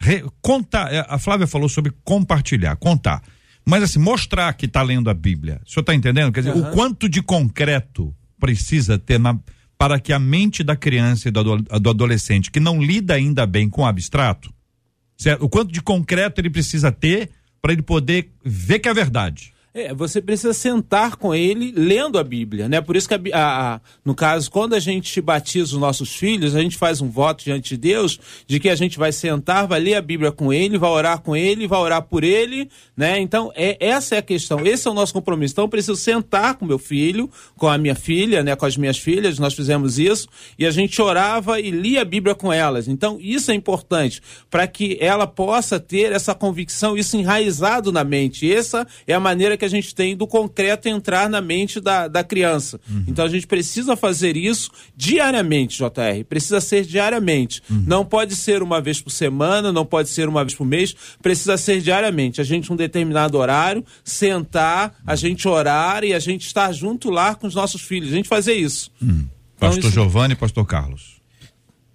re, 0.00 0.24
contar? 0.40 0.92
É, 0.92 1.04
a 1.08 1.18
Flávia 1.18 1.46
falou 1.46 1.68
sobre 1.68 1.92
compartilhar, 2.02 2.74
contar. 2.76 3.22
Mas 3.66 3.82
assim, 3.82 3.98
mostrar 3.98 4.52
que 4.54 4.66
está 4.66 4.82
lendo 4.82 5.08
a 5.08 5.14
Bíblia. 5.14 5.60
O 5.64 5.70
senhor 5.70 5.82
está 5.82 5.94
entendendo? 5.94 6.32
Quer 6.32 6.40
dizer, 6.40 6.54
uhum. 6.54 6.68
o 6.68 6.72
quanto 6.72 7.08
de 7.08 7.22
concreto 7.22 8.14
precisa 8.38 8.98
ter 8.98 9.18
na, 9.18 9.38
para 9.78 9.98
que 9.98 10.12
a 10.12 10.18
mente 10.18 10.62
da 10.62 10.76
criança 10.76 11.28
e 11.28 11.30
do, 11.30 11.56
do 11.56 11.90
adolescente 11.90 12.50
que 12.50 12.60
não 12.60 12.82
lida 12.82 13.14
ainda 13.14 13.46
bem 13.46 13.68
com 13.68 13.82
o 13.82 13.86
abstrato, 13.86 14.52
certo? 15.16 15.44
o 15.44 15.48
quanto 15.48 15.72
de 15.72 15.80
concreto 15.80 16.40
ele 16.40 16.50
precisa 16.50 16.92
ter 16.92 17.30
para 17.62 17.72
ele 17.72 17.82
poder 17.82 18.30
ver 18.44 18.78
que 18.78 18.88
é 18.88 18.94
verdade. 18.94 19.53
É, 19.76 19.92
você 19.92 20.22
precisa 20.22 20.52
sentar 20.52 21.16
com 21.16 21.34
ele 21.34 21.72
lendo 21.76 22.16
a 22.16 22.22
Bíblia, 22.22 22.68
né? 22.68 22.80
Por 22.80 22.94
isso 22.94 23.08
que, 23.08 23.32
a, 23.32 23.74
a, 23.74 23.80
no 24.04 24.14
caso, 24.14 24.48
quando 24.48 24.74
a 24.74 24.78
gente 24.78 25.20
batiza 25.20 25.74
os 25.74 25.80
nossos 25.80 26.14
filhos, 26.14 26.54
a 26.54 26.62
gente 26.62 26.76
faz 26.76 27.00
um 27.00 27.10
voto 27.10 27.42
diante 27.42 27.70
de 27.70 27.76
Deus 27.78 28.20
de 28.46 28.60
que 28.60 28.68
a 28.68 28.76
gente 28.76 28.96
vai 29.00 29.10
sentar, 29.10 29.66
vai 29.66 29.80
ler 29.80 29.96
a 29.96 30.00
Bíblia 30.00 30.30
com 30.30 30.52
ele, 30.52 30.78
vai 30.78 30.88
orar 30.90 31.20
com 31.20 31.34
ele, 31.34 31.66
vai 31.66 31.80
orar 31.80 32.02
por 32.02 32.22
ele, 32.22 32.70
né? 32.96 33.18
Então, 33.18 33.50
é, 33.56 33.76
essa 33.80 34.14
é 34.14 34.18
a 34.18 34.22
questão, 34.22 34.64
esse 34.64 34.86
é 34.86 34.90
o 34.92 34.94
nosso 34.94 35.12
compromisso. 35.12 35.54
Então, 35.54 35.64
eu 35.64 35.68
preciso 35.68 35.96
sentar 35.96 36.54
com 36.54 36.64
meu 36.64 36.78
filho, 36.78 37.28
com 37.56 37.66
a 37.66 37.76
minha 37.76 37.96
filha, 37.96 38.44
né? 38.44 38.54
Com 38.54 38.66
as 38.66 38.76
minhas 38.76 38.98
filhas, 38.98 39.40
nós 39.40 39.54
fizemos 39.54 39.98
isso, 39.98 40.28
e 40.56 40.64
a 40.66 40.70
gente 40.70 41.02
orava 41.02 41.58
e 41.58 41.72
lia 41.72 42.02
a 42.02 42.04
Bíblia 42.04 42.36
com 42.36 42.52
elas. 42.52 42.86
Então, 42.86 43.18
isso 43.20 43.50
é 43.50 43.54
importante 43.56 44.22
para 44.48 44.68
que 44.68 44.96
ela 45.00 45.26
possa 45.26 45.80
ter 45.80 46.12
essa 46.12 46.32
convicção, 46.32 46.96
isso 46.96 47.16
enraizado 47.16 47.90
na 47.90 48.04
mente. 48.04 48.48
Essa 48.48 48.86
é 49.04 49.14
a 49.14 49.18
maneira 49.18 49.56
que 49.56 49.63
que 49.64 49.66
a 49.66 49.68
gente 49.68 49.94
tem 49.94 50.16
do 50.16 50.26
concreto 50.26 50.88
entrar 50.88 51.28
na 51.28 51.40
mente 51.40 51.80
da, 51.80 52.06
da 52.06 52.22
criança. 52.22 52.78
Uhum. 52.88 53.04
Então 53.08 53.24
a 53.24 53.28
gente 53.28 53.46
precisa 53.46 53.96
fazer 53.96 54.36
isso 54.36 54.70
diariamente, 54.94 55.78
JR. 55.78 56.24
Precisa 56.28 56.60
ser 56.60 56.84
diariamente. 56.84 57.62
Uhum. 57.70 57.84
Não 57.86 58.04
pode 58.04 58.36
ser 58.36 58.62
uma 58.62 58.80
vez 58.80 59.00
por 59.00 59.10
semana, 59.10 59.72
não 59.72 59.86
pode 59.86 60.10
ser 60.10 60.28
uma 60.28 60.44
vez 60.44 60.54
por 60.54 60.66
mês, 60.66 60.94
precisa 61.22 61.56
ser 61.56 61.80
diariamente. 61.80 62.40
A 62.40 62.44
gente, 62.44 62.72
um 62.72 62.76
determinado 62.76 63.38
horário, 63.38 63.84
sentar, 64.04 64.94
a 65.06 65.16
gente 65.16 65.48
orar 65.48 66.04
e 66.04 66.12
a 66.12 66.18
gente 66.18 66.46
estar 66.46 66.70
junto 66.72 67.10
lá 67.10 67.34
com 67.34 67.46
os 67.46 67.54
nossos 67.54 67.80
filhos. 67.80 68.12
A 68.12 68.16
gente 68.16 68.28
fazer 68.28 68.54
isso. 68.54 68.90
Uhum. 69.00 69.26
Pastor 69.58 69.78
então, 69.78 69.90
isso... 69.90 69.90
Giovanni 69.90 70.34
e 70.34 70.36
Pastor 70.36 70.66
Carlos. 70.66 71.23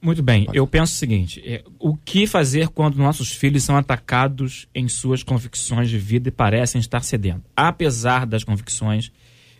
Muito 0.02 0.24
bem, 0.24 0.48
eu 0.54 0.66
penso 0.66 0.94
o 0.94 0.96
seguinte: 0.96 1.42
é, 1.46 1.64
o 1.78 1.96
que 1.96 2.26
fazer 2.26 2.70
quando 2.70 2.96
nossos 2.96 3.32
filhos 3.32 3.64
são 3.64 3.76
atacados 3.76 4.68
em 4.74 4.88
suas 4.88 5.24
convicções 5.24 5.90
de 5.90 5.98
vida 5.98 6.30
e 6.30 6.32
parecem 6.32 6.80
estar 6.80 7.04
cedendo? 7.04 7.44
Apesar 7.56 8.26
das 8.26 8.44
convicções, 8.44 9.12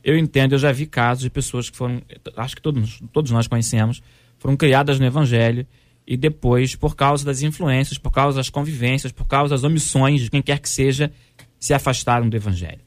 eu 0.02 0.18
entendo, 0.18 0.54
eu 0.54 0.60
já 0.60 0.72
vi 0.72 0.86
casos 0.86 1.24
de 1.24 1.30
pessoas 1.30 1.70
que 1.70 1.76
foram, 1.76 2.02
acho 2.38 2.56
que 2.56 2.62
todos, 2.62 3.02
todos 3.12 3.32
nós 3.32 3.48
conhecemos, 3.48 4.02
foram 4.38 4.56
criadas 4.56 4.98
no 4.98 5.06
Evangelho 5.06 5.68
e 6.08 6.16
depois, 6.16 6.74
por 6.74 6.96
causa 6.96 7.26
das 7.26 7.42
influências, 7.42 7.98
por 7.98 8.12
causa 8.12 8.38
das 8.38 8.50
convivências, 8.50 9.12
por 9.12 9.28
causa 9.28 9.54
das 9.54 9.66
omissões 9.66 10.22
de 10.22 10.30
quem 10.30 10.42
quer 10.42 10.60
que 10.60 10.70
seja, 10.70 11.12
se 11.60 11.74
afastaram 11.74 12.30
do 12.30 12.38
Evangelho. 12.38 12.80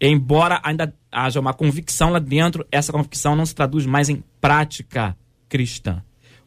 embora 0.00 0.58
ainda 0.64 0.92
haja 1.12 1.38
uma 1.38 1.52
convicção 1.52 2.10
lá 2.10 2.18
dentro, 2.18 2.66
essa 2.72 2.90
convicção 2.90 3.36
não 3.36 3.44
se 3.44 3.54
traduz 3.54 3.84
mais 3.84 4.08
em 4.08 4.24
prática 4.40 5.14
cristã. 5.50 6.02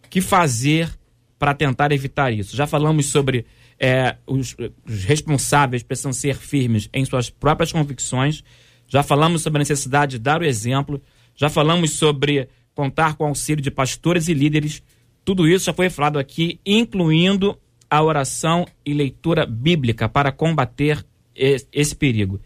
Que 0.09 0.21
fazer 0.21 0.89
para 1.37 1.53
tentar 1.53 1.91
evitar 1.91 2.31
isso? 2.31 2.55
Já 2.55 2.65
falamos 2.65 3.07
sobre 3.07 3.45
é, 3.79 4.15
os, 4.25 4.55
os 4.85 5.03
responsáveis 5.03 5.83
precisam 5.83 6.13
ser 6.13 6.35
firmes 6.35 6.89
em 6.93 7.05
suas 7.05 7.29
próprias 7.29 7.71
convicções, 7.71 8.43
já 8.87 9.03
falamos 9.03 9.41
sobre 9.41 9.57
a 9.57 9.61
necessidade 9.61 10.11
de 10.13 10.19
dar 10.19 10.41
o 10.41 10.45
exemplo, 10.45 11.01
já 11.35 11.49
falamos 11.49 11.91
sobre 11.91 12.49
contar 12.73 13.15
com 13.15 13.25
o 13.25 13.27
auxílio 13.27 13.61
de 13.61 13.69
pastores 13.69 14.27
e 14.27 14.33
líderes. 14.33 14.81
Tudo 15.25 15.47
isso 15.47 15.65
já 15.65 15.73
foi 15.73 15.89
falado 15.89 16.17
aqui, 16.17 16.59
incluindo 16.65 17.57
a 17.89 18.01
oração 18.01 18.65
e 18.85 18.93
leitura 18.93 19.45
bíblica 19.45 20.07
para 20.07 20.31
combater 20.31 21.05
esse 21.35 21.95
perigo. 21.95 22.39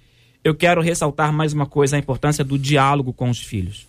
Eu 0.43 0.55
quero 0.55 0.81
ressaltar 0.81 1.31
mais 1.31 1.53
uma 1.53 1.65
coisa: 1.65 1.95
a 1.95 1.99
importância 1.99 2.43
do 2.43 2.57
diálogo 2.57 3.13
com 3.13 3.29
os 3.29 3.39
filhos. 3.39 3.87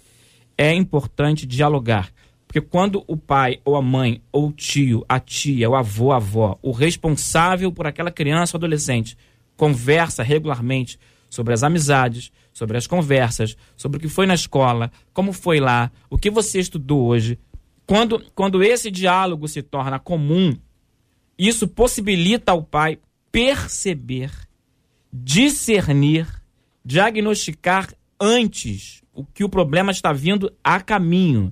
É 0.56 0.72
importante 0.74 1.46
dialogar. 1.46 2.12
Porque 2.52 2.60
quando 2.60 3.02
o 3.06 3.16
pai, 3.16 3.60
ou 3.64 3.76
a 3.76 3.80
mãe, 3.80 4.20
ou 4.30 4.48
o 4.48 4.52
tio, 4.52 5.06
a 5.08 5.18
tia, 5.18 5.70
o 5.70 5.74
avô, 5.74 6.12
a 6.12 6.16
avó, 6.16 6.58
o 6.60 6.70
responsável 6.70 7.72
por 7.72 7.86
aquela 7.86 8.10
criança 8.10 8.54
ou 8.54 8.58
adolescente, 8.58 9.16
conversa 9.56 10.22
regularmente 10.22 11.00
sobre 11.30 11.54
as 11.54 11.62
amizades, 11.62 12.30
sobre 12.52 12.76
as 12.76 12.86
conversas, 12.86 13.56
sobre 13.74 13.96
o 13.96 14.00
que 14.02 14.06
foi 14.06 14.26
na 14.26 14.34
escola, 14.34 14.92
como 15.14 15.32
foi 15.32 15.60
lá, 15.60 15.90
o 16.10 16.18
que 16.18 16.28
você 16.28 16.60
estudou 16.60 17.06
hoje. 17.06 17.38
Quando, 17.86 18.22
quando 18.34 18.62
esse 18.62 18.90
diálogo 18.90 19.48
se 19.48 19.62
torna 19.62 19.98
comum, 19.98 20.54
isso 21.38 21.66
possibilita 21.66 22.52
ao 22.52 22.62
pai 22.62 22.98
perceber, 23.30 24.30
discernir, 25.10 26.28
diagnosticar 26.84 27.94
antes 28.20 29.02
o 29.10 29.24
que 29.24 29.42
o 29.42 29.48
problema 29.48 29.90
está 29.90 30.12
vindo 30.12 30.52
a 30.62 30.82
caminho. 30.82 31.50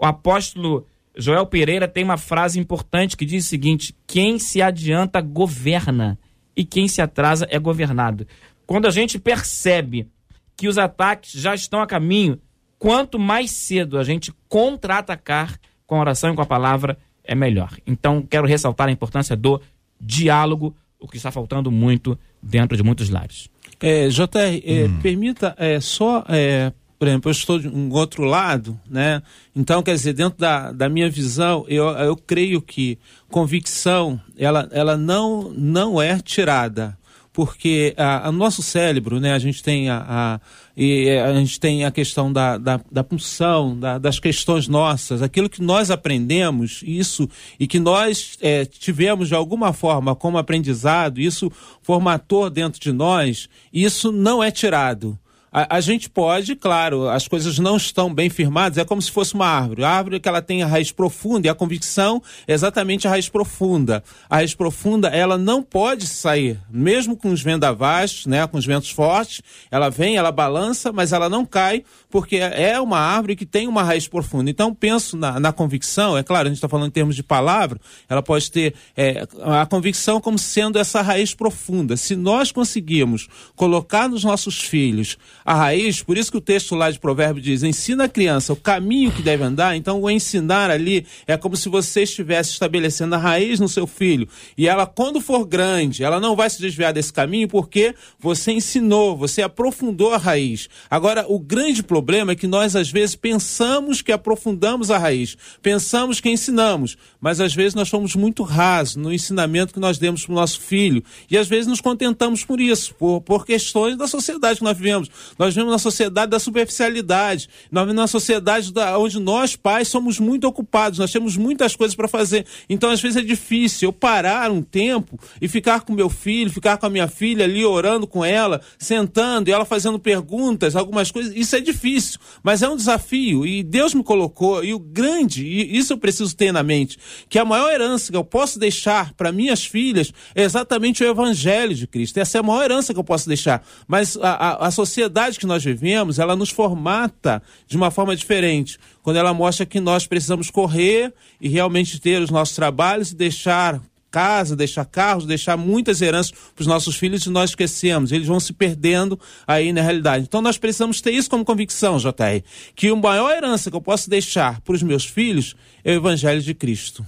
O 0.00 0.06
apóstolo 0.06 0.86
Joel 1.14 1.44
Pereira 1.44 1.86
tem 1.86 2.02
uma 2.02 2.16
frase 2.16 2.58
importante 2.58 3.16
que 3.16 3.26
diz 3.26 3.44
o 3.44 3.48
seguinte: 3.48 3.94
quem 4.06 4.38
se 4.38 4.62
adianta 4.62 5.20
governa 5.20 6.18
e 6.56 6.64
quem 6.64 6.88
se 6.88 7.02
atrasa 7.02 7.46
é 7.50 7.58
governado. 7.58 8.26
Quando 8.66 8.86
a 8.86 8.90
gente 8.90 9.18
percebe 9.18 10.08
que 10.56 10.68
os 10.68 10.78
ataques 10.78 11.32
já 11.32 11.54
estão 11.54 11.82
a 11.82 11.86
caminho, 11.86 12.38
quanto 12.78 13.18
mais 13.18 13.50
cedo 13.50 13.98
a 13.98 14.04
gente 14.04 14.32
contra-atacar 14.48 15.58
com 15.86 15.96
a 15.96 16.00
oração 16.00 16.32
e 16.32 16.36
com 16.36 16.42
a 16.42 16.46
palavra, 16.46 16.96
é 17.22 17.34
melhor. 17.34 17.76
Então, 17.86 18.22
quero 18.22 18.46
ressaltar 18.46 18.88
a 18.88 18.92
importância 18.92 19.36
do 19.36 19.60
diálogo, 20.00 20.74
o 20.98 21.08
que 21.08 21.16
está 21.16 21.30
faltando 21.30 21.70
muito 21.70 22.18
dentro 22.42 22.76
de 22.76 22.82
muitos 22.82 23.10
lares. 23.10 23.50
É, 23.80 24.08
JR, 24.08 24.60
é, 24.64 24.84
hum. 24.84 25.00
permita 25.02 25.54
é, 25.58 25.80
só, 25.80 26.24
é, 26.28 26.72
por 27.00 27.08
exemplo, 27.08 27.30
eu 27.30 27.32
estou 27.32 27.58
de 27.58 27.66
um 27.66 27.90
outro 27.94 28.24
lado, 28.24 28.78
né? 28.86 29.22
Então, 29.56 29.82
quer 29.82 29.94
dizer, 29.94 30.12
dentro 30.12 30.38
da, 30.38 30.70
da 30.70 30.86
minha 30.86 31.08
visão, 31.08 31.64
eu, 31.66 31.88
eu 31.88 32.14
creio 32.14 32.60
que 32.60 32.98
convicção, 33.30 34.20
ela, 34.36 34.68
ela 34.70 34.98
não, 34.98 35.50
não 35.50 36.02
é 36.02 36.18
tirada 36.20 37.00
porque 37.32 37.94
o 38.28 38.32
nosso 38.32 38.60
cérebro, 38.60 39.20
né, 39.20 39.32
a 39.32 39.38
gente 39.38 39.62
tem 39.62 39.88
a, 39.88 40.04
a, 40.06 40.40
e 40.76 41.08
a 41.10 41.32
gente 41.34 41.60
tem 41.60 41.84
a 41.84 41.90
questão 41.90 42.30
da, 42.30 42.58
da, 42.58 42.80
da 42.90 43.04
punção, 43.04 43.78
da, 43.78 43.98
das 43.98 44.18
questões 44.18 44.66
nossas, 44.66 45.22
aquilo 45.22 45.48
que 45.48 45.62
nós 45.62 45.90
aprendemos, 45.90 46.82
isso, 46.84 47.28
e 47.58 47.68
que 47.68 47.78
nós 47.78 48.36
é, 48.42 48.64
tivemos 48.64 49.28
de 49.28 49.34
alguma 49.34 49.72
forma 49.72 50.14
como 50.14 50.38
aprendizado, 50.38 51.20
isso 51.20 51.50
formatou 51.80 52.50
dentro 52.50 52.80
de 52.80 52.92
nós, 52.92 53.48
isso 53.72 54.10
não 54.10 54.42
é 54.42 54.50
tirado. 54.50 55.18
A, 55.52 55.76
a, 55.76 55.80
gente 55.80 56.08
pode, 56.08 56.54
claro, 56.54 57.08
as 57.08 57.26
coisas 57.26 57.58
não 57.58 57.76
estão 57.76 58.12
bem 58.12 58.30
firmadas, 58.30 58.78
é 58.78 58.84
como 58.84 59.02
se 59.02 59.10
fosse 59.10 59.34
uma 59.34 59.46
árvore. 59.46 59.82
A 59.82 59.90
árvore 59.90 60.20
que 60.20 60.28
ela 60.28 60.40
tem 60.40 60.62
a 60.62 60.66
raiz 60.66 60.92
profunda 60.92 61.48
e 61.48 61.50
a 61.50 61.54
convicção 61.54 62.22
é 62.46 62.52
exatamente 62.52 63.06
a 63.06 63.10
raiz 63.10 63.28
profunda. 63.28 64.04
A 64.28 64.36
raiz 64.36 64.54
profunda, 64.54 65.08
ela 65.08 65.36
não 65.36 65.60
pode 65.60 66.06
sair, 66.06 66.60
mesmo 66.70 67.16
com 67.16 67.32
os 67.32 67.42
vendavais, 67.42 68.26
né, 68.26 68.46
com 68.46 68.58
os 68.58 68.64
ventos 68.64 68.90
fortes, 68.90 69.42
ela 69.70 69.88
vem, 69.88 70.16
ela 70.16 70.30
balança, 70.30 70.92
mas 70.92 71.12
ela 71.12 71.28
não 71.28 71.44
cai, 71.44 71.82
porque 72.08 72.36
é 72.36 72.80
uma 72.80 72.98
árvore 72.98 73.34
que 73.34 73.46
tem 73.46 73.66
uma 73.66 73.82
raiz 73.82 74.06
profunda. 74.06 74.50
Então, 74.50 74.72
penso 74.72 75.16
na, 75.16 75.40
na 75.40 75.52
convicção, 75.52 76.16
é 76.16 76.22
claro, 76.22 76.46
a 76.46 76.48
gente 76.48 76.58
está 76.58 76.68
falando 76.68 76.88
em 76.88 76.92
termos 76.92 77.16
de 77.16 77.24
palavra, 77.24 77.80
ela 78.08 78.22
pode 78.22 78.50
ter 78.52 78.74
é, 78.96 79.26
a 79.42 79.66
convicção 79.66 80.20
como 80.20 80.38
sendo 80.38 80.78
essa 80.78 81.02
raiz 81.02 81.34
profunda. 81.34 81.96
Se 81.96 82.14
nós 82.14 82.52
conseguirmos 82.52 83.28
colocar 83.56 84.08
nos 84.08 84.22
nossos 84.22 84.60
filhos 84.60 85.18
a 85.44 85.54
raiz, 85.54 86.02
por 86.02 86.16
isso 86.16 86.30
que 86.30 86.36
o 86.36 86.40
texto 86.40 86.74
lá 86.74 86.90
de 86.90 86.98
Provérbio 86.98 87.42
diz: 87.42 87.62
ensina 87.62 88.04
a 88.04 88.08
criança 88.08 88.52
o 88.52 88.56
caminho 88.56 89.10
que 89.10 89.22
deve 89.22 89.42
andar. 89.42 89.76
Então, 89.76 90.00
o 90.00 90.10
ensinar 90.10 90.70
ali 90.70 91.06
é 91.26 91.36
como 91.36 91.56
se 91.56 91.68
você 91.68 92.02
estivesse 92.02 92.50
estabelecendo 92.50 93.14
a 93.14 93.18
raiz 93.18 93.60
no 93.60 93.68
seu 93.68 93.86
filho. 93.86 94.28
E 94.56 94.68
ela, 94.68 94.86
quando 94.86 95.20
for 95.20 95.44
grande, 95.46 96.04
ela 96.04 96.20
não 96.20 96.36
vai 96.36 96.48
se 96.50 96.60
desviar 96.60 96.92
desse 96.92 97.12
caminho 97.12 97.48
porque 97.48 97.94
você 98.18 98.52
ensinou, 98.52 99.16
você 99.16 99.42
aprofundou 99.42 100.12
a 100.12 100.18
raiz. 100.18 100.68
Agora, 100.90 101.24
o 101.28 101.38
grande 101.38 101.82
problema 101.82 102.32
é 102.32 102.36
que 102.36 102.46
nós, 102.46 102.76
às 102.76 102.90
vezes, 102.90 103.14
pensamos 103.14 104.02
que 104.02 104.12
aprofundamos 104.12 104.90
a 104.90 104.98
raiz, 104.98 105.36
pensamos 105.62 106.20
que 106.20 106.28
ensinamos, 106.28 106.96
mas 107.20 107.40
às 107.40 107.54
vezes 107.54 107.74
nós 107.74 107.88
somos 107.88 108.14
muito 108.14 108.42
rasos 108.42 108.96
no 108.96 109.12
ensinamento 109.12 109.74
que 109.74 109.80
nós 109.80 109.98
demos 109.98 110.24
para 110.24 110.32
o 110.32 110.36
nosso 110.36 110.60
filho. 110.60 111.02
E 111.30 111.36
às 111.36 111.48
vezes 111.48 111.66
nos 111.66 111.80
contentamos 111.80 112.44
por 112.44 112.60
isso, 112.60 112.94
por, 112.94 113.20
por 113.20 113.46
questões 113.46 113.96
da 113.96 114.06
sociedade 114.06 114.58
que 114.58 114.64
nós 114.64 114.76
vivemos. 114.76 115.10
Nós 115.38 115.54
vivemos 115.54 115.72
na 115.72 115.78
sociedade 115.78 116.30
da 116.30 116.38
superficialidade. 116.38 117.48
Nós 117.70 117.84
vivemos 117.84 118.02
na 118.02 118.06
sociedade 118.06 118.72
da, 118.72 118.98
onde 118.98 119.18
nós, 119.20 119.56
pais, 119.56 119.88
somos 119.88 120.18
muito 120.18 120.46
ocupados. 120.46 120.98
Nós 120.98 121.12
temos 121.12 121.36
muitas 121.36 121.76
coisas 121.76 121.94
para 121.94 122.08
fazer. 122.08 122.46
Então, 122.68 122.90
às 122.90 123.00
vezes, 123.00 123.16
é 123.16 123.22
difícil 123.22 123.88
eu 123.88 123.92
parar 123.92 124.50
um 124.50 124.62
tempo 124.62 125.18
e 125.40 125.48
ficar 125.48 125.80
com 125.82 125.92
meu 125.92 126.08
filho, 126.08 126.50
ficar 126.50 126.76
com 126.76 126.86
a 126.86 126.90
minha 126.90 127.08
filha 127.08 127.44
ali, 127.44 127.64
orando 127.64 128.06
com 128.06 128.24
ela, 128.24 128.60
sentando 128.78 129.48
e 129.48 129.52
ela 129.52 129.64
fazendo 129.64 129.98
perguntas, 129.98 130.76
algumas 130.76 131.10
coisas. 131.10 131.34
Isso 131.34 131.54
é 131.56 131.60
difícil, 131.60 132.18
mas 132.42 132.62
é 132.62 132.68
um 132.68 132.76
desafio. 132.76 133.46
E 133.46 133.62
Deus 133.62 133.94
me 133.94 134.02
colocou. 134.02 134.64
E 134.64 134.74
o 134.74 134.78
grande, 134.78 135.46
e 135.46 135.76
isso 135.76 135.92
eu 135.92 135.98
preciso 135.98 136.34
ter 136.34 136.52
na 136.52 136.62
mente, 136.62 136.98
que 137.28 137.38
a 137.38 137.44
maior 137.44 137.72
herança 137.72 138.10
que 138.10 138.16
eu 138.16 138.24
posso 138.24 138.58
deixar 138.58 139.12
para 139.14 139.32
minhas 139.32 139.64
filhas 139.64 140.12
é 140.34 140.42
exatamente 140.42 141.02
o 141.02 141.06
Evangelho 141.06 141.74
de 141.74 141.86
Cristo. 141.86 142.18
Essa 142.18 142.38
é 142.38 142.40
a 142.40 142.42
maior 142.42 142.64
herança 142.64 142.92
que 142.92 142.98
eu 142.98 143.04
posso 143.04 143.28
deixar. 143.28 143.64
Mas 143.86 144.16
a, 144.16 144.30
a, 144.30 144.66
a 144.66 144.70
sociedade 144.70 145.19
sociedade 145.20 145.38
que 145.38 145.46
nós 145.46 145.62
vivemos, 145.62 146.18
ela 146.18 146.34
nos 146.34 146.50
formata 146.50 147.42
de 147.66 147.76
uma 147.76 147.90
forma 147.90 148.16
diferente. 148.16 148.78
Quando 149.02 149.16
ela 149.16 149.34
mostra 149.34 149.66
que 149.66 149.80
nós 149.80 150.06
precisamos 150.06 150.50
correr 150.50 151.12
e 151.40 151.48
realmente 151.48 152.00
ter 152.00 152.22
os 152.22 152.30
nossos 152.30 152.54
trabalhos 152.54 153.12
e 153.12 153.14
deixar 153.14 153.80
casa, 154.10 154.56
deixar 154.56 154.84
carros, 154.84 155.26
deixar 155.26 155.56
muitas 155.56 156.02
heranças 156.02 156.32
para 156.32 156.62
os 156.62 156.66
nossos 156.66 156.96
filhos 156.96 157.24
e 157.26 157.30
nós 157.30 157.50
esquecemos. 157.50 158.10
Eles 158.10 158.26
vão 158.26 158.40
se 158.40 158.52
perdendo 158.52 159.18
aí 159.46 159.72
na 159.72 159.82
realidade. 159.82 160.24
Então 160.24 160.42
nós 160.42 160.58
precisamos 160.58 161.00
ter 161.00 161.12
isso 161.12 161.30
como 161.30 161.44
convicção, 161.44 161.98
JR, 161.98 162.42
que 162.74 162.88
a 162.88 162.96
maior 162.96 163.30
herança 163.30 163.70
que 163.70 163.76
eu 163.76 163.80
posso 163.80 164.10
deixar 164.10 164.60
para 164.62 164.74
os 164.74 164.82
meus 164.82 165.04
filhos 165.04 165.54
é 165.84 165.92
o 165.92 165.96
Evangelho 165.96 166.40
de 166.40 166.54
Cristo. 166.54 167.06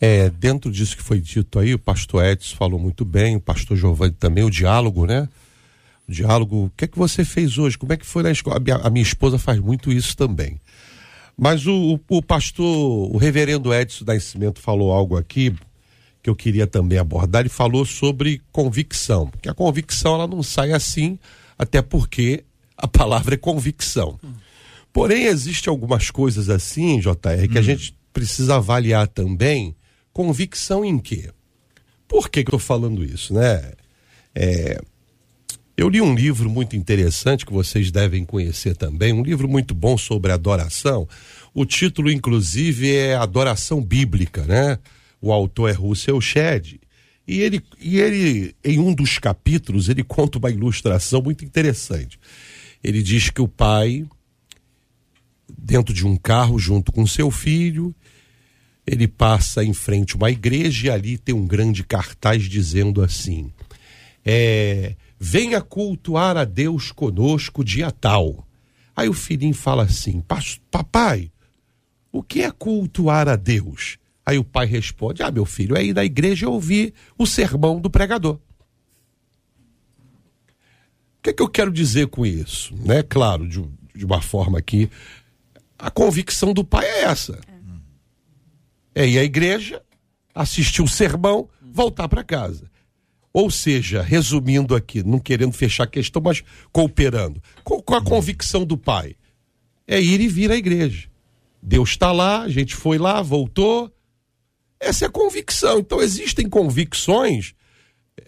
É, 0.00 0.28
dentro 0.30 0.70
disso 0.70 0.96
que 0.96 1.02
foi 1.02 1.20
dito 1.20 1.58
aí, 1.58 1.74
o 1.74 1.78
pastor 1.78 2.24
Edson 2.24 2.56
falou 2.56 2.78
muito 2.78 3.04
bem, 3.04 3.36
o 3.36 3.40
pastor 3.40 3.76
Giovanni 3.76 4.12
também, 4.12 4.42
o 4.42 4.50
diálogo, 4.50 5.06
né? 5.06 5.28
Diálogo. 6.08 6.66
O 6.66 6.70
que 6.76 6.84
é 6.84 6.88
que 6.88 6.98
você 6.98 7.24
fez 7.24 7.58
hoje? 7.58 7.78
Como 7.78 7.92
é 7.92 7.96
que 7.96 8.06
foi 8.06 8.22
na 8.22 8.30
escola? 8.30 8.56
A 8.56 8.60
minha, 8.60 8.76
a 8.76 8.90
minha 8.90 9.02
esposa 9.02 9.38
faz 9.38 9.58
muito 9.58 9.92
isso 9.92 10.16
também. 10.16 10.60
Mas 11.36 11.66
o, 11.66 11.94
o, 11.94 12.00
o, 12.16 12.22
pastor, 12.22 12.66
o 13.12 13.16
reverendo 13.16 13.74
Edson 13.74 14.04
Nascimento 14.04 14.60
falou 14.60 14.92
algo 14.92 15.16
aqui 15.16 15.54
que 16.22 16.30
eu 16.30 16.36
queria 16.36 16.66
também 16.66 16.98
abordar. 16.98 17.42
Ele 17.42 17.48
falou 17.48 17.84
sobre 17.84 18.40
convicção. 18.50 19.28
Porque 19.28 19.48
a 19.48 19.54
convicção 19.54 20.14
ela 20.14 20.26
não 20.26 20.42
sai 20.42 20.72
assim, 20.72 21.18
até 21.58 21.82
porque 21.82 22.44
a 22.76 22.88
palavra 22.88 23.34
é 23.34 23.38
convicção. 23.38 24.18
Porém, 24.92 25.24
existe 25.24 25.68
algumas 25.68 26.10
coisas 26.10 26.48
assim, 26.48 27.00
JR, 27.00 27.48
que 27.50 27.56
hum. 27.56 27.60
a 27.60 27.62
gente 27.62 27.96
precisa 28.12 28.56
avaliar 28.56 29.08
também. 29.08 29.74
Convicção 30.12 30.84
em 30.84 30.98
quê? 30.98 31.30
Por 32.06 32.30
que, 32.30 32.44
que 32.44 32.54
eu 32.54 32.56
estou 32.56 32.60
falando 32.60 33.04
isso, 33.04 33.34
né? 33.34 33.72
É, 34.34 34.80
eu 35.76 35.88
li 35.88 36.00
um 36.00 36.14
livro 36.14 36.48
muito 36.48 36.76
interessante 36.76 37.44
que 37.44 37.52
vocês 37.52 37.90
devem 37.90 38.24
conhecer 38.24 38.76
também, 38.76 39.12
um 39.12 39.22
livro 39.22 39.48
muito 39.48 39.74
bom 39.74 39.98
sobre 39.98 40.30
adoração. 40.30 41.08
O 41.52 41.64
título, 41.64 42.10
inclusive, 42.10 42.94
é 42.94 43.16
Adoração 43.16 43.82
Bíblica, 43.82 44.44
né? 44.44 44.78
O 45.20 45.32
autor 45.32 45.70
é 45.70 45.72
Russell 45.72 46.20
Shedd. 46.20 46.80
E 47.26 47.40
ele, 47.40 47.62
e 47.80 47.98
ele, 47.98 48.54
em 48.62 48.78
um 48.78 48.94
dos 48.94 49.18
capítulos, 49.18 49.88
ele 49.88 50.04
conta 50.04 50.38
uma 50.38 50.50
ilustração 50.50 51.22
muito 51.22 51.44
interessante. 51.44 52.20
Ele 52.82 53.02
diz 53.02 53.30
que 53.30 53.40
o 53.40 53.48
pai, 53.48 54.04
dentro 55.58 55.94
de 55.94 56.06
um 56.06 56.16
carro, 56.16 56.58
junto 56.58 56.92
com 56.92 57.06
seu 57.06 57.30
filho, 57.30 57.94
ele 58.86 59.08
passa 59.08 59.64
em 59.64 59.72
frente 59.72 60.14
a 60.14 60.16
uma 60.18 60.30
igreja 60.30 60.88
e 60.88 60.90
ali 60.90 61.18
tem 61.18 61.34
um 61.34 61.46
grande 61.46 61.82
cartaz 61.82 62.42
dizendo 62.44 63.02
assim: 63.02 63.50
é, 64.24 64.94
venha 65.18 65.60
cultuar 65.60 66.36
a 66.36 66.44
Deus 66.44 66.90
conosco 66.92 67.64
dia 67.64 67.90
tal. 67.90 68.46
Aí 68.96 69.08
o 69.08 69.12
filhinho 69.14 69.54
fala 69.54 69.84
assim: 69.84 70.20
"Pas- 70.20 70.60
Papai, 70.70 71.30
o 72.12 72.22
que 72.22 72.42
é 72.42 72.50
cultuar 72.50 73.28
a 73.28 73.36
Deus? 73.36 73.98
Aí 74.26 74.38
o 74.38 74.44
pai 74.44 74.66
responde: 74.66 75.22
Ah, 75.22 75.30
meu 75.30 75.44
filho, 75.44 75.76
é 75.76 75.84
ir 75.84 75.94
na 75.94 76.04
igreja 76.04 76.46
e 76.46 76.48
ouvir 76.48 76.94
o 77.18 77.26
sermão 77.26 77.80
do 77.80 77.90
pregador. 77.90 78.38
O 81.18 81.22
que 81.24 81.30
é 81.30 81.32
que 81.32 81.42
eu 81.42 81.48
quero 81.48 81.70
dizer 81.72 82.08
com 82.08 82.24
isso? 82.26 82.74
Né? 82.76 83.02
Claro, 83.02 83.48
de, 83.48 83.62
de 83.94 84.04
uma 84.04 84.20
forma 84.20 84.60
que 84.60 84.90
a 85.78 85.90
convicção 85.90 86.52
do 86.52 86.64
pai 86.64 86.84
é 86.84 87.02
essa. 87.04 87.38
É 88.94 89.06
ir 89.08 89.18
à 89.18 89.24
igreja, 89.24 89.82
assistir 90.34 90.82
o 90.82 90.86
sermão, 90.88 91.48
voltar 91.60 92.08
para 92.08 92.22
casa. 92.22 92.70
Ou 93.34 93.50
seja, 93.50 94.00
resumindo 94.00 94.76
aqui, 94.76 95.02
não 95.02 95.18
querendo 95.18 95.52
fechar 95.52 95.82
a 95.82 95.88
questão, 95.88 96.22
mas 96.22 96.44
cooperando. 96.70 97.42
Qual, 97.64 97.82
qual 97.82 98.00
a 98.00 98.04
convicção 98.04 98.64
do 98.64 98.78
pai? 98.78 99.16
É 99.88 100.00
ir 100.00 100.20
e 100.20 100.28
vir 100.28 100.52
à 100.52 100.56
igreja. 100.56 101.08
Deus 101.60 101.90
está 101.90 102.12
lá, 102.12 102.42
a 102.42 102.48
gente 102.48 102.76
foi 102.76 102.96
lá, 102.96 103.20
voltou. 103.20 103.92
Essa 104.78 105.06
é 105.06 105.08
a 105.08 105.10
convicção. 105.10 105.80
Então 105.80 106.00
existem 106.00 106.48
convicções, 106.48 107.54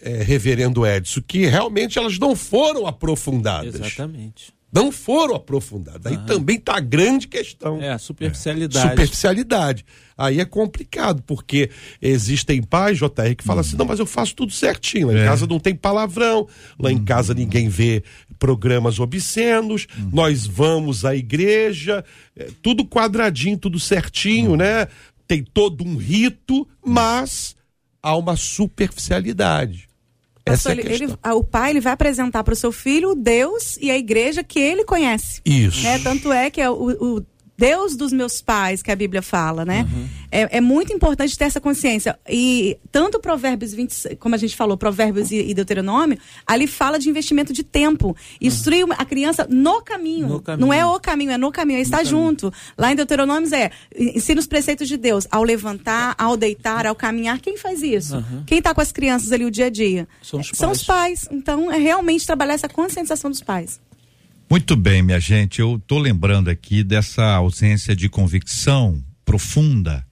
é, 0.01 0.23
reverendo 0.23 0.85
Edson, 0.85 1.21
que 1.25 1.45
realmente 1.45 1.97
elas 1.97 2.19
não 2.19 2.35
foram 2.35 2.85
aprofundadas. 2.85 3.75
Exatamente. 3.75 4.56
Não 4.71 4.91
foram 4.91 5.33
aprofundadas. 5.35 6.11
Aí 6.11 6.17
também 6.25 6.57
está 6.57 6.75
a 6.75 6.79
grande 6.81 7.25
questão. 7.27 7.81
É, 7.81 7.91
a 7.93 7.97
superficialidade. 7.97 8.89
Superficialidade. 8.89 9.85
Aí 10.17 10.41
é 10.41 10.45
complicado, 10.45 11.23
porque 11.25 11.69
existem 12.01 12.61
pais, 12.61 12.97
JR, 12.97 13.33
que 13.37 13.43
falam 13.45 13.61
assim: 13.61 13.77
não, 13.77 13.85
mas 13.85 13.97
eu 13.99 14.05
faço 14.05 14.35
tudo 14.35 14.51
certinho. 14.51 15.07
Lá 15.07 15.13
em 15.13 15.17
É. 15.21 15.25
casa 15.25 15.47
não 15.47 15.59
tem 15.59 15.73
palavrão, 15.73 16.47
lá 16.77 16.91
em 16.91 17.01
casa 17.03 17.33
ninguém 17.33 17.69
vê 17.69 18.03
programas 18.37 18.99
obscenos, 18.99 19.87
nós 20.11 20.45
vamos 20.45 21.05
à 21.05 21.15
igreja, 21.15 22.03
é, 22.35 22.49
tudo 22.61 22.85
quadradinho, 22.85 23.57
tudo 23.57 23.79
certinho, 23.79 24.57
né? 24.57 24.87
Tem 25.25 25.43
todo 25.43 25.83
um 25.85 25.95
rito, 25.95 26.67
mas 26.85 27.55
há 28.03 28.15
uma 28.17 28.35
superficialidade. 28.35 29.86
Essa 30.47 30.69
Pastor, 30.69 30.71
é 30.71 30.75
a 30.75 30.93
ele- 30.95 31.03
ele- 31.05 31.13
o 31.35 31.43
pai 31.43 31.69
ele 31.71 31.79
vai 31.81 31.93
apresentar 31.93 32.43
para 32.43 32.53
o 32.53 32.57
seu 32.57 32.71
filho 32.71 33.11
o 33.11 33.15
Deus 33.15 33.77
e 33.81 33.89
a 33.91 33.97
igreja 33.97 34.43
que 34.43 34.59
ele 34.59 34.83
conhece. 34.83 35.41
Isso. 35.45 35.81
né? 35.83 35.99
Tanto 35.99 36.31
é 36.31 36.49
que 36.49 36.61
é 36.61 36.69
o, 36.69 36.73
o 37.17 37.25
Deus 37.57 37.95
dos 37.95 38.13
meus 38.13 38.39
pais, 38.41 38.83
que 38.83 38.91
a 38.91 38.95
Bíblia 38.95 39.21
fala, 39.23 39.65
né? 39.65 39.87
Uhum. 39.91 40.07
É, 40.31 40.57
é 40.57 40.61
muito 40.61 40.93
importante 40.93 41.35
ter 41.37 41.45
essa 41.45 41.59
consciência. 41.59 42.19
E 42.29 42.77
tanto 42.91 43.19
Provérbios 43.19 43.73
20, 43.73 44.17
como 44.19 44.35
a 44.35 44.37
gente 44.37 44.55
falou, 44.55 44.77
Provérbios 44.77 45.31
e, 45.31 45.37
e 45.37 45.53
Deuteronômio, 45.55 46.19
ali 46.45 46.67
fala 46.67 46.99
de 46.99 47.09
investimento 47.09 47.51
de 47.51 47.63
tempo. 47.63 48.15
Instruir 48.39 48.85
uma- 48.85 48.93
a 48.95 49.05
criança 49.05 49.47
no 49.49 49.81
caminho. 49.81 50.27
No 50.27 50.39
caminho. 50.41 50.67
Não 50.67 50.71
é 50.73 50.85
o 50.85 50.99
caminho, 50.99 51.31
é 51.31 51.37
no 51.37 51.51
caminho, 51.51 51.79
é 51.79 51.81
estar 51.81 52.03
junto. 52.03 52.53
Lá 52.77 52.91
em 52.91 52.95
Deuteronômio 52.95 53.53
é 53.55 53.71
ensina 53.97 54.39
os 54.39 54.45
preceitos 54.45 54.87
de 54.87 54.95
Deus. 54.97 55.25
Ao 55.31 55.41
levantar, 55.43 56.13
ao 56.17 56.37
deitar, 56.37 56.85
ao 56.85 56.93
caminhar. 56.93 57.39
Quem 57.39 57.57
faz 57.57 57.81
isso? 57.81 58.23
Quem 58.45 58.59
está 58.59 58.73
com 58.73 58.81
as 58.81 58.91
crianças 58.91 59.31
ali 59.31 59.45
o 59.45 59.49
dia 59.51 59.65
a 59.65 59.69
dia? 59.69 60.07
São 60.21 60.39
os 60.39 60.47
São 60.53 60.71
os 60.71 60.83
pais. 60.83 61.27
Então, 61.31 61.71
é 61.71 61.77
realmente 61.77 62.25
trabalhar 62.25 62.53
essa 62.53 62.69
conscientização 62.69 63.31
dos 63.31 63.41
pais. 63.41 63.79
Muito 64.49 64.77
bem, 64.77 65.03
minha 65.03 65.19
gente. 65.19 65.59
Eu 65.59 65.77
tô 65.85 65.99
lembrando 65.99 66.49
aqui 66.49 66.81
dessa 66.81 67.35
ausência 67.35 67.93
de 67.93 68.07
convicção 68.07 69.03
profunda 69.25 70.07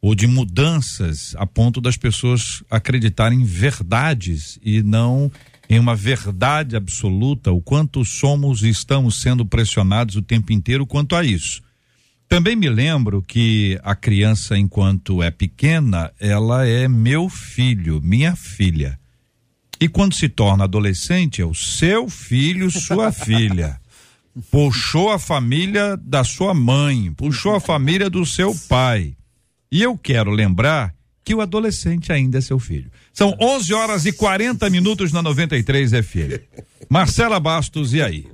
ou 0.00 0.14
de 0.14 0.26
mudanças 0.26 1.34
a 1.38 1.46
ponto 1.46 1.80
das 1.80 1.96
pessoas 1.96 2.62
acreditarem 2.70 3.40
em 3.40 3.44
verdades 3.44 4.58
e 4.62 4.82
não 4.82 5.32
em 5.70 5.78
uma 5.78 5.96
verdade 5.96 6.76
absoluta, 6.76 7.50
o 7.50 7.62
quanto 7.62 8.04
somos 8.04 8.62
e 8.62 8.68
estamos 8.68 9.22
sendo 9.22 9.46
pressionados 9.46 10.16
o 10.16 10.22
tempo 10.22 10.52
inteiro 10.52 10.86
quanto 10.86 11.16
a 11.16 11.24
isso. 11.24 11.62
Também 12.28 12.54
me 12.54 12.68
lembro 12.68 13.22
que 13.22 13.80
a 13.82 13.94
criança, 13.94 14.56
enquanto 14.58 15.22
é 15.22 15.30
pequena, 15.30 16.12
ela 16.20 16.66
é 16.66 16.86
meu 16.88 17.30
filho, 17.30 18.02
minha 18.02 18.36
filha. 18.36 18.98
E 19.80 19.88
quando 19.88 20.14
se 20.14 20.28
torna 20.28 20.64
adolescente, 20.64 21.40
é 21.40 21.44
o 21.44 21.54
seu 21.54 22.08
filho, 22.08 22.70
sua 22.70 23.10
filha. 23.12 23.80
Puxou 24.50 25.10
a 25.10 25.18
família 25.18 25.96
da 25.96 26.24
sua 26.24 26.54
mãe, 26.54 27.12
puxou 27.12 27.54
a 27.54 27.60
família 27.60 28.08
do 28.08 28.24
seu 28.24 28.54
pai. 28.68 29.16
E 29.70 29.82
eu 29.82 29.96
quero 29.96 30.30
lembrar 30.30 30.94
que 31.24 31.34
o 31.34 31.40
adolescente 31.40 32.12
ainda 32.12 32.38
é 32.38 32.40
seu 32.40 32.58
filho. 32.58 32.90
São 33.12 33.36
11 33.40 33.74
horas 33.74 34.06
e 34.06 34.12
40 34.12 34.70
minutos 34.70 35.12
na 35.12 35.22
93 35.22 35.90
FM. 35.90 36.40
Marcela 36.88 37.38
Bastos, 37.38 37.92
e 37.92 38.00
aí? 38.00 38.26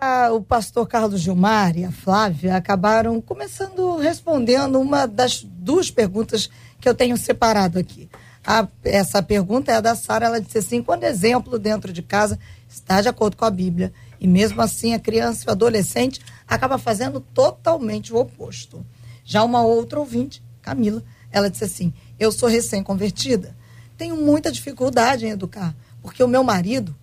Ah, 0.00 0.30
o 0.30 0.42
pastor 0.42 0.86
Carlos 0.86 1.22
Gilmar 1.22 1.76
e 1.76 1.84
a 1.84 1.90
Flávia 1.90 2.54
acabaram 2.54 3.18
começando 3.20 3.96
respondendo 3.96 4.78
uma 4.78 5.06
das 5.06 5.42
duas 5.42 5.90
perguntas 5.90 6.50
que 6.80 6.88
eu 6.88 6.94
tenho 6.94 7.16
separado 7.16 7.78
aqui. 7.78 8.10
A- 8.46 8.68
essa 8.84 9.20
pergunta 9.22 9.72
é 9.72 9.74
a 9.76 9.80
da 9.80 9.94
Sara, 9.96 10.26
ela 10.26 10.40
disse 10.40 10.58
assim: 10.58 10.82
quando 10.82 11.02
exemplo 11.04 11.58
dentro 11.58 11.92
de 11.92 12.00
casa 12.02 12.38
está 12.68 13.00
de 13.00 13.08
acordo 13.08 13.36
com 13.36 13.44
a 13.44 13.50
Bíblia, 13.50 13.92
e 14.20 14.26
mesmo 14.28 14.62
assim 14.62 14.94
a 14.94 15.00
criança 15.00 15.44
e 15.44 15.48
o 15.48 15.50
adolescente 15.50 16.20
acaba 16.46 16.78
fazendo 16.78 17.18
totalmente 17.20 18.12
o 18.12 18.16
oposto. 18.16 18.86
Já 19.24 19.42
uma 19.42 19.62
outra 19.62 19.98
ouvinte, 19.98 20.42
Camila, 20.62 21.02
ela 21.32 21.50
disse 21.50 21.64
assim: 21.64 21.92
eu 22.18 22.30
sou 22.30 22.48
recém-convertida, 22.48 23.56
tenho 23.98 24.16
muita 24.16 24.52
dificuldade 24.52 25.26
em 25.26 25.30
educar, 25.30 25.74
porque 26.00 26.22
o 26.22 26.28
meu 26.28 26.44
marido 26.44 26.94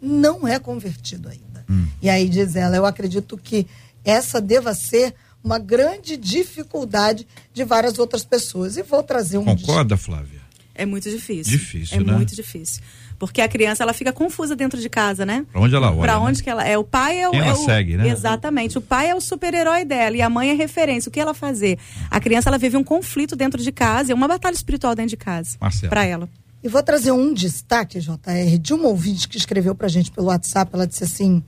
não 0.00 0.48
é 0.48 0.58
convertido 0.58 1.28
ainda. 1.28 1.64
E 2.00 2.08
aí 2.08 2.28
diz 2.28 2.54
ela, 2.56 2.76
eu 2.76 2.86
acredito 2.86 3.36
que 3.36 3.66
essa 4.04 4.40
deva 4.40 4.72
ser 4.72 5.14
uma 5.42 5.58
grande 5.58 6.16
dificuldade 6.16 7.26
de 7.52 7.64
várias 7.64 7.98
outras 7.98 8.24
pessoas. 8.24 8.76
E 8.76 8.82
vou 8.82 9.02
trazer 9.02 9.38
um 9.38 9.44
Concorda, 9.44 9.96
Flávia? 9.96 10.35
É 10.78 10.86
muito 10.86 11.10
difícil. 11.10 11.50
Difícil, 11.52 11.96
é 11.96 12.04
né? 12.04 12.12
muito 12.12 12.34
difícil. 12.34 12.82
Porque 13.18 13.40
a 13.40 13.48
criança 13.48 13.82
ela 13.82 13.92
fica 13.92 14.12
confusa 14.12 14.54
dentro 14.54 14.78
de 14.80 14.88
casa, 14.88 15.24
né? 15.24 15.46
Pra 15.50 15.60
onde 15.60 15.74
ela 15.74 15.90
olha? 15.90 16.00
Pra 16.02 16.12
né? 16.14 16.18
onde 16.18 16.42
que 16.42 16.50
ela 16.50 16.66
é? 16.66 16.76
O 16.76 16.84
pai 16.84 17.18
é 17.20 17.28
o. 17.28 17.30
Quem 17.30 17.40
é 17.40 17.46
ela 17.48 17.58
o- 17.58 17.64
segue, 17.64 17.96
né? 17.96 18.08
Exatamente. 18.08 18.76
O 18.76 18.80
pai 18.80 19.08
é 19.10 19.14
o 19.14 19.20
super-herói 19.20 19.84
dela 19.84 20.16
e 20.16 20.22
a 20.22 20.28
mãe 20.28 20.50
é 20.50 20.54
referência. 20.54 21.08
O 21.08 21.12
que 21.12 21.18
ela 21.20 21.32
fazer? 21.32 21.78
A 22.10 22.20
criança 22.20 22.50
ela 22.50 22.58
vive 22.58 22.76
um 22.76 22.84
conflito 22.84 23.34
dentro 23.34 23.62
de 23.62 23.72
casa, 23.72 24.12
é 24.12 24.14
uma 24.14 24.28
batalha 24.28 24.54
espiritual 24.54 24.94
dentro 24.94 25.10
de 25.10 25.16
casa. 25.16 25.56
Marcela. 25.60 25.88
Pra 25.90 26.04
ela. 26.04 26.28
E 26.62 26.68
vou 26.68 26.82
trazer 26.82 27.12
um 27.12 27.32
destaque, 27.32 28.00
JR, 28.00 28.58
de 28.60 28.74
uma 28.74 28.88
ouvinte 28.88 29.28
que 29.28 29.36
escreveu 29.38 29.74
pra 29.74 29.88
gente 29.88 30.10
pelo 30.10 30.26
WhatsApp. 30.26 30.70
Ela 30.74 30.86
disse 30.86 31.04
assim: 31.04 31.42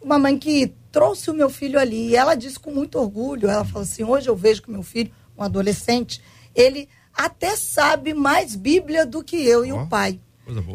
uma 0.00 0.18
mãe 0.18 0.38
que 0.38 0.72
trouxe 0.90 1.30
o 1.30 1.34
meu 1.34 1.50
filho 1.50 1.78
ali. 1.78 2.10
E 2.10 2.16
ela 2.16 2.34
disse 2.34 2.58
com 2.58 2.70
muito 2.70 2.98
orgulho: 2.98 3.48
ela 3.48 3.64
falou 3.64 3.82
assim, 3.82 4.02
hoje 4.04 4.28
eu 4.28 4.36
vejo 4.36 4.62
que 4.62 4.68
o 4.68 4.72
meu 4.72 4.82
filho, 4.82 5.10
um 5.36 5.42
adolescente, 5.42 6.20
ele 6.54 6.88
até 7.14 7.56
sabe 7.56 8.14
mais 8.14 8.54
Bíblia 8.56 9.04
do 9.06 9.22
que 9.22 9.36
eu 9.36 9.64
e 9.64 9.72
o 9.72 9.86
pai. 9.86 10.20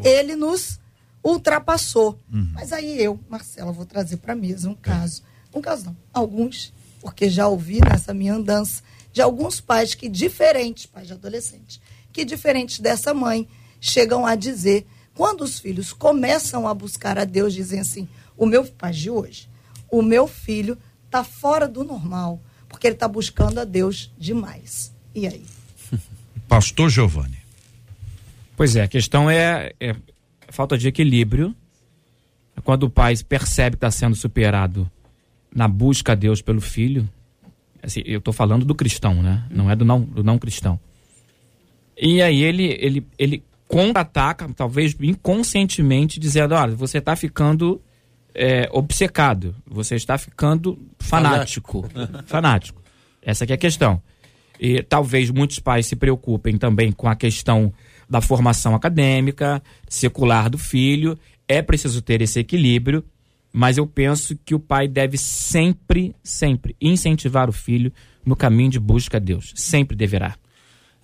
Ele 0.03 0.35
nos 0.35 0.79
ultrapassou. 1.23 2.19
Mas 2.53 2.71
aí 2.71 3.01
eu, 3.01 3.19
Marcela, 3.29 3.71
vou 3.71 3.85
trazer 3.85 4.17
para 4.17 4.35
mesa 4.35 4.69
um 4.69 4.75
caso. 4.75 5.23
Um 5.53 5.61
caso 5.61 5.85
não, 5.85 5.97
alguns, 6.13 6.73
porque 7.01 7.29
já 7.29 7.47
ouvi 7.47 7.79
nessa 7.79 8.13
minha 8.13 8.35
andança 8.35 8.83
de 9.11 9.21
alguns 9.21 9.59
pais 9.59 9.95
que 9.95 10.07
diferentes, 10.07 10.85
pais 10.85 11.07
de 11.07 11.13
adolescentes, 11.13 11.81
que 12.13 12.23
diferentes 12.23 12.79
dessa 12.79 13.13
mãe, 13.13 13.47
chegam 13.81 14.25
a 14.25 14.35
dizer, 14.35 14.85
quando 15.15 15.41
os 15.41 15.57
filhos 15.59 15.91
começam 15.91 16.67
a 16.67 16.73
buscar 16.73 17.17
a 17.17 17.25
Deus, 17.25 17.53
dizem 17.53 17.79
assim: 17.79 18.07
o 18.37 18.45
meu 18.45 18.63
pai 18.65 18.91
de 18.91 19.09
hoje, 19.09 19.49
o 19.89 20.03
meu 20.03 20.27
filho 20.27 20.77
está 21.05 21.23
fora 21.23 21.67
do 21.67 21.83
normal, 21.83 22.39
porque 22.69 22.85
ele 22.85 22.95
está 22.95 23.07
buscando 23.07 23.59
a 23.59 23.63
Deus 23.63 24.13
demais. 24.17 24.93
E 25.15 25.25
aí? 25.25 25.43
Pastor 26.47 26.89
Giovanni. 26.89 27.37
Pois 28.55 28.75
é, 28.75 28.83
a 28.83 28.87
questão 28.87 29.29
é, 29.29 29.73
é 29.79 29.91
a 29.91 30.51
falta 30.51 30.77
de 30.77 30.87
equilíbrio. 30.87 31.55
Quando 32.63 32.83
o 32.83 32.89
pai 32.89 33.13
percebe 33.27 33.75
que 33.75 33.77
está 33.77 33.91
sendo 33.91 34.15
superado 34.15 34.89
na 35.53 35.67
busca 35.67 36.13
a 36.13 36.15
Deus 36.15 36.41
pelo 36.41 36.59
filho, 36.59 37.07
assim, 37.83 38.01
eu 38.05 38.17
estou 38.17 38.33
falando 38.33 38.65
do 38.65 38.73
cristão, 38.73 39.21
né? 39.21 39.45
Não 39.49 39.69
é 39.69 39.75
do 39.75 39.85
não, 39.85 40.01
do 40.01 40.23
não 40.23 40.39
cristão. 40.39 40.79
E 41.95 42.21
aí 42.21 42.41
ele, 42.41 42.77
ele, 42.79 43.07
ele 43.17 43.43
contra-ataca, 43.67 44.49
talvez 44.55 44.95
inconscientemente, 44.99 46.19
dizendo, 46.19 46.55
olha, 46.55 46.75
você 46.75 46.97
está 46.97 47.15
ficando 47.15 47.81
é, 48.33 48.69
obcecado, 48.71 49.55
você 49.65 49.95
está 49.95 50.17
ficando 50.17 50.79
fanático. 50.99 51.89
fanático. 52.25 52.81
Essa 53.21 53.45
que 53.45 53.51
é 53.51 53.55
a 53.55 53.57
questão. 53.57 54.01
E 54.59 54.81
talvez 54.81 55.29
muitos 55.29 55.59
pais 55.59 55.85
se 55.85 55.95
preocupem 55.95 56.57
também 56.57 56.91
com 56.91 57.07
a 57.07 57.15
questão 57.15 57.71
da 58.09 58.21
formação 58.21 58.73
acadêmica, 58.75 59.61
secular 59.87 60.49
do 60.49 60.57
filho. 60.57 61.17
É 61.47 61.61
preciso 61.61 62.01
ter 62.01 62.21
esse 62.21 62.39
equilíbrio, 62.39 63.03
mas 63.51 63.77
eu 63.77 63.85
penso 63.85 64.37
que 64.45 64.55
o 64.55 64.59
pai 64.59 64.87
deve 64.87 65.17
sempre, 65.17 66.15
sempre 66.23 66.75
incentivar 66.81 67.49
o 67.49 67.53
filho 67.53 67.91
no 68.25 68.35
caminho 68.35 68.71
de 68.71 68.79
busca 68.79 69.17
a 69.17 69.19
Deus. 69.19 69.53
Sempre 69.55 69.95
deverá. 69.95 70.35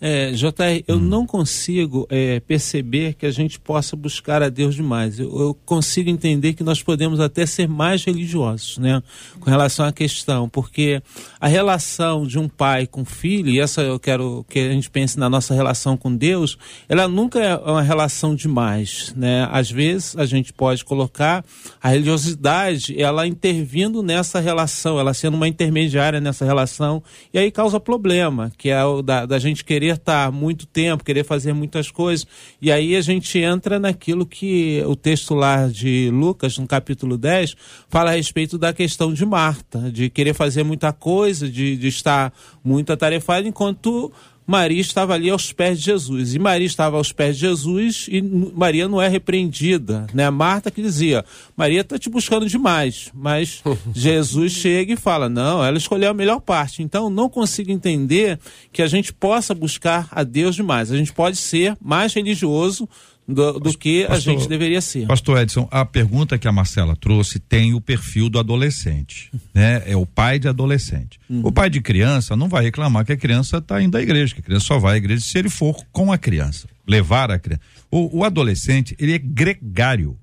É, 0.01 0.31
JR, 0.31 0.83
eu 0.85 0.99
não 0.99 1.25
consigo 1.25 2.05
é, 2.09 2.41
perceber 2.41 3.13
que 3.13 3.25
a 3.25 3.31
gente 3.31 3.57
possa 3.57 3.95
buscar 3.95 4.43
a 4.43 4.49
Deus 4.49 4.75
demais. 4.75 5.17
Eu, 5.17 5.39
eu 5.39 5.57
consigo 5.65 6.09
entender 6.09 6.53
que 6.53 6.63
nós 6.63 6.83
podemos 6.83 7.21
até 7.21 7.45
ser 7.45 7.69
mais 7.69 8.03
religiosos, 8.03 8.77
né? 8.77 9.01
Com 9.39 9.49
relação 9.49 9.85
à 9.85 9.93
questão, 9.93 10.49
porque 10.49 11.01
a 11.39 11.47
relação 11.47 12.27
de 12.27 12.37
um 12.37 12.49
pai 12.49 12.85
com 12.85 13.05
filho, 13.05 13.49
e 13.49 13.61
essa 13.61 13.81
eu 13.81 13.97
quero 13.97 14.45
que 14.49 14.59
a 14.59 14.71
gente 14.73 14.89
pense 14.89 15.17
na 15.17 15.29
nossa 15.29 15.53
relação 15.53 15.95
com 15.95 16.13
Deus, 16.13 16.57
ela 16.89 17.07
nunca 17.07 17.39
é 17.39 17.55
uma 17.55 17.81
relação 17.81 18.35
demais, 18.35 19.13
né? 19.15 19.47
Às 19.51 19.71
vezes 19.71 20.17
a 20.17 20.25
gente 20.25 20.51
pode 20.51 20.83
colocar 20.83 21.45
a 21.81 21.89
religiosidade, 21.89 23.01
ela 23.01 23.25
intervindo 23.25 24.03
nessa 24.03 24.39
relação, 24.39 24.99
ela 24.99 25.13
sendo 25.13 25.35
uma 25.35 25.47
intermediária 25.47 26.19
nessa 26.19 26.43
relação, 26.43 27.01
e 27.33 27.37
aí 27.37 27.49
causa 27.51 27.79
problema, 27.79 28.51
que 28.57 28.69
é 28.69 28.83
o 28.83 29.01
da, 29.01 29.25
da 29.25 29.39
gente 29.39 29.63
querer 29.63 29.82
estar 29.91 30.31
muito 30.31 30.65
tempo, 30.65 31.03
querer 31.03 31.23
fazer 31.23 31.53
muitas 31.53 31.91
coisas. 31.91 32.25
E 32.61 32.71
aí 32.71 32.95
a 32.95 33.01
gente 33.01 33.37
entra 33.39 33.79
naquilo 33.79 34.25
que 34.25 34.81
o 34.85 34.95
texto 34.95 35.35
lá 35.35 35.67
de 35.67 36.09
Lucas, 36.11 36.57
no 36.57 36.65
capítulo 36.65 37.17
10, 37.17 37.55
fala 37.89 38.11
a 38.11 38.15
respeito 38.15 38.57
da 38.57 38.73
questão 38.73 39.13
de 39.13 39.25
Marta, 39.25 39.91
de 39.91 40.09
querer 40.09 40.33
fazer 40.33 40.63
muita 40.63 40.91
coisa, 40.91 41.49
de, 41.49 41.75
de 41.75 41.87
estar 41.87 42.33
muito 42.63 42.91
atarefada, 42.91 43.47
enquanto 43.47 44.11
Maria 44.45 44.81
estava 44.81 45.13
ali 45.13 45.29
aos 45.29 45.51
pés 45.53 45.79
de 45.79 45.85
Jesus. 45.85 46.35
E 46.35 46.39
Maria 46.39 46.67
estava 46.67 46.97
aos 46.97 47.11
pés 47.11 47.35
de 47.35 47.41
Jesus 47.41 48.07
e 48.09 48.21
Maria 48.21 48.87
não 48.87 49.01
é 49.01 49.07
repreendida. 49.07 50.07
Né? 50.13 50.29
Marta 50.29 50.69
que 50.69 50.81
dizia: 50.81 51.23
Maria 51.55 51.81
está 51.81 51.97
te 51.97 52.09
buscando 52.09 52.47
demais. 52.47 53.09
Mas 53.13 53.63
Jesus 53.93 54.53
chega 54.53 54.93
e 54.93 54.97
fala: 54.97 55.29
Não, 55.29 55.63
ela 55.63 55.77
escolheu 55.77 56.09
a 56.09 56.13
melhor 56.13 56.39
parte. 56.39 56.83
Então 56.83 57.09
não 57.09 57.29
consigo 57.29 57.71
entender 57.71 58.39
que 58.71 58.81
a 58.81 58.87
gente 58.87 59.13
possa 59.13 59.53
buscar 59.53 60.07
a 60.11 60.23
Deus 60.23 60.55
demais. 60.55 60.91
A 60.91 60.97
gente 60.97 61.13
pode 61.13 61.37
ser 61.37 61.77
mais 61.81 62.13
religioso 62.13 62.87
do, 63.27 63.59
do 63.59 63.77
que 63.77 64.05
Pastor- 64.07 64.33
a 64.33 64.37
gente 64.37 64.49
deveria 64.49 64.81
ser. 64.81 65.07
Pastor 65.07 65.37
Edson, 65.41 65.67
a 65.71 65.85
pergunta 65.85 66.37
que 66.37 66.47
a 66.47 66.51
Marcela 66.51 66.95
trouxe 66.95 67.39
tem 67.39 67.73
o 67.73 67.79
perfil 67.81 68.29
do 68.29 68.37
adolescente, 68.39 69.31
né? 69.53 69.81
É 69.85 69.95
o 69.95 70.05
pai 70.05 70.39
de 70.39 70.47
adolescente. 70.47 71.19
O 71.29 71.51
pai 71.51 71.69
de 71.69 71.79
criança 71.81 72.35
não 72.35 72.47
vai 72.49 72.63
reclamar 72.63 73.05
que 73.05 73.11
a 73.13 73.17
criança 73.17 73.57
está 73.57 73.81
indo 73.81 73.97
à 73.97 74.01
igreja, 74.01 74.33
que 74.35 74.41
a 74.41 74.43
criança 74.43 74.65
só 74.65 74.77
vai 74.79 74.95
à 74.95 74.97
igreja 74.97 75.21
se 75.23 75.37
ele 75.37 75.49
for 75.49 75.83
com 75.91 76.11
a 76.11 76.17
criança, 76.17 76.67
levar 76.87 77.31
a 77.31 77.39
criança. 77.39 77.61
O, 77.89 78.19
o 78.19 78.23
adolescente, 78.23 78.95
ele 78.99 79.13
é 79.13 79.17
gregário. 79.19 80.17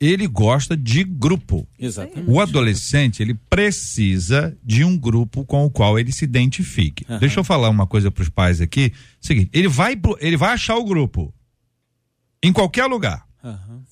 Ele 0.00 0.26
gosta 0.26 0.74
de 0.76 1.04
grupo. 1.04 1.68
Exatamente. 1.78 2.28
O 2.28 2.40
adolescente, 2.40 3.22
ele 3.22 3.34
precisa 3.50 4.56
de 4.64 4.82
um 4.84 4.96
grupo 4.98 5.44
com 5.44 5.64
o 5.64 5.70
qual 5.70 5.98
ele 5.98 6.10
se 6.12 6.24
identifique. 6.24 7.04
Aham. 7.08 7.18
Deixa 7.18 7.38
eu 7.40 7.44
falar 7.44 7.68
uma 7.68 7.86
coisa 7.86 8.10
para 8.10 8.22
os 8.22 8.28
pais 8.28 8.60
aqui. 8.60 8.92
Seguinte, 9.20 9.50
ele 9.52 9.68
vai, 9.68 9.94
pro- 9.96 10.16
ele 10.20 10.36
vai 10.36 10.52
achar 10.54 10.76
o 10.76 10.84
grupo 10.84 11.32
em 12.42 12.52
qualquer 12.52 12.86
lugar. 12.86 13.24
Aham. 13.42 13.82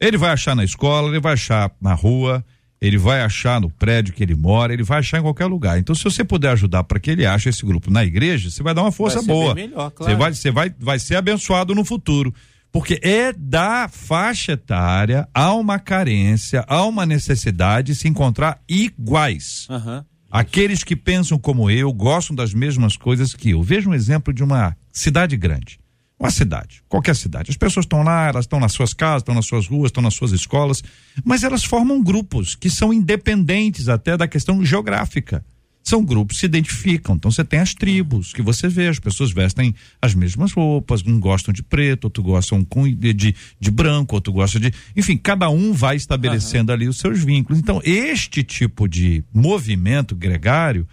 Ele 0.00 0.18
vai 0.18 0.30
achar 0.30 0.54
na 0.54 0.64
escola, 0.64 1.08
ele 1.08 1.20
vai 1.20 1.32
achar 1.32 1.70
na 1.80 1.94
rua, 1.94 2.44
ele 2.80 2.98
vai 2.98 3.22
achar 3.22 3.60
no 3.60 3.70
prédio 3.70 4.12
que 4.12 4.22
ele 4.22 4.34
mora, 4.34 4.72
ele 4.72 4.82
vai 4.82 4.98
achar 4.98 5.18
em 5.18 5.22
qualquer 5.22 5.46
lugar. 5.46 5.78
Então, 5.78 5.94
se 5.94 6.04
você 6.04 6.22
puder 6.22 6.50
ajudar 6.50 6.84
para 6.84 7.00
que 7.00 7.10
ele 7.10 7.24
ache 7.24 7.48
esse 7.48 7.64
grupo 7.64 7.90
na 7.90 8.04
igreja, 8.04 8.50
você 8.50 8.62
vai 8.62 8.74
dar 8.74 8.82
uma 8.82 8.92
força 8.92 9.22
boa. 9.22 9.54
melhor, 9.54 9.88
Você 9.90 9.96
claro. 9.96 10.18
vai, 10.18 10.34
você 10.34 10.50
vai, 10.50 10.74
vai 10.78 10.98
ser 10.98 11.16
abençoado 11.16 11.74
no 11.74 11.84
futuro. 11.84 12.34
Porque 12.70 12.98
é 13.02 13.32
da 13.32 13.88
faixa 13.88 14.52
etária, 14.52 15.28
há 15.32 15.54
uma 15.54 15.78
carência, 15.78 16.64
há 16.66 16.84
uma 16.84 17.06
necessidade 17.06 17.92
de 17.92 17.98
se 17.98 18.08
encontrar 18.08 18.60
iguais. 18.68 19.66
Aham. 19.70 20.04
Aqueles 20.30 20.82
que 20.82 20.96
pensam 20.96 21.38
como 21.38 21.70
eu, 21.70 21.92
gostam 21.92 22.34
das 22.34 22.52
mesmas 22.52 22.96
coisas 22.96 23.32
que 23.32 23.50
eu. 23.50 23.62
Veja 23.62 23.88
um 23.88 23.94
exemplo 23.94 24.34
de 24.34 24.42
uma 24.42 24.76
cidade 24.90 25.36
grande. 25.36 25.78
Uma 26.24 26.30
cidade, 26.30 26.82
qualquer 26.88 27.14
cidade. 27.14 27.50
As 27.50 27.56
pessoas 27.58 27.84
estão 27.84 28.02
lá, 28.02 28.28
elas 28.28 28.46
estão 28.46 28.58
nas 28.58 28.72
suas 28.72 28.94
casas, 28.94 29.20
estão 29.20 29.34
nas 29.34 29.44
suas 29.44 29.66
ruas, 29.66 29.90
estão 29.90 30.02
nas 30.02 30.14
suas 30.14 30.32
escolas, 30.32 30.82
mas 31.22 31.42
elas 31.42 31.64
formam 31.64 32.02
grupos 32.02 32.54
que 32.54 32.70
são 32.70 32.94
independentes 32.94 33.90
até 33.90 34.16
da 34.16 34.26
questão 34.26 34.64
geográfica. 34.64 35.44
São 35.82 36.02
grupos 36.02 36.36
que 36.36 36.40
se 36.40 36.46
identificam. 36.46 37.16
Então 37.16 37.30
você 37.30 37.44
tem 37.44 37.60
as 37.60 37.74
tribos 37.74 38.32
que 38.32 38.40
você 38.40 38.68
vê, 38.68 38.88
as 38.88 38.98
pessoas 38.98 39.32
vestem 39.32 39.74
as 40.00 40.14
mesmas 40.14 40.50
roupas, 40.54 41.02
um 41.06 41.20
gostam 41.20 41.52
de 41.52 41.62
preto, 41.62 42.04
outro 42.04 42.22
gostam 42.22 42.66
de, 42.96 43.12
de, 43.12 43.36
de 43.60 43.70
branco, 43.70 44.14
outro 44.14 44.32
gosta 44.32 44.58
de. 44.58 44.72
Enfim, 44.96 45.18
cada 45.18 45.50
um 45.50 45.74
vai 45.74 45.94
estabelecendo 45.94 46.72
ali 46.72 46.88
os 46.88 46.96
seus 46.96 47.22
vínculos. 47.22 47.58
Então, 47.58 47.82
este 47.84 48.42
tipo 48.42 48.88
de 48.88 49.22
movimento 49.30 50.16
gregário 50.16 50.88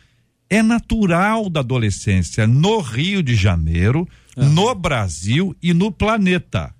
é 0.49 0.61
natural 0.61 1.49
da 1.49 1.61
adolescência 1.61 2.45
no 2.45 2.81
Rio 2.81 3.23
de 3.23 3.33
Janeiro, 3.33 4.05
no 4.35 4.73
Brasil 4.75 5.55
e 5.61 5.73
no 5.73 5.91
planeta. 5.91 6.73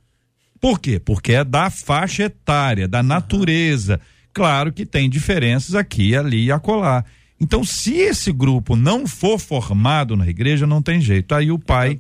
Por 0.60 0.80
quê? 0.80 1.00
Porque 1.00 1.34
é 1.34 1.44
da 1.44 1.70
faixa 1.70 2.24
etária, 2.24 2.88
da 2.88 3.02
natureza. 3.02 4.00
Claro 4.34 4.72
que 4.72 4.86
tem 4.86 5.10
diferenças 5.10 5.76
aqui, 5.76 6.16
ali 6.16 6.46
e 6.46 6.52
acolá. 6.52 7.04
Então, 7.40 7.64
se 7.64 7.96
esse 7.96 8.32
grupo 8.32 8.76
não 8.76 9.08
for 9.08 9.40
formado 9.40 10.16
na 10.16 10.28
igreja, 10.28 10.68
não 10.68 10.82
tem 10.82 11.02
jeito. 11.02 11.34
Aí 11.34 11.52
o 11.52 11.58
pai 11.58 12.00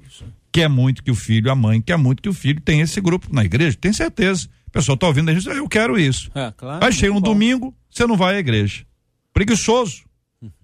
quer 0.51 0.69
muito 0.69 1.03
que 1.03 1.09
o 1.09 1.15
filho, 1.15 1.51
a 1.51 1.55
mãe 1.55 1.81
quer 1.81 1.97
muito 1.97 2.21
que 2.21 2.29
o 2.29 2.33
filho 2.33 2.61
tenha 2.61 2.83
esse 2.83 3.01
grupo 3.01 3.27
na 3.33 3.43
igreja, 3.43 3.75
tem 3.79 3.91
certeza. 3.91 4.47
O 4.67 4.71
pessoal 4.71 4.95
tá 4.95 5.07
ouvindo 5.07 5.29
a 5.29 5.33
gente, 5.33 5.47
eu 5.47 5.67
quero 5.67 5.97
isso. 5.97 6.29
É, 6.35 6.51
claro. 6.55 6.85
Aí 6.85 6.93
chega 6.93 7.11
um 7.11 7.15
bom. 7.15 7.33
domingo, 7.33 7.75
você 7.89 8.05
não 8.05 8.15
vai 8.15 8.35
à 8.35 8.39
igreja. 8.39 8.85
Preguiçoso. 9.33 10.03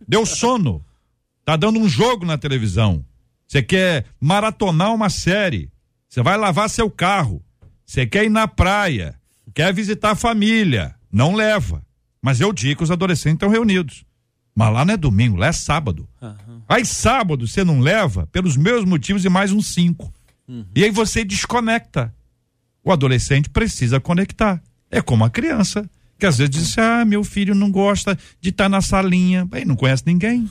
Deu 0.08 0.26
sono. 0.26 0.86
Tá 1.44 1.56
dando 1.56 1.80
um 1.80 1.90
jogo 1.90 2.26
na 2.26 2.38
televisão. 2.38 3.04
Você 3.48 3.64
quer 3.64 4.06
maratonar 4.20 4.94
uma 4.94 5.10
série. 5.10 5.72
Você 6.10 6.22
vai 6.22 6.38
lavar 6.38 6.70
seu 6.70 6.90
carro. 6.90 7.44
Você 7.86 8.06
quer 8.06 8.26
ir 8.26 8.30
na 8.30 8.48
praia. 8.48 9.16
Quer 9.54 9.74
visitar 9.74 10.12
a 10.12 10.16
família. 10.16 10.96
Não 11.12 11.34
leva. 11.34 11.86
Mas 12.22 12.42
eu 12.42 12.52
digo 12.52 12.78
que 12.78 12.84
os 12.84 12.92
adolescentes 12.92 13.36
estão 13.36 13.50
reunidos. 13.50 14.04
Mas 14.54 14.74
lá 14.74 14.84
não 14.84 14.96
é 14.96 14.98
domingo, 14.98 15.38
lá 15.38 15.48
é 15.48 15.52
sábado. 15.52 16.10
Aham. 16.22 16.64
Aí 16.68 16.84
sábado 16.84 17.48
você 17.48 17.64
não 17.64 17.80
leva 17.80 18.28
pelos 18.28 18.58
meus 18.58 18.84
motivos 18.84 19.24
e 19.24 19.30
mais 19.30 19.52
uns 19.52 19.68
cinco. 19.68 20.12
E 20.76 20.84
aí 20.84 20.92
você 20.92 21.24
desconecta. 21.24 22.14
O 22.84 22.92
adolescente 22.92 23.50
precisa 23.50 24.00
conectar. 24.00 24.62
É 24.90 25.02
como 25.02 25.26
a 25.26 25.30
criança, 25.30 25.90
que 26.18 26.26
às 26.26 26.38
vezes 26.38 26.50
diz: 26.50 26.78
Ah, 26.78 27.06
meu 27.06 27.24
filho 27.24 27.54
não 27.54 27.72
gosta 27.72 28.18
de 28.42 28.50
estar 28.50 28.70
na 28.70 28.82
salinha. 28.82 29.46
Bem, 29.46 29.66
não 29.66 29.76
conhece 29.76 30.04
ninguém. 30.06 30.50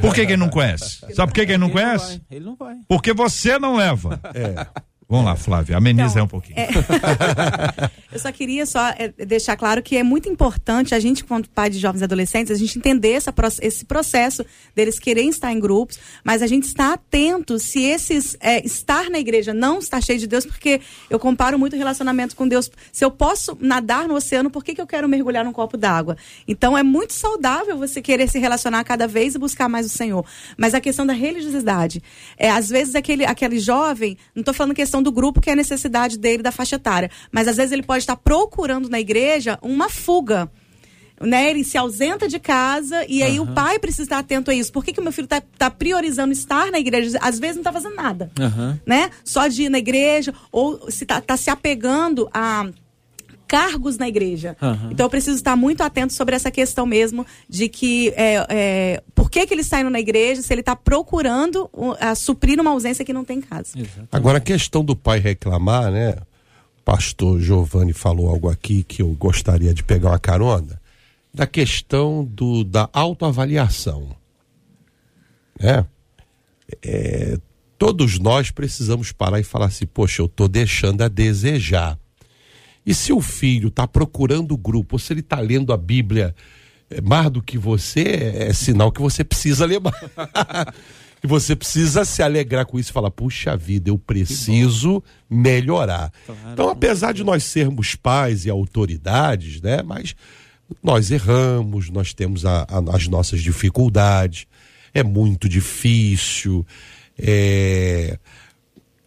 Por 0.00 0.14
que, 0.14 0.24
que 0.26 0.32
ele 0.32 0.36
não 0.36 0.48
conhece? 0.48 1.00
Sabe 1.14 1.32
por 1.32 1.34
que, 1.34 1.46
que 1.46 1.52
ele 1.52 1.58
não 1.58 1.70
conhece? 1.70 2.20
Ele 2.30 2.44
não 2.44 2.56
vai. 2.56 2.76
Porque 2.88 3.12
você 3.12 3.58
não 3.58 3.76
leva. 3.76 4.20
Vamos 5.12 5.26
lá, 5.26 5.36
Flávia, 5.36 5.76
ameniza 5.76 6.12
Então, 6.12 6.24
um 6.24 6.26
pouquinho. 6.26 6.56
Eu 8.10 8.18
só 8.18 8.32
queria 8.32 8.64
só 8.64 8.88
é, 8.96 9.12
deixar 9.26 9.58
claro 9.58 9.82
que 9.82 9.94
é 9.94 10.02
muito 10.02 10.26
importante 10.26 10.94
a 10.94 10.98
gente, 10.98 11.22
quanto 11.22 11.50
pai 11.50 11.68
de 11.68 11.78
jovens 11.78 12.00
e 12.00 12.04
adolescentes, 12.04 12.50
a 12.50 12.54
gente 12.54 12.78
entender 12.78 13.10
essa, 13.12 13.32
esse 13.60 13.84
processo 13.84 14.42
deles 14.74 14.98
querem 14.98 15.28
estar 15.28 15.52
em 15.52 15.60
grupos, 15.60 15.98
mas 16.24 16.40
a 16.40 16.46
gente 16.46 16.64
está 16.64 16.94
atento 16.94 17.58
se 17.58 17.82
esses 17.82 18.38
é, 18.40 18.64
estar 18.64 19.10
na 19.10 19.18
igreja 19.18 19.52
não 19.52 19.80
está 19.80 20.00
cheio 20.00 20.18
de 20.18 20.26
Deus, 20.26 20.46
porque 20.46 20.80
eu 21.10 21.18
comparo 21.18 21.58
muito 21.58 21.74
o 21.74 21.78
relacionamento 21.78 22.34
com 22.34 22.48
Deus. 22.48 22.70
Se 22.90 23.04
eu 23.04 23.10
posso 23.10 23.54
nadar 23.60 24.08
no 24.08 24.14
oceano, 24.14 24.50
por 24.50 24.64
que, 24.64 24.74
que 24.74 24.80
eu 24.80 24.86
quero 24.86 25.06
mergulhar 25.06 25.44
num 25.44 25.52
copo 25.52 25.76
d'água? 25.76 26.16
Então 26.48 26.76
é 26.76 26.82
muito 26.82 27.12
saudável 27.12 27.76
você 27.76 28.00
querer 28.00 28.30
se 28.30 28.38
relacionar 28.38 28.82
cada 28.84 29.06
vez 29.06 29.34
e 29.34 29.38
buscar 29.38 29.68
mais 29.68 29.84
o 29.84 29.90
Senhor. 29.90 30.24
Mas 30.56 30.72
a 30.72 30.80
questão 30.80 31.04
da 31.04 31.12
religiosidade, 31.12 32.02
é, 32.38 32.48
às 32.48 32.70
vezes 32.70 32.94
aquele, 32.94 33.26
aquele 33.26 33.58
jovem, 33.58 34.16
não 34.34 34.40
estou 34.40 34.54
falando 34.54 34.74
questão 34.74 35.01
do 35.02 35.12
grupo 35.12 35.40
que 35.40 35.50
é 35.50 35.52
a 35.52 35.56
necessidade 35.56 36.18
dele 36.18 36.42
da 36.42 36.52
faixa 36.52 36.76
etária, 36.76 37.10
mas 37.30 37.48
às 37.48 37.56
vezes 37.56 37.72
ele 37.72 37.82
pode 37.82 38.02
estar 38.02 38.16
procurando 38.16 38.88
na 38.88 39.00
igreja 39.00 39.58
uma 39.62 39.88
fuga. 39.88 40.50
Né, 41.20 41.50
ele 41.50 41.62
se 41.62 41.78
ausenta 41.78 42.26
de 42.26 42.40
casa 42.40 43.06
e 43.08 43.22
aí 43.22 43.38
o 43.38 43.46
pai 43.46 43.78
precisa 43.78 44.02
estar 44.02 44.18
atento 44.18 44.50
a 44.50 44.54
isso. 44.54 44.72
Por 44.72 44.84
que, 44.84 44.92
que 44.92 44.98
o 44.98 45.02
meu 45.04 45.12
filho 45.12 45.28
está 45.30 45.70
priorizando 45.70 46.32
estar 46.32 46.72
na 46.72 46.80
igreja? 46.80 47.16
Às 47.22 47.38
vezes 47.38 47.54
não 47.56 47.60
está 47.60 47.72
fazendo 47.72 47.94
nada 47.94 48.28
Aham. 48.40 48.80
né? 48.84 49.08
Só 49.24 49.46
de 49.46 49.64
ir 49.64 49.68
na 49.68 49.78
igreja 49.78 50.34
ou 50.50 50.90
se 50.90 51.06
tá, 51.06 51.20
tá 51.20 51.36
se 51.36 51.48
apegando 51.48 52.28
a 52.34 52.66
cargos 53.52 53.98
na 53.98 54.08
igreja. 54.08 54.56
Aham. 54.62 54.88
Então 54.90 55.04
eu 55.04 55.10
preciso 55.10 55.36
estar 55.36 55.54
muito 55.54 55.82
atento 55.82 56.14
sobre 56.14 56.34
essa 56.34 56.50
questão 56.50 56.86
mesmo 56.86 57.26
de 57.46 57.68
que 57.68 58.08
é, 58.16 58.46
é, 58.48 59.02
por 59.14 59.30
que, 59.30 59.46
que 59.46 59.52
ele 59.52 59.60
está 59.60 59.78
indo 59.78 59.90
na 59.90 60.00
igreja 60.00 60.40
se 60.40 60.54
ele 60.54 60.62
está 60.62 60.74
procurando 60.74 61.68
uh, 61.74 61.94
a 62.00 62.14
suprir 62.14 62.58
uma 62.58 62.70
ausência 62.70 63.04
que 63.04 63.12
não 63.12 63.26
tem 63.26 63.40
em 63.40 63.42
casa. 63.42 63.78
Exato. 63.78 64.08
Agora, 64.10 64.38
a 64.38 64.40
questão 64.40 64.82
do 64.82 64.96
pai 64.96 65.18
reclamar, 65.18 65.92
né? 65.92 66.12
O 66.78 66.82
pastor 66.82 67.38
Giovanni 67.40 67.92
falou 67.92 68.30
algo 68.30 68.48
aqui 68.48 68.82
que 68.82 69.02
eu 69.02 69.08
gostaria 69.08 69.74
de 69.74 69.84
pegar 69.84 70.12
uma 70.12 70.18
carona. 70.18 70.80
Da 71.34 71.46
questão 71.46 72.24
do, 72.24 72.64
da 72.64 72.88
autoavaliação. 72.90 74.16
Né? 75.60 75.84
É, 76.82 77.38
todos 77.76 78.18
nós 78.18 78.50
precisamos 78.50 79.12
parar 79.12 79.40
e 79.40 79.44
falar 79.44 79.66
assim: 79.66 79.86
poxa, 79.86 80.22
eu 80.22 80.26
estou 80.26 80.48
deixando 80.48 81.02
a 81.02 81.08
desejar. 81.08 81.98
E 82.84 82.94
se 82.94 83.12
o 83.12 83.20
filho 83.20 83.68
está 83.68 83.86
procurando 83.86 84.52
o 84.52 84.58
grupo, 84.58 84.96
ou 84.96 84.98
se 84.98 85.12
ele 85.12 85.20
está 85.20 85.38
lendo 85.40 85.72
a 85.72 85.76
Bíblia 85.76 86.34
é, 86.90 87.00
mais 87.00 87.30
do 87.30 87.42
que 87.42 87.56
você, 87.56 88.34
é 88.34 88.52
sinal 88.52 88.90
que 88.90 89.00
você 89.00 89.22
precisa 89.24 89.66
mais. 89.66 89.94
E 91.24 91.26
você 91.26 91.54
precisa 91.54 92.04
se 92.04 92.20
alegrar 92.20 92.66
com 92.66 92.78
isso 92.80 92.90
e 92.90 92.92
falar: 92.92 93.10
puxa 93.10 93.56
vida, 93.56 93.90
eu 93.90 93.96
preciso 93.96 95.02
melhorar. 95.30 96.12
então, 96.52 96.68
apesar 96.68 97.12
de 97.12 97.22
nós 97.22 97.44
sermos 97.44 97.94
pais 97.94 98.44
e 98.44 98.50
autoridades, 98.50 99.60
né? 99.60 99.82
Mas 99.82 100.16
nós 100.82 101.10
erramos, 101.10 101.90
nós 101.90 102.12
temos 102.12 102.44
a, 102.44 102.62
a, 102.62 102.96
as 102.96 103.06
nossas 103.06 103.40
dificuldades, 103.40 104.46
é 104.92 105.04
muito 105.04 105.48
difícil, 105.48 106.66
é, 107.16 108.18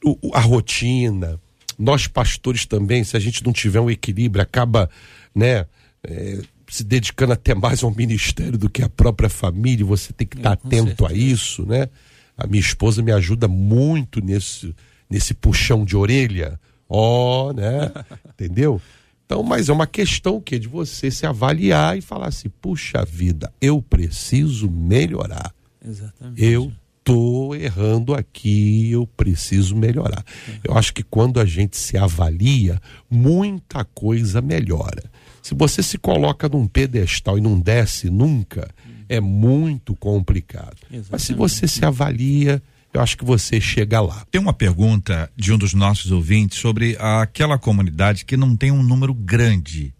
o, 0.03 0.31
a 0.33 0.39
rotina. 0.39 1.39
Nós, 1.77 2.07
pastores, 2.07 2.65
também, 2.65 3.03
se 3.03 3.15
a 3.17 3.19
gente 3.19 3.43
não 3.43 3.51
tiver 3.51 3.79
um 3.79 3.89
equilíbrio, 3.89 4.41
acaba, 4.41 4.89
né? 5.33 5.65
É, 6.03 6.41
se 6.67 6.83
dedicando 6.83 7.33
até 7.33 7.53
mais 7.53 7.83
ao 7.83 7.93
ministério 7.93 8.57
do 8.57 8.69
que 8.69 8.81
à 8.81 8.89
própria 8.89 9.29
família, 9.29 9.85
você 9.85 10.11
tem 10.11 10.27
que 10.27 10.37
estar 10.37 10.55
tá 10.55 10.67
atento 10.67 10.87
certeza. 10.87 11.11
a 11.11 11.13
isso, 11.13 11.65
né? 11.65 11.89
A 12.37 12.47
minha 12.47 12.59
esposa 12.59 13.01
me 13.01 13.11
ajuda 13.11 13.47
muito 13.47 14.19
nesse, 14.19 14.75
nesse 15.09 15.33
puxão 15.33 15.85
de 15.85 15.95
orelha. 15.95 16.59
Ó, 16.89 17.49
oh, 17.49 17.53
né? 17.53 17.91
Entendeu? 18.33 18.81
Então, 19.25 19.41
mas 19.41 19.69
é 19.69 19.73
uma 19.73 19.87
questão 19.87 20.39
que 20.39 20.59
de 20.59 20.67
você 20.67 21.09
se 21.09 21.25
avaliar 21.25 21.97
e 21.97 22.01
falar 22.01 22.27
assim: 22.27 22.49
puxa 22.61 23.03
vida, 23.05 23.51
eu 23.59 23.81
preciso 23.81 24.69
melhorar. 24.69 25.53
Exatamente. 25.83 26.43
Eu 26.43 26.71
tô 27.05 27.53
errando 27.53 28.15
aqui, 28.15 28.91
eu 28.91 29.05
preciso 29.05 29.75
melhorar. 29.75 30.25
Eu 30.63 30.75
acho 30.75 30.91
que 30.91 31.03
quando 31.03 31.39
a 31.39 31.45
gente 31.45 31.77
se 31.77 31.95
avalia, 31.95 32.81
muita 33.09 33.85
coisa 33.85 34.41
melhora. 34.41 35.03
Se 35.41 35.53
você 35.53 35.83
se 35.83 35.99
coloca 35.99 36.49
num 36.49 36.65
pedestal 36.67 37.37
e 37.37 37.41
não 37.41 37.59
desce 37.59 38.09
nunca, 38.09 38.67
é 39.07 39.21
muito 39.21 39.95
complicado. 39.95 40.77
Exatamente. 40.91 41.11
Mas 41.11 41.21
se 41.21 41.33
você 41.35 41.67
se 41.67 41.85
avalia, 41.85 42.61
eu 42.91 42.99
acho 42.99 43.15
que 43.15 43.23
você 43.23 43.61
chega 43.61 44.01
lá. 44.01 44.25
Tem 44.31 44.41
uma 44.41 44.53
pergunta 44.53 45.31
de 45.37 45.53
um 45.53 45.59
dos 45.59 45.75
nossos 45.75 46.11
ouvintes 46.11 46.57
sobre 46.57 46.97
aquela 46.99 47.59
comunidade 47.59 48.25
que 48.25 48.35
não 48.35 48.55
tem 48.55 48.71
um 48.71 48.81
número 48.81 49.13
grande 49.13 49.93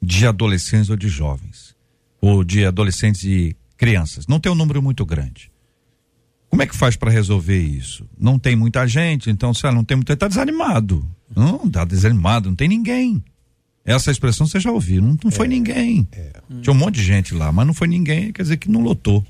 de 0.00 0.24
adolescentes 0.24 0.90
ou 0.90 0.96
de 0.96 1.08
jovens, 1.08 1.74
ou 2.20 2.44
de 2.44 2.64
adolescentes 2.64 3.24
e 3.24 3.56
crianças. 3.76 4.28
Não 4.28 4.38
tem 4.38 4.52
um 4.52 4.54
número 4.54 4.80
muito 4.80 5.04
grande. 5.04 5.50
Como 6.48 6.62
é 6.62 6.66
que 6.66 6.76
faz 6.76 6.96
para 6.96 7.10
resolver 7.10 7.58
isso? 7.58 8.08
Não 8.18 8.38
tem 8.38 8.56
muita 8.56 8.86
gente, 8.86 9.30
então 9.30 9.52
se 9.52 9.62
não 9.70 9.84
tem 9.84 9.96
muita, 9.96 10.12
está 10.12 10.28
desanimado. 10.28 11.06
Não, 11.34 11.64
está 11.66 11.84
desanimado, 11.84 12.48
não 12.48 12.56
tem 12.56 12.68
ninguém. 12.68 13.22
Essa 13.84 14.10
expressão 14.10 14.46
você 14.46 14.58
já 14.58 14.70
ouviu, 14.70 15.00
não, 15.02 15.16
não 15.22 15.30
foi 15.30 15.46
é, 15.46 15.48
ninguém. 15.48 16.08
É. 16.12 16.32
Tinha 16.60 16.72
um 16.72 16.76
monte 16.76 16.96
de 16.96 17.04
gente 17.04 17.34
lá, 17.34 17.52
mas 17.52 17.66
não 17.66 17.74
foi 17.74 17.86
ninguém, 17.86 18.32
quer 18.32 18.42
dizer 18.42 18.56
que 18.56 18.70
não 18.70 18.80
lotou. 18.80 19.24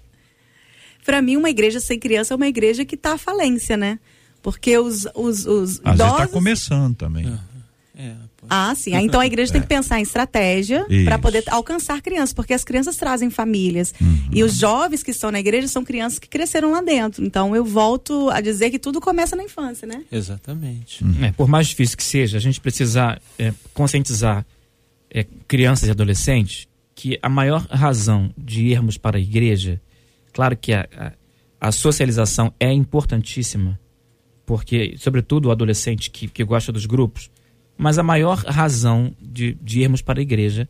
Para 1.04 1.20
mim, 1.22 1.36
uma 1.36 1.50
igreja 1.50 1.78
sem 1.78 1.98
criança 1.98 2.34
é 2.34 2.36
uma 2.36 2.48
igreja 2.48 2.84
que 2.84 2.94
está 2.94 3.14
à 3.14 3.18
falência, 3.18 3.76
né? 3.76 3.98
Porque 4.42 4.76
os, 4.78 5.06
os, 5.14 5.46
os 5.46 5.80
Às 5.84 5.94
idosos... 5.94 6.20
está 6.20 6.28
começando 6.28 6.96
também. 6.96 7.26
É, 7.94 8.14
ah, 8.49 8.74
sim. 8.74 8.94
Então 8.94 9.20
a 9.20 9.26
igreja 9.26 9.53
tem 9.53 9.61
que 9.62 9.66
é. 9.66 9.76
pensar 9.76 9.99
em 9.99 10.03
estratégia 10.03 10.86
para 11.05 11.18
poder 11.18 11.44
alcançar 11.49 12.01
crianças, 12.01 12.32
porque 12.32 12.55
as 12.55 12.64
crianças 12.64 12.97
trazem 12.97 13.30
famílias. 13.30 13.92
Uhum. 14.01 14.28
E 14.32 14.42
os 14.42 14.57
jovens 14.57 15.03
que 15.03 15.11
estão 15.11 15.30
na 15.30 15.40
igreja 15.40 15.68
são 15.68 15.84
crianças 15.84 16.18
que 16.18 16.28
cresceram 16.28 16.72
lá 16.72 16.80
dentro. 16.80 17.24
Então 17.24 17.55
eu 17.55 17.64
volto 17.64 18.30
a 18.30 18.40
dizer 18.40 18.70
que 18.70 18.78
tudo 18.78 19.01
começa 19.01 19.36
na 19.36 19.42
infância, 19.42 19.86
né? 19.86 20.05
Exatamente. 20.11 21.05
Uhum. 21.05 21.24
É, 21.24 21.32
por 21.32 21.49
mais 21.49 21.66
difícil 21.68 21.97
que 21.97 22.05
seja, 22.05 22.36
a 22.36 22.40
gente 22.40 22.61
precisa 22.61 23.20
é, 23.38 23.53
conscientizar 23.74 24.44
é, 25.11 25.24
crianças 25.47 25.88
e 25.88 25.90
adolescentes 25.90 26.68
que 26.94 27.18
a 27.22 27.28
maior 27.28 27.66
razão 27.66 28.32
de 28.36 28.66
irmos 28.66 28.97
para 28.97 29.18
a 29.18 29.20
igreja, 29.20 29.80
claro 30.32 30.57
que 30.57 30.72
a, 30.72 30.88
a, 30.97 31.68
a 31.68 31.72
socialização 31.72 32.53
é 32.59 32.72
importantíssima, 32.72 33.78
porque, 34.47 34.94
sobretudo, 34.97 35.49
o 35.49 35.51
adolescente 35.51 36.11
que, 36.11 36.26
que 36.26 36.42
gosta 36.42 36.72
dos 36.72 36.86
grupos 36.86 37.30
mas 37.76 37.98
a 37.98 38.02
maior 38.02 38.38
razão 38.38 39.14
de, 39.20 39.56
de 39.60 39.80
irmos 39.80 40.02
para 40.02 40.20
a 40.20 40.22
igreja 40.22 40.68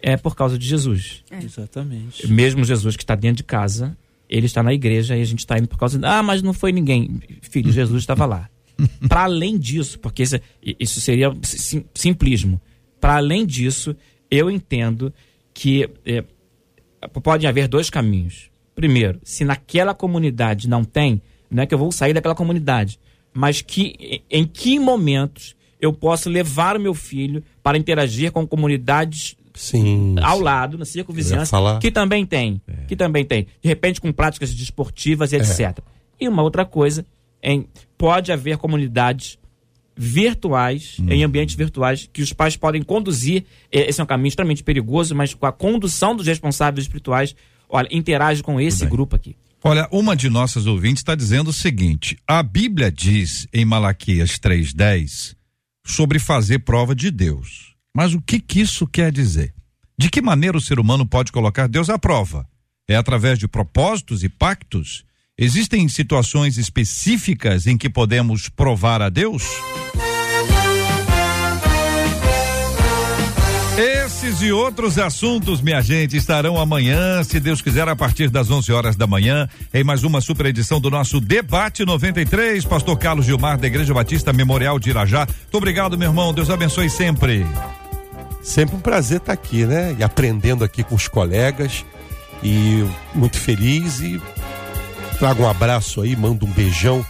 é 0.00 0.16
por 0.16 0.34
causa 0.34 0.58
de 0.58 0.66
Jesus. 0.66 1.24
É. 1.30 1.38
Exatamente. 1.38 2.26
Mesmo 2.26 2.64
Jesus 2.64 2.96
que 2.96 3.02
está 3.02 3.14
dentro 3.14 3.38
de 3.38 3.44
casa, 3.44 3.96
ele 4.28 4.46
está 4.46 4.62
na 4.62 4.72
igreja 4.72 5.16
e 5.16 5.22
a 5.22 5.24
gente 5.24 5.40
está 5.40 5.58
indo 5.58 5.68
por 5.68 5.78
causa. 5.78 5.98
De, 5.98 6.06
ah, 6.06 6.22
mas 6.22 6.42
não 6.42 6.52
foi 6.52 6.72
ninguém. 6.72 7.20
Filho, 7.42 7.72
Jesus 7.72 8.02
estava 8.02 8.26
lá. 8.26 8.48
para 9.08 9.24
além 9.24 9.58
disso, 9.58 9.98
porque 9.98 10.22
isso, 10.22 10.38
isso 10.62 11.00
seria 11.00 11.32
sim, 11.42 11.84
simplismo. 11.94 12.60
Para 13.00 13.16
além 13.16 13.44
disso, 13.44 13.96
eu 14.30 14.50
entendo 14.50 15.12
que 15.52 15.88
é, 16.04 16.24
pode 17.22 17.46
haver 17.46 17.66
dois 17.66 17.90
caminhos. 17.90 18.50
Primeiro, 18.74 19.20
se 19.24 19.44
naquela 19.44 19.94
comunidade 19.94 20.68
não 20.68 20.84
tem, 20.84 21.20
não 21.50 21.62
é 21.62 21.66
que 21.66 21.74
eu 21.74 21.78
vou 21.78 21.90
sair 21.90 22.12
daquela 22.12 22.34
comunidade, 22.34 23.00
mas 23.32 23.60
que 23.60 24.22
em 24.30 24.44
que 24.44 24.78
momentos 24.78 25.56
eu 25.80 25.92
posso 25.92 26.28
levar 26.28 26.76
o 26.76 26.80
meu 26.80 26.94
filho 26.94 27.42
para 27.62 27.78
interagir 27.78 28.32
com 28.32 28.46
comunidades 28.46 29.36
sim, 29.54 30.16
ao 30.22 30.38
sim. 30.38 30.42
lado, 30.42 30.78
na 30.78 30.84
circunvizinhança, 30.84 31.56
que 31.80 31.90
também 31.90 32.24
tem. 32.24 32.60
É. 32.66 32.84
Que 32.86 32.96
também 32.96 33.24
tem. 33.24 33.46
De 33.62 33.68
repente, 33.68 34.00
com 34.00 34.12
práticas 34.12 34.54
desportivas 34.54 35.32
e 35.32 35.36
etc. 35.36 35.60
É. 35.60 35.74
E 36.20 36.28
uma 36.28 36.42
outra 36.42 36.64
coisa, 36.64 37.04
em, 37.42 37.66
pode 37.96 38.32
haver 38.32 38.56
comunidades 38.56 39.38
virtuais, 39.96 40.96
hum. 41.00 41.06
em 41.10 41.24
ambientes 41.24 41.56
virtuais, 41.56 42.08
que 42.12 42.22
os 42.22 42.32
pais 42.32 42.56
podem 42.56 42.82
conduzir. 42.82 43.44
Esse 43.70 44.00
é 44.00 44.04
um 44.04 44.06
caminho 44.06 44.28
extremamente 44.28 44.62
perigoso, 44.62 45.14
mas 45.14 45.34
com 45.34 45.46
a 45.46 45.52
condução 45.52 46.14
dos 46.14 46.26
responsáveis 46.26 46.84
espirituais, 46.84 47.34
olha, 47.68 47.88
interage 47.90 48.42
com 48.42 48.60
esse 48.60 48.86
grupo 48.86 49.16
aqui. 49.16 49.36
Olha, 49.62 49.88
uma 49.90 50.14
de 50.14 50.30
nossas 50.30 50.66
ouvintes 50.66 51.00
está 51.00 51.16
dizendo 51.16 51.48
o 51.48 51.52
seguinte: 51.52 52.16
a 52.28 52.44
Bíblia 52.44 52.92
diz 52.92 53.48
em 53.52 53.64
Malaquias 53.64 54.38
3,10 54.38 55.37
sobre 55.88 56.18
fazer 56.18 56.60
prova 56.60 56.94
de 56.94 57.10
Deus. 57.10 57.74
Mas 57.94 58.14
o 58.14 58.20
que, 58.20 58.38
que 58.38 58.60
isso 58.60 58.86
quer 58.86 59.10
dizer? 59.10 59.54
De 59.98 60.08
que 60.08 60.22
maneira 60.22 60.56
o 60.56 60.60
ser 60.60 60.78
humano 60.78 61.04
pode 61.04 61.32
colocar 61.32 61.66
Deus 61.66 61.90
à 61.90 61.98
prova? 61.98 62.46
É 62.86 62.94
através 62.94 63.38
de 63.38 63.48
propósitos 63.48 64.22
e 64.22 64.28
pactos? 64.28 65.04
Existem 65.36 65.88
situações 65.88 66.58
específicas 66.58 67.66
em 67.66 67.76
que 67.76 67.88
podemos 67.88 68.48
provar 68.48 69.02
a 69.02 69.08
Deus? 69.08 69.44
Esses 73.78 74.42
e 74.42 74.50
outros 74.50 74.98
assuntos, 74.98 75.60
minha 75.60 75.80
gente, 75.80 76.16
estarão 76.16 76.58
amanhã, 76.58 77.22
se 77.22 77.38
Deus 77.38 77.62
quiser, 77.62 77.86
a 77.86 77.94
partir 77.94 78.28
das 78.28 78.50
11 78.50 78.72
horas 78.72 78.96
da 78.96 79.06
manhã, 79.06 79.48
em 79.72 79.84
mais 79.84 80.02
uma 80.02 80.20
super 80.20 80.46
edição 80.46 80.80
do 80.80 80.90
nosso 80.90 81.20
Debate 81.20 81.84
93. 81.84 82.64
Pastor 82.64 82.98
Carlos 82.98 83.24
Gilmar, 83.24 83.56
da 83.56 83.68
Igreja 83.68 83.94
Batista 83.94 84.32
Memorial 84.32 84.80
de 84.80 84.90
Irajá. 84.90 85.28
Muito 85.28 85.56
obrigado, 85.56 85.96
meu 85.96 86.08
irmão. 86.08 86.34
Deus 86.34 86.50
abençoe 86.50 86.90
sempre. 86.90 87.46
Sempre 88.42 88.74
um 88.74 88.80
prazer 88.80 89.18
estar 89.18 89.32
aqui, 89.32 89.64
né? 89.64 89.94
E 89.96 90.02
aprendendo 90.02 90.64
aqui 90.64 90.82
com 90.82 90.96
os 90.96 91.06
colegas. 91.06 91.84
E 92.42 92.84
muito 93.14 93.38
feliz. 93.38 94.00
E 94.00 94.20
trago 95.20 95.44
um 95.44 95.48
abraço 95.48 96.00
aí, 96.00 96.16
mando 96.16 96.44
um 96.44 96.50
beijão 96.50 97.06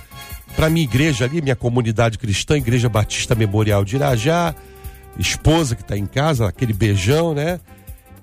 para 0.55 0.69
minha 0.69 0.85
igreja 0.85 1.25
ali, 1.25 1.41
minha 1.41 1.57
comunidade 1.57 2.19
cristã, 2.19 2.59
Igreja 2.59 2.91
Batista 2.91 3.35
Memorial 3.35 3.87
de 3.87 3.97
Irajá 3.97 4.55
esposa 5.19 5.75
que 5.75 5.83
está 5.83 5.97
em 5.97 6.07
casa, 6.07 6.49
aquele 6.49 6.73
beijão, 6.73 7.35
né? 7.35 7.61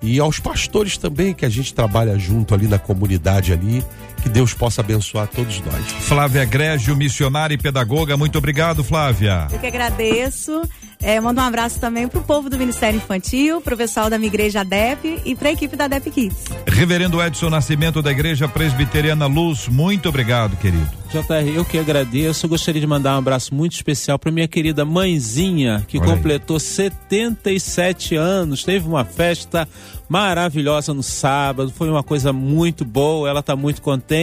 E 0.02 0.20
aos 0.20 0.40
pastores 0.40 0.98
também, 0.98 1.34
que 1.34 1.46
a 1.46 1.50
gente 1.50 1.74
trabalha 1.74 2.18
junto 2.18 2.54
ali 2.54 2.68
na 2.68 2.78
comunidade 2.78 3.52
ali. 3.52 3.84
Que 4.26 4.30
Deus 4.30 4.56
possa 4.56 4.82
abençoar 4.82 5.28
todos 5.28 5.62
nós. 5.62 5.86
Flávia 6.00 6.44
Grégio, 6.46 6.96
missionária 6.96 7.54
e 7.54 7.60
pedagoga, 7.60 8.18
muito 8.18 8.40
obrigado, 8.40 8.84
Flávia. 8.84 9.48
Eu 9.52 9.60
que 9.60 9.68
agradeço. 9.68 10.64
É, 11.00 11.20
mando 11.20 11.40
um 11.40 11.44
abraço 11.44 11.80
também 11.80 12.08
para 12.08 12.20
o 12.20 12.24
povo 12.24 12.50
do 12.50 12.58
Ministério 12.58 12.98
Infantil, 12.98 13.62
para 13.62 13.76
o 13.76 13.78
pessoal 13.78 14.10
da 14.10 14.18
minha 14.18 14.28
igreja 14.28 14.62
ADEP 14.62 15.22
e 15.24 15.36
para 15.36 15.50
a 15.50 15.52
equipe 15.52 15.76
da 15.76 15.86
ADEP 15.86 16.10
Kids. 16.10 16.46
Reverendo 16.66 17.22
Edson 17.22 17.52
Nascimento 17.52 18.02
da 18.02 18.10
Igreja 18.10 18.48
Presbiteriana 18.48 19.28
Luz, 19.28 19.68
muito 19.68 20.10
obrigado, 20.10 20.58
querido. 20.58 20.90
JR, 21.12 21.48
eu 21.56 21.64
que 21.64 21.78
agradeço. 21.78 22.48
Eu 22.48 22.50
gostaria 22.50 22.82
de 22.82 22.88
mandar 22.88 23.14
um 23.14 23.20
abraço 23.20 23.54
muito 23.54 23.74
especial 23.74 24.18
para 24.18 24.32
minha 24.32 24.48
querida 24.48 24.84
mãezinha, 24.84 25.86
que 25.88 26.00
Olha 26.00 26.08
completou 26.08 26.56
aí. 26.56 26.62
77 26.62 28.16
anos. 28.16 28.64
Teve 28.64 28.88
uma 28.88 29.06
festa 29.06 29.68
maravilhosa 30.10 30.94
no 30.94 31.04
sábado, 31.04 31.72
foi 31.72 31.90
uma 31.90 32.04
coisa 32.04 32.32
muito 32.32 32.86
boa, 32.86 33.30
ela 33.30 33.40
está 33.40 33.56
muito 33.56 33.82
contente. 33.82 34.15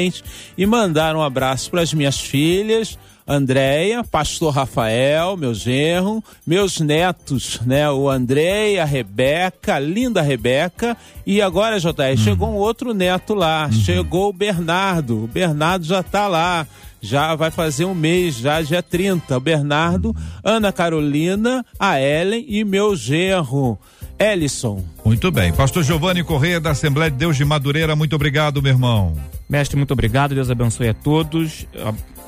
E 0.57 0.67
mandar 0.67 1.15
um 1.17 1.23
abraço 1.23 1.71
para 1.71 1.83
as 1.83 1.93
minhas 1.93 2.19
filhas 2.19 2.99
Andréia, 3.27 4.03
pastor 4.03 4.53
Rafael, 4.53 5.37
meu 5.37 5.55
genro, 5.55 6.23
meus 6.45 6.81
netos, 6.81 7.61
né? 7.65 7.89
O 7.89 8.11
André, 8.11 8.81
a 8.81 8.85
Rebeca, 8.85 9.77
a 9.77 9.79
linda 9.79 10.21
Rebeca. 10.21 10.97
E 11.25 11.41
agora, 11.41 11.79
JR, 11.79 11.89
uhum. 12.11 12.17
chegou 12.17 12.49
um 12.49 12.57
outro 12.57 12.93
neto 12.93 13.33
lá. 13.35 13.67
Uhum. 13.67 13.73
Chegou 13.73 14.29
o 14.29 14.33
Bernardo. 14.33 15.25
O 15.25 15.29
Bernardo 15.29 15.85
já 15.85 16.03
tá 16.03 16.27
lá. 16.27 16.67
Já 17.01 17.35
vai 17.35 17.51
fazer 17.51 17.85
um 17.85 17.95
mês, 17.95 18.37
já 18.37 18.61
dia 18.61 18.83
30. 18.83 19.37
O 19.37 19.41
Bernardo. 19.41 20.15
Ana 20.43 20.73
Carolina, 20.73 21.65
a 21.79 22.01
Ellen 22.01 22.45
e 22.49 22.65
meu 22.65 22.97
genro. 22.97 23.79
Ellison. 24.23 24.85
Muito 25.05 25.31
bem. 25.33 25.53
Pastor 25.53 25.83
Giovanni 25.83 26.23
Correia, 26.23 26.61
da 26.61 26.71
Assembleia 26.71 27.11
de 27.11 27.17
Deus 27.17 27.37
de 27.37 27.45
Madureira, 27.45 27.97
muito 27.97 28.15
obrigado, 28.15 28.63
meu 28.63 28.73
irmão. 28.73 29.17
Mestre, 29.49 29.77
muito 29.77 29.93
obrigado. 29.93 30.35
Deus 30.35 30.49
abençoe 30.49 30.89
a 30.89 30.95
todos. 30.95 31.67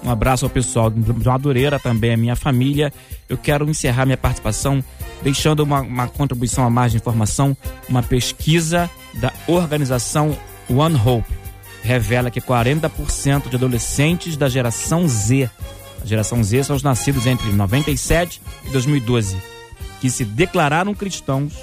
Um 0.05 0.11
abraço 0.11 0.45
ao 0.45 0.51
pessoal 0.51 0.90
de 0.90 1.01
Madureira, 1.24 1.78
também 1.78 2.12
a 2.12 2.16
minha 2.16 2.36
família. 2.36 2.92
Eu 3.28 3.38
quero 3.38 3.68
encerrar 3.70 4.05
minha 4.05 4.16
participação 4.16 4.82
deixando 5.22 5.61
uma, 5.61 5.80
uma 5.80 6.09
contribuição 6.09 6.64
a 6.64 6.70
mais 6.70 6.92
de 6.92 6.99
informação. 6.99 7.57
Uma 7.88 8.03
pesquisa 8.03 8.90
da 9.14 9.32
organização 9.47 10.36
One 10.68 10.97
Hope 10.97 11.32
revela 11.82 12.30
que 12.30 12.40
40% 12.40 13.49
de 13.49 13.57
adolescentes 13.57 14.36
da 14.36 14.49
geração 14.49 15.07
Z, 15.07 15.49
a 16.03 16.07
geração 16.07 16.42
Z 16.42 16.64
são 16.64 16.76
os 16.76 16.82
nascidos 16.82 17.26
entre 17.26 17.53
97 17.53 18.40
e 18.66 18.70
2012, 18.70 19.36
que 20.01 20.11
se 20.11 20.24
declararam 20.24 20.95
cristãos, 20.95 21.55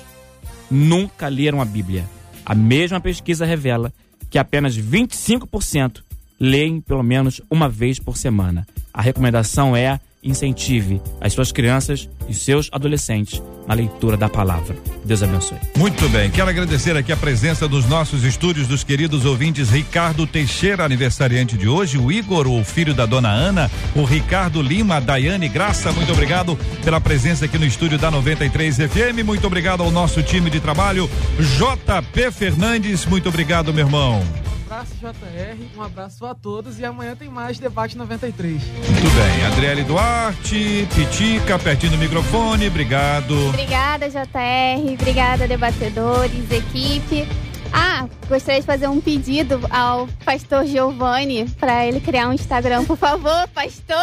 nunca 0.71 1.27
leram 1.27 1.61
a 1.61 1.65
Bíblia. 1.65 2.07
A 2.45 2.55
mesma 2.55 2.99
pesquisa 2.99 3.45
revela 3.45 3.93
que 4.29 4.39
apenas 4.39 4.77
25% 4.77 6.01
leem 6.39 6.81
pelo 6.81 7.03
menos 7.03 7.41
uma 7.51 7.69
vez 7.69 7.99
por 7.99 8.17
semana. 8.17 8.65
A 8.93 9.01
recomendação 9.01 9.75
é 9.75 9.99
incentive 10.23 11.01
as 11.19 11.33
suas 11.33 11.51
crianças 11.51 12.09
e 12.27 12.33
seus 12.33 12.69
adolescentes 12.71 13.41
na 13.67 13.73
leitura 13.73 14.17
da 14.17 14.29
palavra. 14.29 14.75
Deus 15.03 15.23
abençoe. 15.23 15.57
Muito 15.75 16.07
bem, 16.09 16.29
quero 16.29 16.49
agradecer 16.49 16.95
aqui 16.95 17.11
a 17.11 17.17
presença 17.17 17.67
dos 17.67 17.85
nossos 17.87 18.23
estúdios 18.23 18.67
dos 18.67 18.83
queridos 18.83 19.25
ouvintes. 19.25 19.69
Ricardo 19.69 20.27
Teixeira, 20.27 20.83
aniversariante 20.83 21.57
de 21.57 21.67
hoje, 21.67 21.97
o 21.97 22.11
Igor, 22.11 22.47
o 22.47 22.63
filho 22.63 22.93
da 22.93 23.05
dona 23.05 23.29
Ana, 23.29 23.71
o 23.95 24.03
Ricardo 24.03 24.61
Lima, 24.61 24.95
a 24.95 24.99
Daiane 24.99 25.47
Graça, 25.47 25.91
muito 25.91 26.11
obrigado 26.11 26.57
pela 26.83 27.01
presença 27.01 27.45
aqui 27.45 27.57
no 27.57 27.65
estúdio 27.65 27.97
da 27.97 28.11
93 28.11 28.77
FM, 28.77 29.25
muito 29.25 29.45
obrigado 29.47 29.81
ao 29.81 29.91
nosso 29.91 30.21
time 30.21 30.49
de 30.49 30.59
trabalho, 30.59 31.09
JP 31.39 32.31
Fernandes, 32.31 33.05
muito 33.05 33.29
obrigado, 33.29 33.73
meu 33.73 33.85
irmão 33.85 34.50
abraço, 34.81 34.95
JR. 34.95 35.77
Um 35.77 35.81
abraço 35.81 36.25
a 36.25 36.33
todos 36.33 36.79
e 36.79 36.85
amanhã 36.85 37.15
tem 37.15 37.29
mais 37.29 37.59
Debate 37.59 37.97
93. 37.97 38.61
Muito 38.63 39.15
bem. 39.15 39.45
Adriele 39.45 39.83
Duarte, 39.83 40.87
Pitica, 40.95 41.59
pertinho 41.59 41.93
do 41.93 41.97
microfone. 41.97 42.67
Obrigado. 42.67 43.49
Obrigada, 43.49 44.09
JR. 44.09 44.93
Obrigada, 44.93 45.47
debatedores, 45.47 46.51
equipe. 46.51 47.27
Ah, 47.73 48.07
gostaria 48.27 48.59
de 48.59 48.65
fazer 48.65 48.87
um 48.87 48.99
pedido 48.99 49.59
ao 49.69 50.07
pastor 50.25 50.65
Giovanni 50.65 51.47
para 51.59 51.85
ele 51.85 51.99
criar 51.99 52.27
um 52.27 52.33
Instagram, 52.33 52.85
por 52.85 52.97
favor, 52.97 53.47
pastor. 53.53 53.95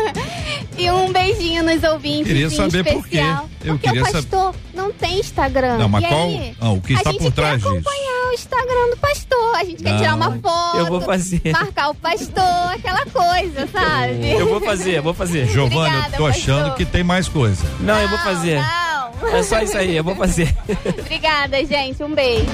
e 0.78 0.90
um 0.90 1.12
beijinho 1.12 1.62
nos 1.62 1.82
ouvintes. 1.82 2.26
Queria 2.26 2.50
saber 2.50 2.86
especial. 2.86 3.42
por 3.42 3.48
quê. 3.48 3.54
Eu 3.64 3.78
Porque 3.78 3.98
o 3.98 4.02
pastor 4.02 4.54
saber. 4.54 4.58
não 4.74 4.92
tem 4.92 5.18
Instagram. 5.18 5.78
Não, 5.78 5.88
mas 5.88 6.04
e 6.04 6.06
qual? 6.06 6.28
Aí, 6.28 6.56
ah, 6.60 6.70
o 6.70 6.80
que 6.80 6.92
está 6.92 7.12
por 7.12 7.32
trás 7.32 7.62
disso? 7.62 7.68
acompanhar 7.68 8.28
o 8.28 8.32
Instagram 8.32 8.90
do 8.90 8.96
pastor. 8.98 9.56
A 9.56 9.64
gente 9.64 9.82
não. 9.82 9.90
quer 9.90 9.98
tirar 9.98 10.14
uma 10.14 10.38
foto. 10.38 10.76
Eu 10.78 10.86
vou 10.86 11.00
fazer. 11.00 11.40
Marcar 11.52 11.90
o 11.90 11.94
pastor, 11.94 12.72
aquela 12.74 13.06
coisa, 13.06 13.68
sabe? 13.72 14.30
Eu 14.32 14.48
vou 14.48 14.60
fazer, 14.60 14.98
eu 14.98 15.02
vou 15.02 15.14
fazer. 15.14 15.46
Giovanni, 15.48 15.96
eu 15.96 16.12
tô 16.12 16.26
achando 16.26 16.58
pastor. 16.58 16.76
que 16.76 16.84
tem 16.84 17.02
mais 17.02 17.28
coisa. 17.28 17.64
Não, 17.80 17.94
não 17.94 18.00
eu 18.00 18.08
vou 18.08 18.18
fazer. 18.18 18.60
Não. 18.60 18.93
É 19.32 19.42
só 19.42 19.60
isso 19.60 19.76
aí, 19.76 19.96
eu 19.96 20.04
vou 20.04 20.14
fazer. 20.14 20.54
Obrigada, 21.00 21.64
gente. 21.64 22.02
Um 22.02 22.14
beijo. 22.14 22.46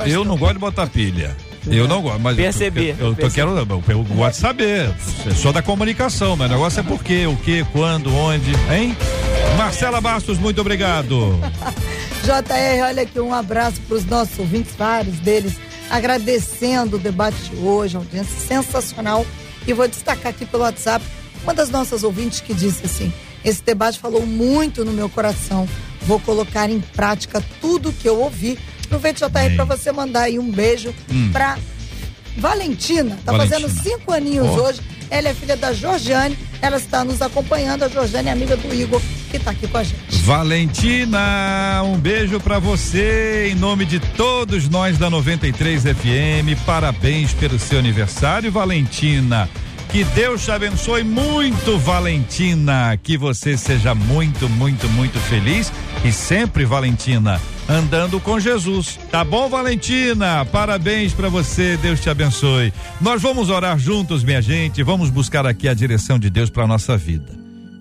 Eu, 0.00 0.06
eu 0.06 0.24
não 0.24 0.36
gosto 0.36 0.54
de 0.54 0.60
botar 0.60 0.86
pilha. 0.86 1.36
Eu 1.66 1.88
não 1.88 2.00
gosto, 2.00 2.20
mas 2.20 2.36
perceber. 2.36 2.94
Eu, 2.98 3.06
eu, 3.06 3.16
eu, 3.18 3.26
eu 3.26 3.30
quero, 3.30 3.58
eu 3.58 4.04
gosto 4.04 4.34
de 4.34 4.40
saber. 4.40 4.94
É 5.26 5.34
só 5.34 5.50
da 5.50 5.62
comunicação, 5.62 6.36
mas 6.36 6.48
o 6.48 6.52
negócio 6.54 6.80
é 6.80 6.82
por 6.82 7.02
quê, 7.02 7.26
o 7.26 7.36
que, 7.36 7.64
quando, 7.72 8.14
onde, 8.14 8.52
hein? 8.72 8.96
Marcela 9.56 10.00
Bastos, 10.00 10.38
muito 10.38 10.60
obrigado. 10.60 11.38
JR, 12.22 12.84
olha 12.84 13.02
aqui 13.02 13.20
um 13.20 13.32
abraço 13.32 13.80
para 13.82 13.96
os 13.96 14.04
nossos 14.04 14.38
ouvintes, 14.38 14.74
vários 14.76 15.18
deles, 15.20 15.54
agradecendo 15.90 16.96
o 16.96 16.98
debate 16.98 17.36
de 17.50 17.56
hoje, 17.56 17.96
uma 17.96 18.04
audiência 18.04 18.36
sensacional. 18.46 19.26
E 19.66 19.72
vou 19.72 19.88
destacar 19.88 20.30
aqui 20.30 20.46
pelo 20.46 20.62
WhatsApp 20.62 21.04
uma 21.42 21.54
das 21.54 21.70
nossas 21.70 22.04
ouvintes 22.04 22.40
que 22.40 22.54
disse 22.54 22.84
assim: 22.84 23.12
esse 23.46 23.62
debate 23.62 23.98
falou 23.98 24.26
muito 24.26 24.84
no 24.84 24.92
meu 24.92 25.08
coração. 25.08 25.66
Vou 26.02 26.20
colocar 26.20 26.68
em 26.68 26.80
prática 26.80 27.42
tudo 27.60 27.92
que 27.92 28.08
eu 28.08 28.20
ouvi 28.20 28.58
Aproveite, 28.86 29.20
JR, 29.20 29.56
para 29.56 29.64
você 29.64 29.92
mandar 29.92 30.22
aí 30.22 30.38
um 30.38 30.50
beijo 30.50 30.94
hum. 31.10 31.30
para 31.32 31.58
Valentina. 32.36 33.18
Tá 33.24 33.32
Valentina. 33.32 33.60
fazendo 33.60 33.82
cinco 33.82 34.12
aninhos 34.12 34.46
oh. 34.48 34.62
hoje. 34.62 34.80
Ela 35.10 35.28
é 35.28 35.34
filha 35.34 35.56
da 35.56 35.72
Georgiane. 35.72 36.36
Ela 36.62 36.76
está 36.76 37.04
nos 37.04 37.20
acompanhando. 37.20 37.82
A 37.82 37.88
Georgiane 37.88 38.28
é 38.28 38.32
amiga 38.32 38.56
do 38.56 38.72
Igor, 38.72 39.00
que 39.30 39.36
está 39.36 39.50
aqui 39.50 39.66
com 39.66 39.78
a 39.78 39.82
gente. 39.82 40.16
Valentina, 40.22 41.82
um 41.84 41.96
beijo 41.98 42.40
para 42.40 42.58
você 42.58 43.48
em 43.50 43.54
nome 43.54 43.84
de 43.84 44.00
todos 44.00 44.68
nós 44.68 44.98
da 44.98 45.10
93 45.10 45.82
FM. 45.82 46.64
Parabéns 46.64 47.32
pelo 47.34 47.58
seu 47.58 47.78
aniversário, 47.78 48.50
Valentina. 48.50 49.48
Que 49.90 50.04
Deus 50.04 50.44
te 50.44 50.50
abençoe 50.50 51.02
muito, 51.02 51.78
Valentina. 51.78 52.98
Que 53.02 53.16
você 53.16 53.56
seja 53.56 53.94
muito, 53.94 54.48
muito, 54.48 54.88
muito 54.90 55.18
feliz 55.20 55.72
e 56.04 56.12
sempre, 56.12 56.64
Valentina 56.64 57.40
andando 57.68 58.20
com 58.20 58.38
Jesus. 58.38 58.98
Tá 59.10 59.24
bom, 59.24 59.48
Valentina? 59.48 60.44
Parabéns 60.44 61.12
para 61.12 61.28
você, 61.28 61.76
Deus 61.76 62.00
te 62.00 62.08
abençoe. 62.08 62.72
Nós 63.00 63.20
vamos 63.20 63.50
orar 63.50 63.78
juntos, 63.78 64.22
minha 64.22 64.40
gente, 64.40 64.82
vamos 64.82 65.10
buscar 65.10 65.46
aqui 65.46 65.68
a 65.68 65.74
direção 65.74 66.18
de 66.18 66.30
Deus 66.30 66.48
para 66.50 66.66
nossa 66.66 66.96
vida. 66.96 67.32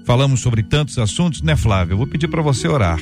Falamos 0.04 0.40
sobre 0.40 0.64
tantos 0.64 0.98
assuntos, 0.98 1.42
né, 1.42 1.56
Flávio? 1.56 1.98
Vou 1.98 2.08
pedir 2.08 2.28
para 2.28 2.42
você 2.42 2.68
orar. 2.68 3.00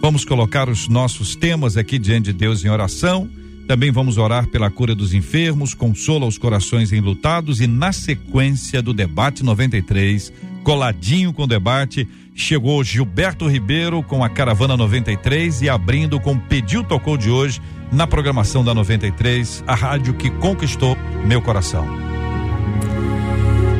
Vamos 0.00 0.24
colocar 0.24 0.68
os 0.68 0.88
nossos 0.88 1.34
temas 1.34 1.76
aqui 1.76 1.98
diante 1.98 2.26
de 2.26 2.32
Deus 2.32 2.64
em 2.64 2.68
oração. 2.68 3.28
Também 3.66 3.90
vamos 3.90 4.16
orar 4.16 4.46
pela 4.46 4.70
cura 4.70 4.94
dos 4.94 5.12
enfermos, 5.12 5.74
consola 5.74 6.24
os 6.24 6.38
corações 6.38 6.92
enlutados 6.92 7.60
e 7.60 7.66
na 7.66 7.92
sequência 7.92 8.80
do 8.80 8.94
debate 8.94 9.42
93, 9.42 10.32
coladinho 10.62 11.32
com 11.32 11.42
o 11.42 11.46
debate, 11.48 12.08
chegou 12.32 12.84
Gilberto 12.84 13.48
Ribeiro 13.48 14.04
com 14.04 14.22
a 14.22 14.28
Caravana 14.28 14.76
93 14.76 15.62
e 15.62 15.68
abrindo 15.68 16.20
com 16.20 16.38
Pediu 16.38 16.84
Tocou 16.84 17.16
de 17.16 17.28
hoje 17.28 17.60
na 17.90 18.06
programação 18.06 18.64
da 18.64 18.72
93, 18.72 19.64
a 19.66 19.74
rádio 19.74 20.14
que 20.14 20.30
conquistou 20.30 20.96
meu 21.24 21.42
coração. 21.42 21.86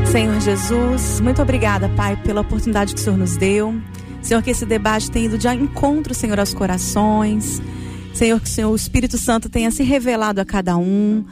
Senhor 0.07 0.41
Jesus, 0.41 1.21
muito 1.21 1.41
obrigada, 1.43 1.89
Pai, 1.91 2.17
pela 2.17 2.41
oportunidade 2.41 2.93
que 2.93 3.01
o 3.01 3.03
Senhor 3.05 3.17
nos 3.17 3.37
deu. 3.37 3.75
Senhor, 4.21 4.43
que 4.43 4.51
esse 4.51 4.67
debate 4.67 5.11
tenha 5.11 5.27
ido 5.27 5.39
de 5.39 5.47
encontro, 5.49 6.13
Senhor, 6.13 6.41
aos 6.41 6.53
corações. 6.53 7.63
Senhor, 8.17 8.41
que 8.41 8.47
o 8.47 8.51
Senhor, 8.51 8.73
o 8.73 8.77
Espírito 8.77 9.19
Santo 9.19 9.51
tenha 9.51 9.71
se 9.71 9.83
revelado 9.83 10.41
a 10.41 10.45
cada 10.45 10.79
um. 10.79 11.23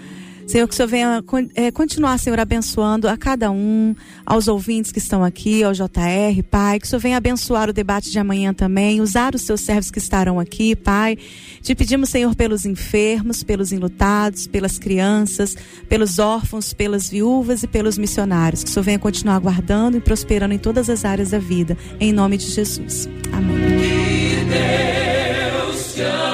Senhor, 0.46 0.68
que 0.68 0.74
o 0.74 0.76
Senhor 0.76 0.88
venha 0.88 1.24
é, 1.54 1.70
continuar, 1.70 2.18
Senhor, 2.18 2.38
abençoando 2.38 3.08
a 3.08 3.16
cada 3.16 3.50
um, 3.50 3.96
aos 4.26 4.48
ouvintes 4.48 4.92
que 4.92 4.98
estão 4.98 5.24
aqui, 5.24 5.64
ao 5.64 5.72
JR, 5.72 6.42
Pai. 6.50 6.78
Que 6.78 6.84
o 6.84 6.88
Senhor 6.90 7.00
venha 7.00 7.16
abençoar 7.16 7.70
o 7.70 7.72
debate 7.72 8.10
de 8.10 8.18
amanhã 8.18 8.52
também, 8.52 9.00
usar 9.00 9.34
os 9.34 9.40
seus 9.40 9.62
servos 9.62 9.90
que 9.90 9.98
estarão 9.98 10.38
aqui, 10.38 10.76
Pai. 10.76 11.16
Te 11.62 11.74
pedimos, 11.74 12.10
Senhor, 12.10 12.34
pelos 12.34 12.66
enfermos, 12.66 13.42
pelos 13.42 13.72
enlutados, 13.72 14.46
pelas 14.46 14.78
crianças, 14.78 15.56
pelos 15.88 16.18
órfãos, 16.18 16.74
pelas 16.74 17.08
viúvas 17.08 17.62
e 17.62 17.66
pelos 17.66 17.96
missionários. 17.96 18.62
Que 18.62 18.68
o 18.68 18.72
Senhor 18.74 18.84
venha 18.84 18.98
continuar 18.98 19.38
guardando 19.38 19.96
e 19.96 20.00
prosperando 20.00 20.52
em 20.52 20.58
todas 20.58 20.90
as 20.90 21.06
áreas 21.06 21.30
da 21.30 21.38
vida. 21.38 21.78
Em 21.98 22.12
nome 22.12 22.36
de 22.36 22.50
Jesus. 22.50 23.08
Amém. 23.32 23.56
Que 23.78 24.44
Deus 24.44 25.94
te 25.94 26.33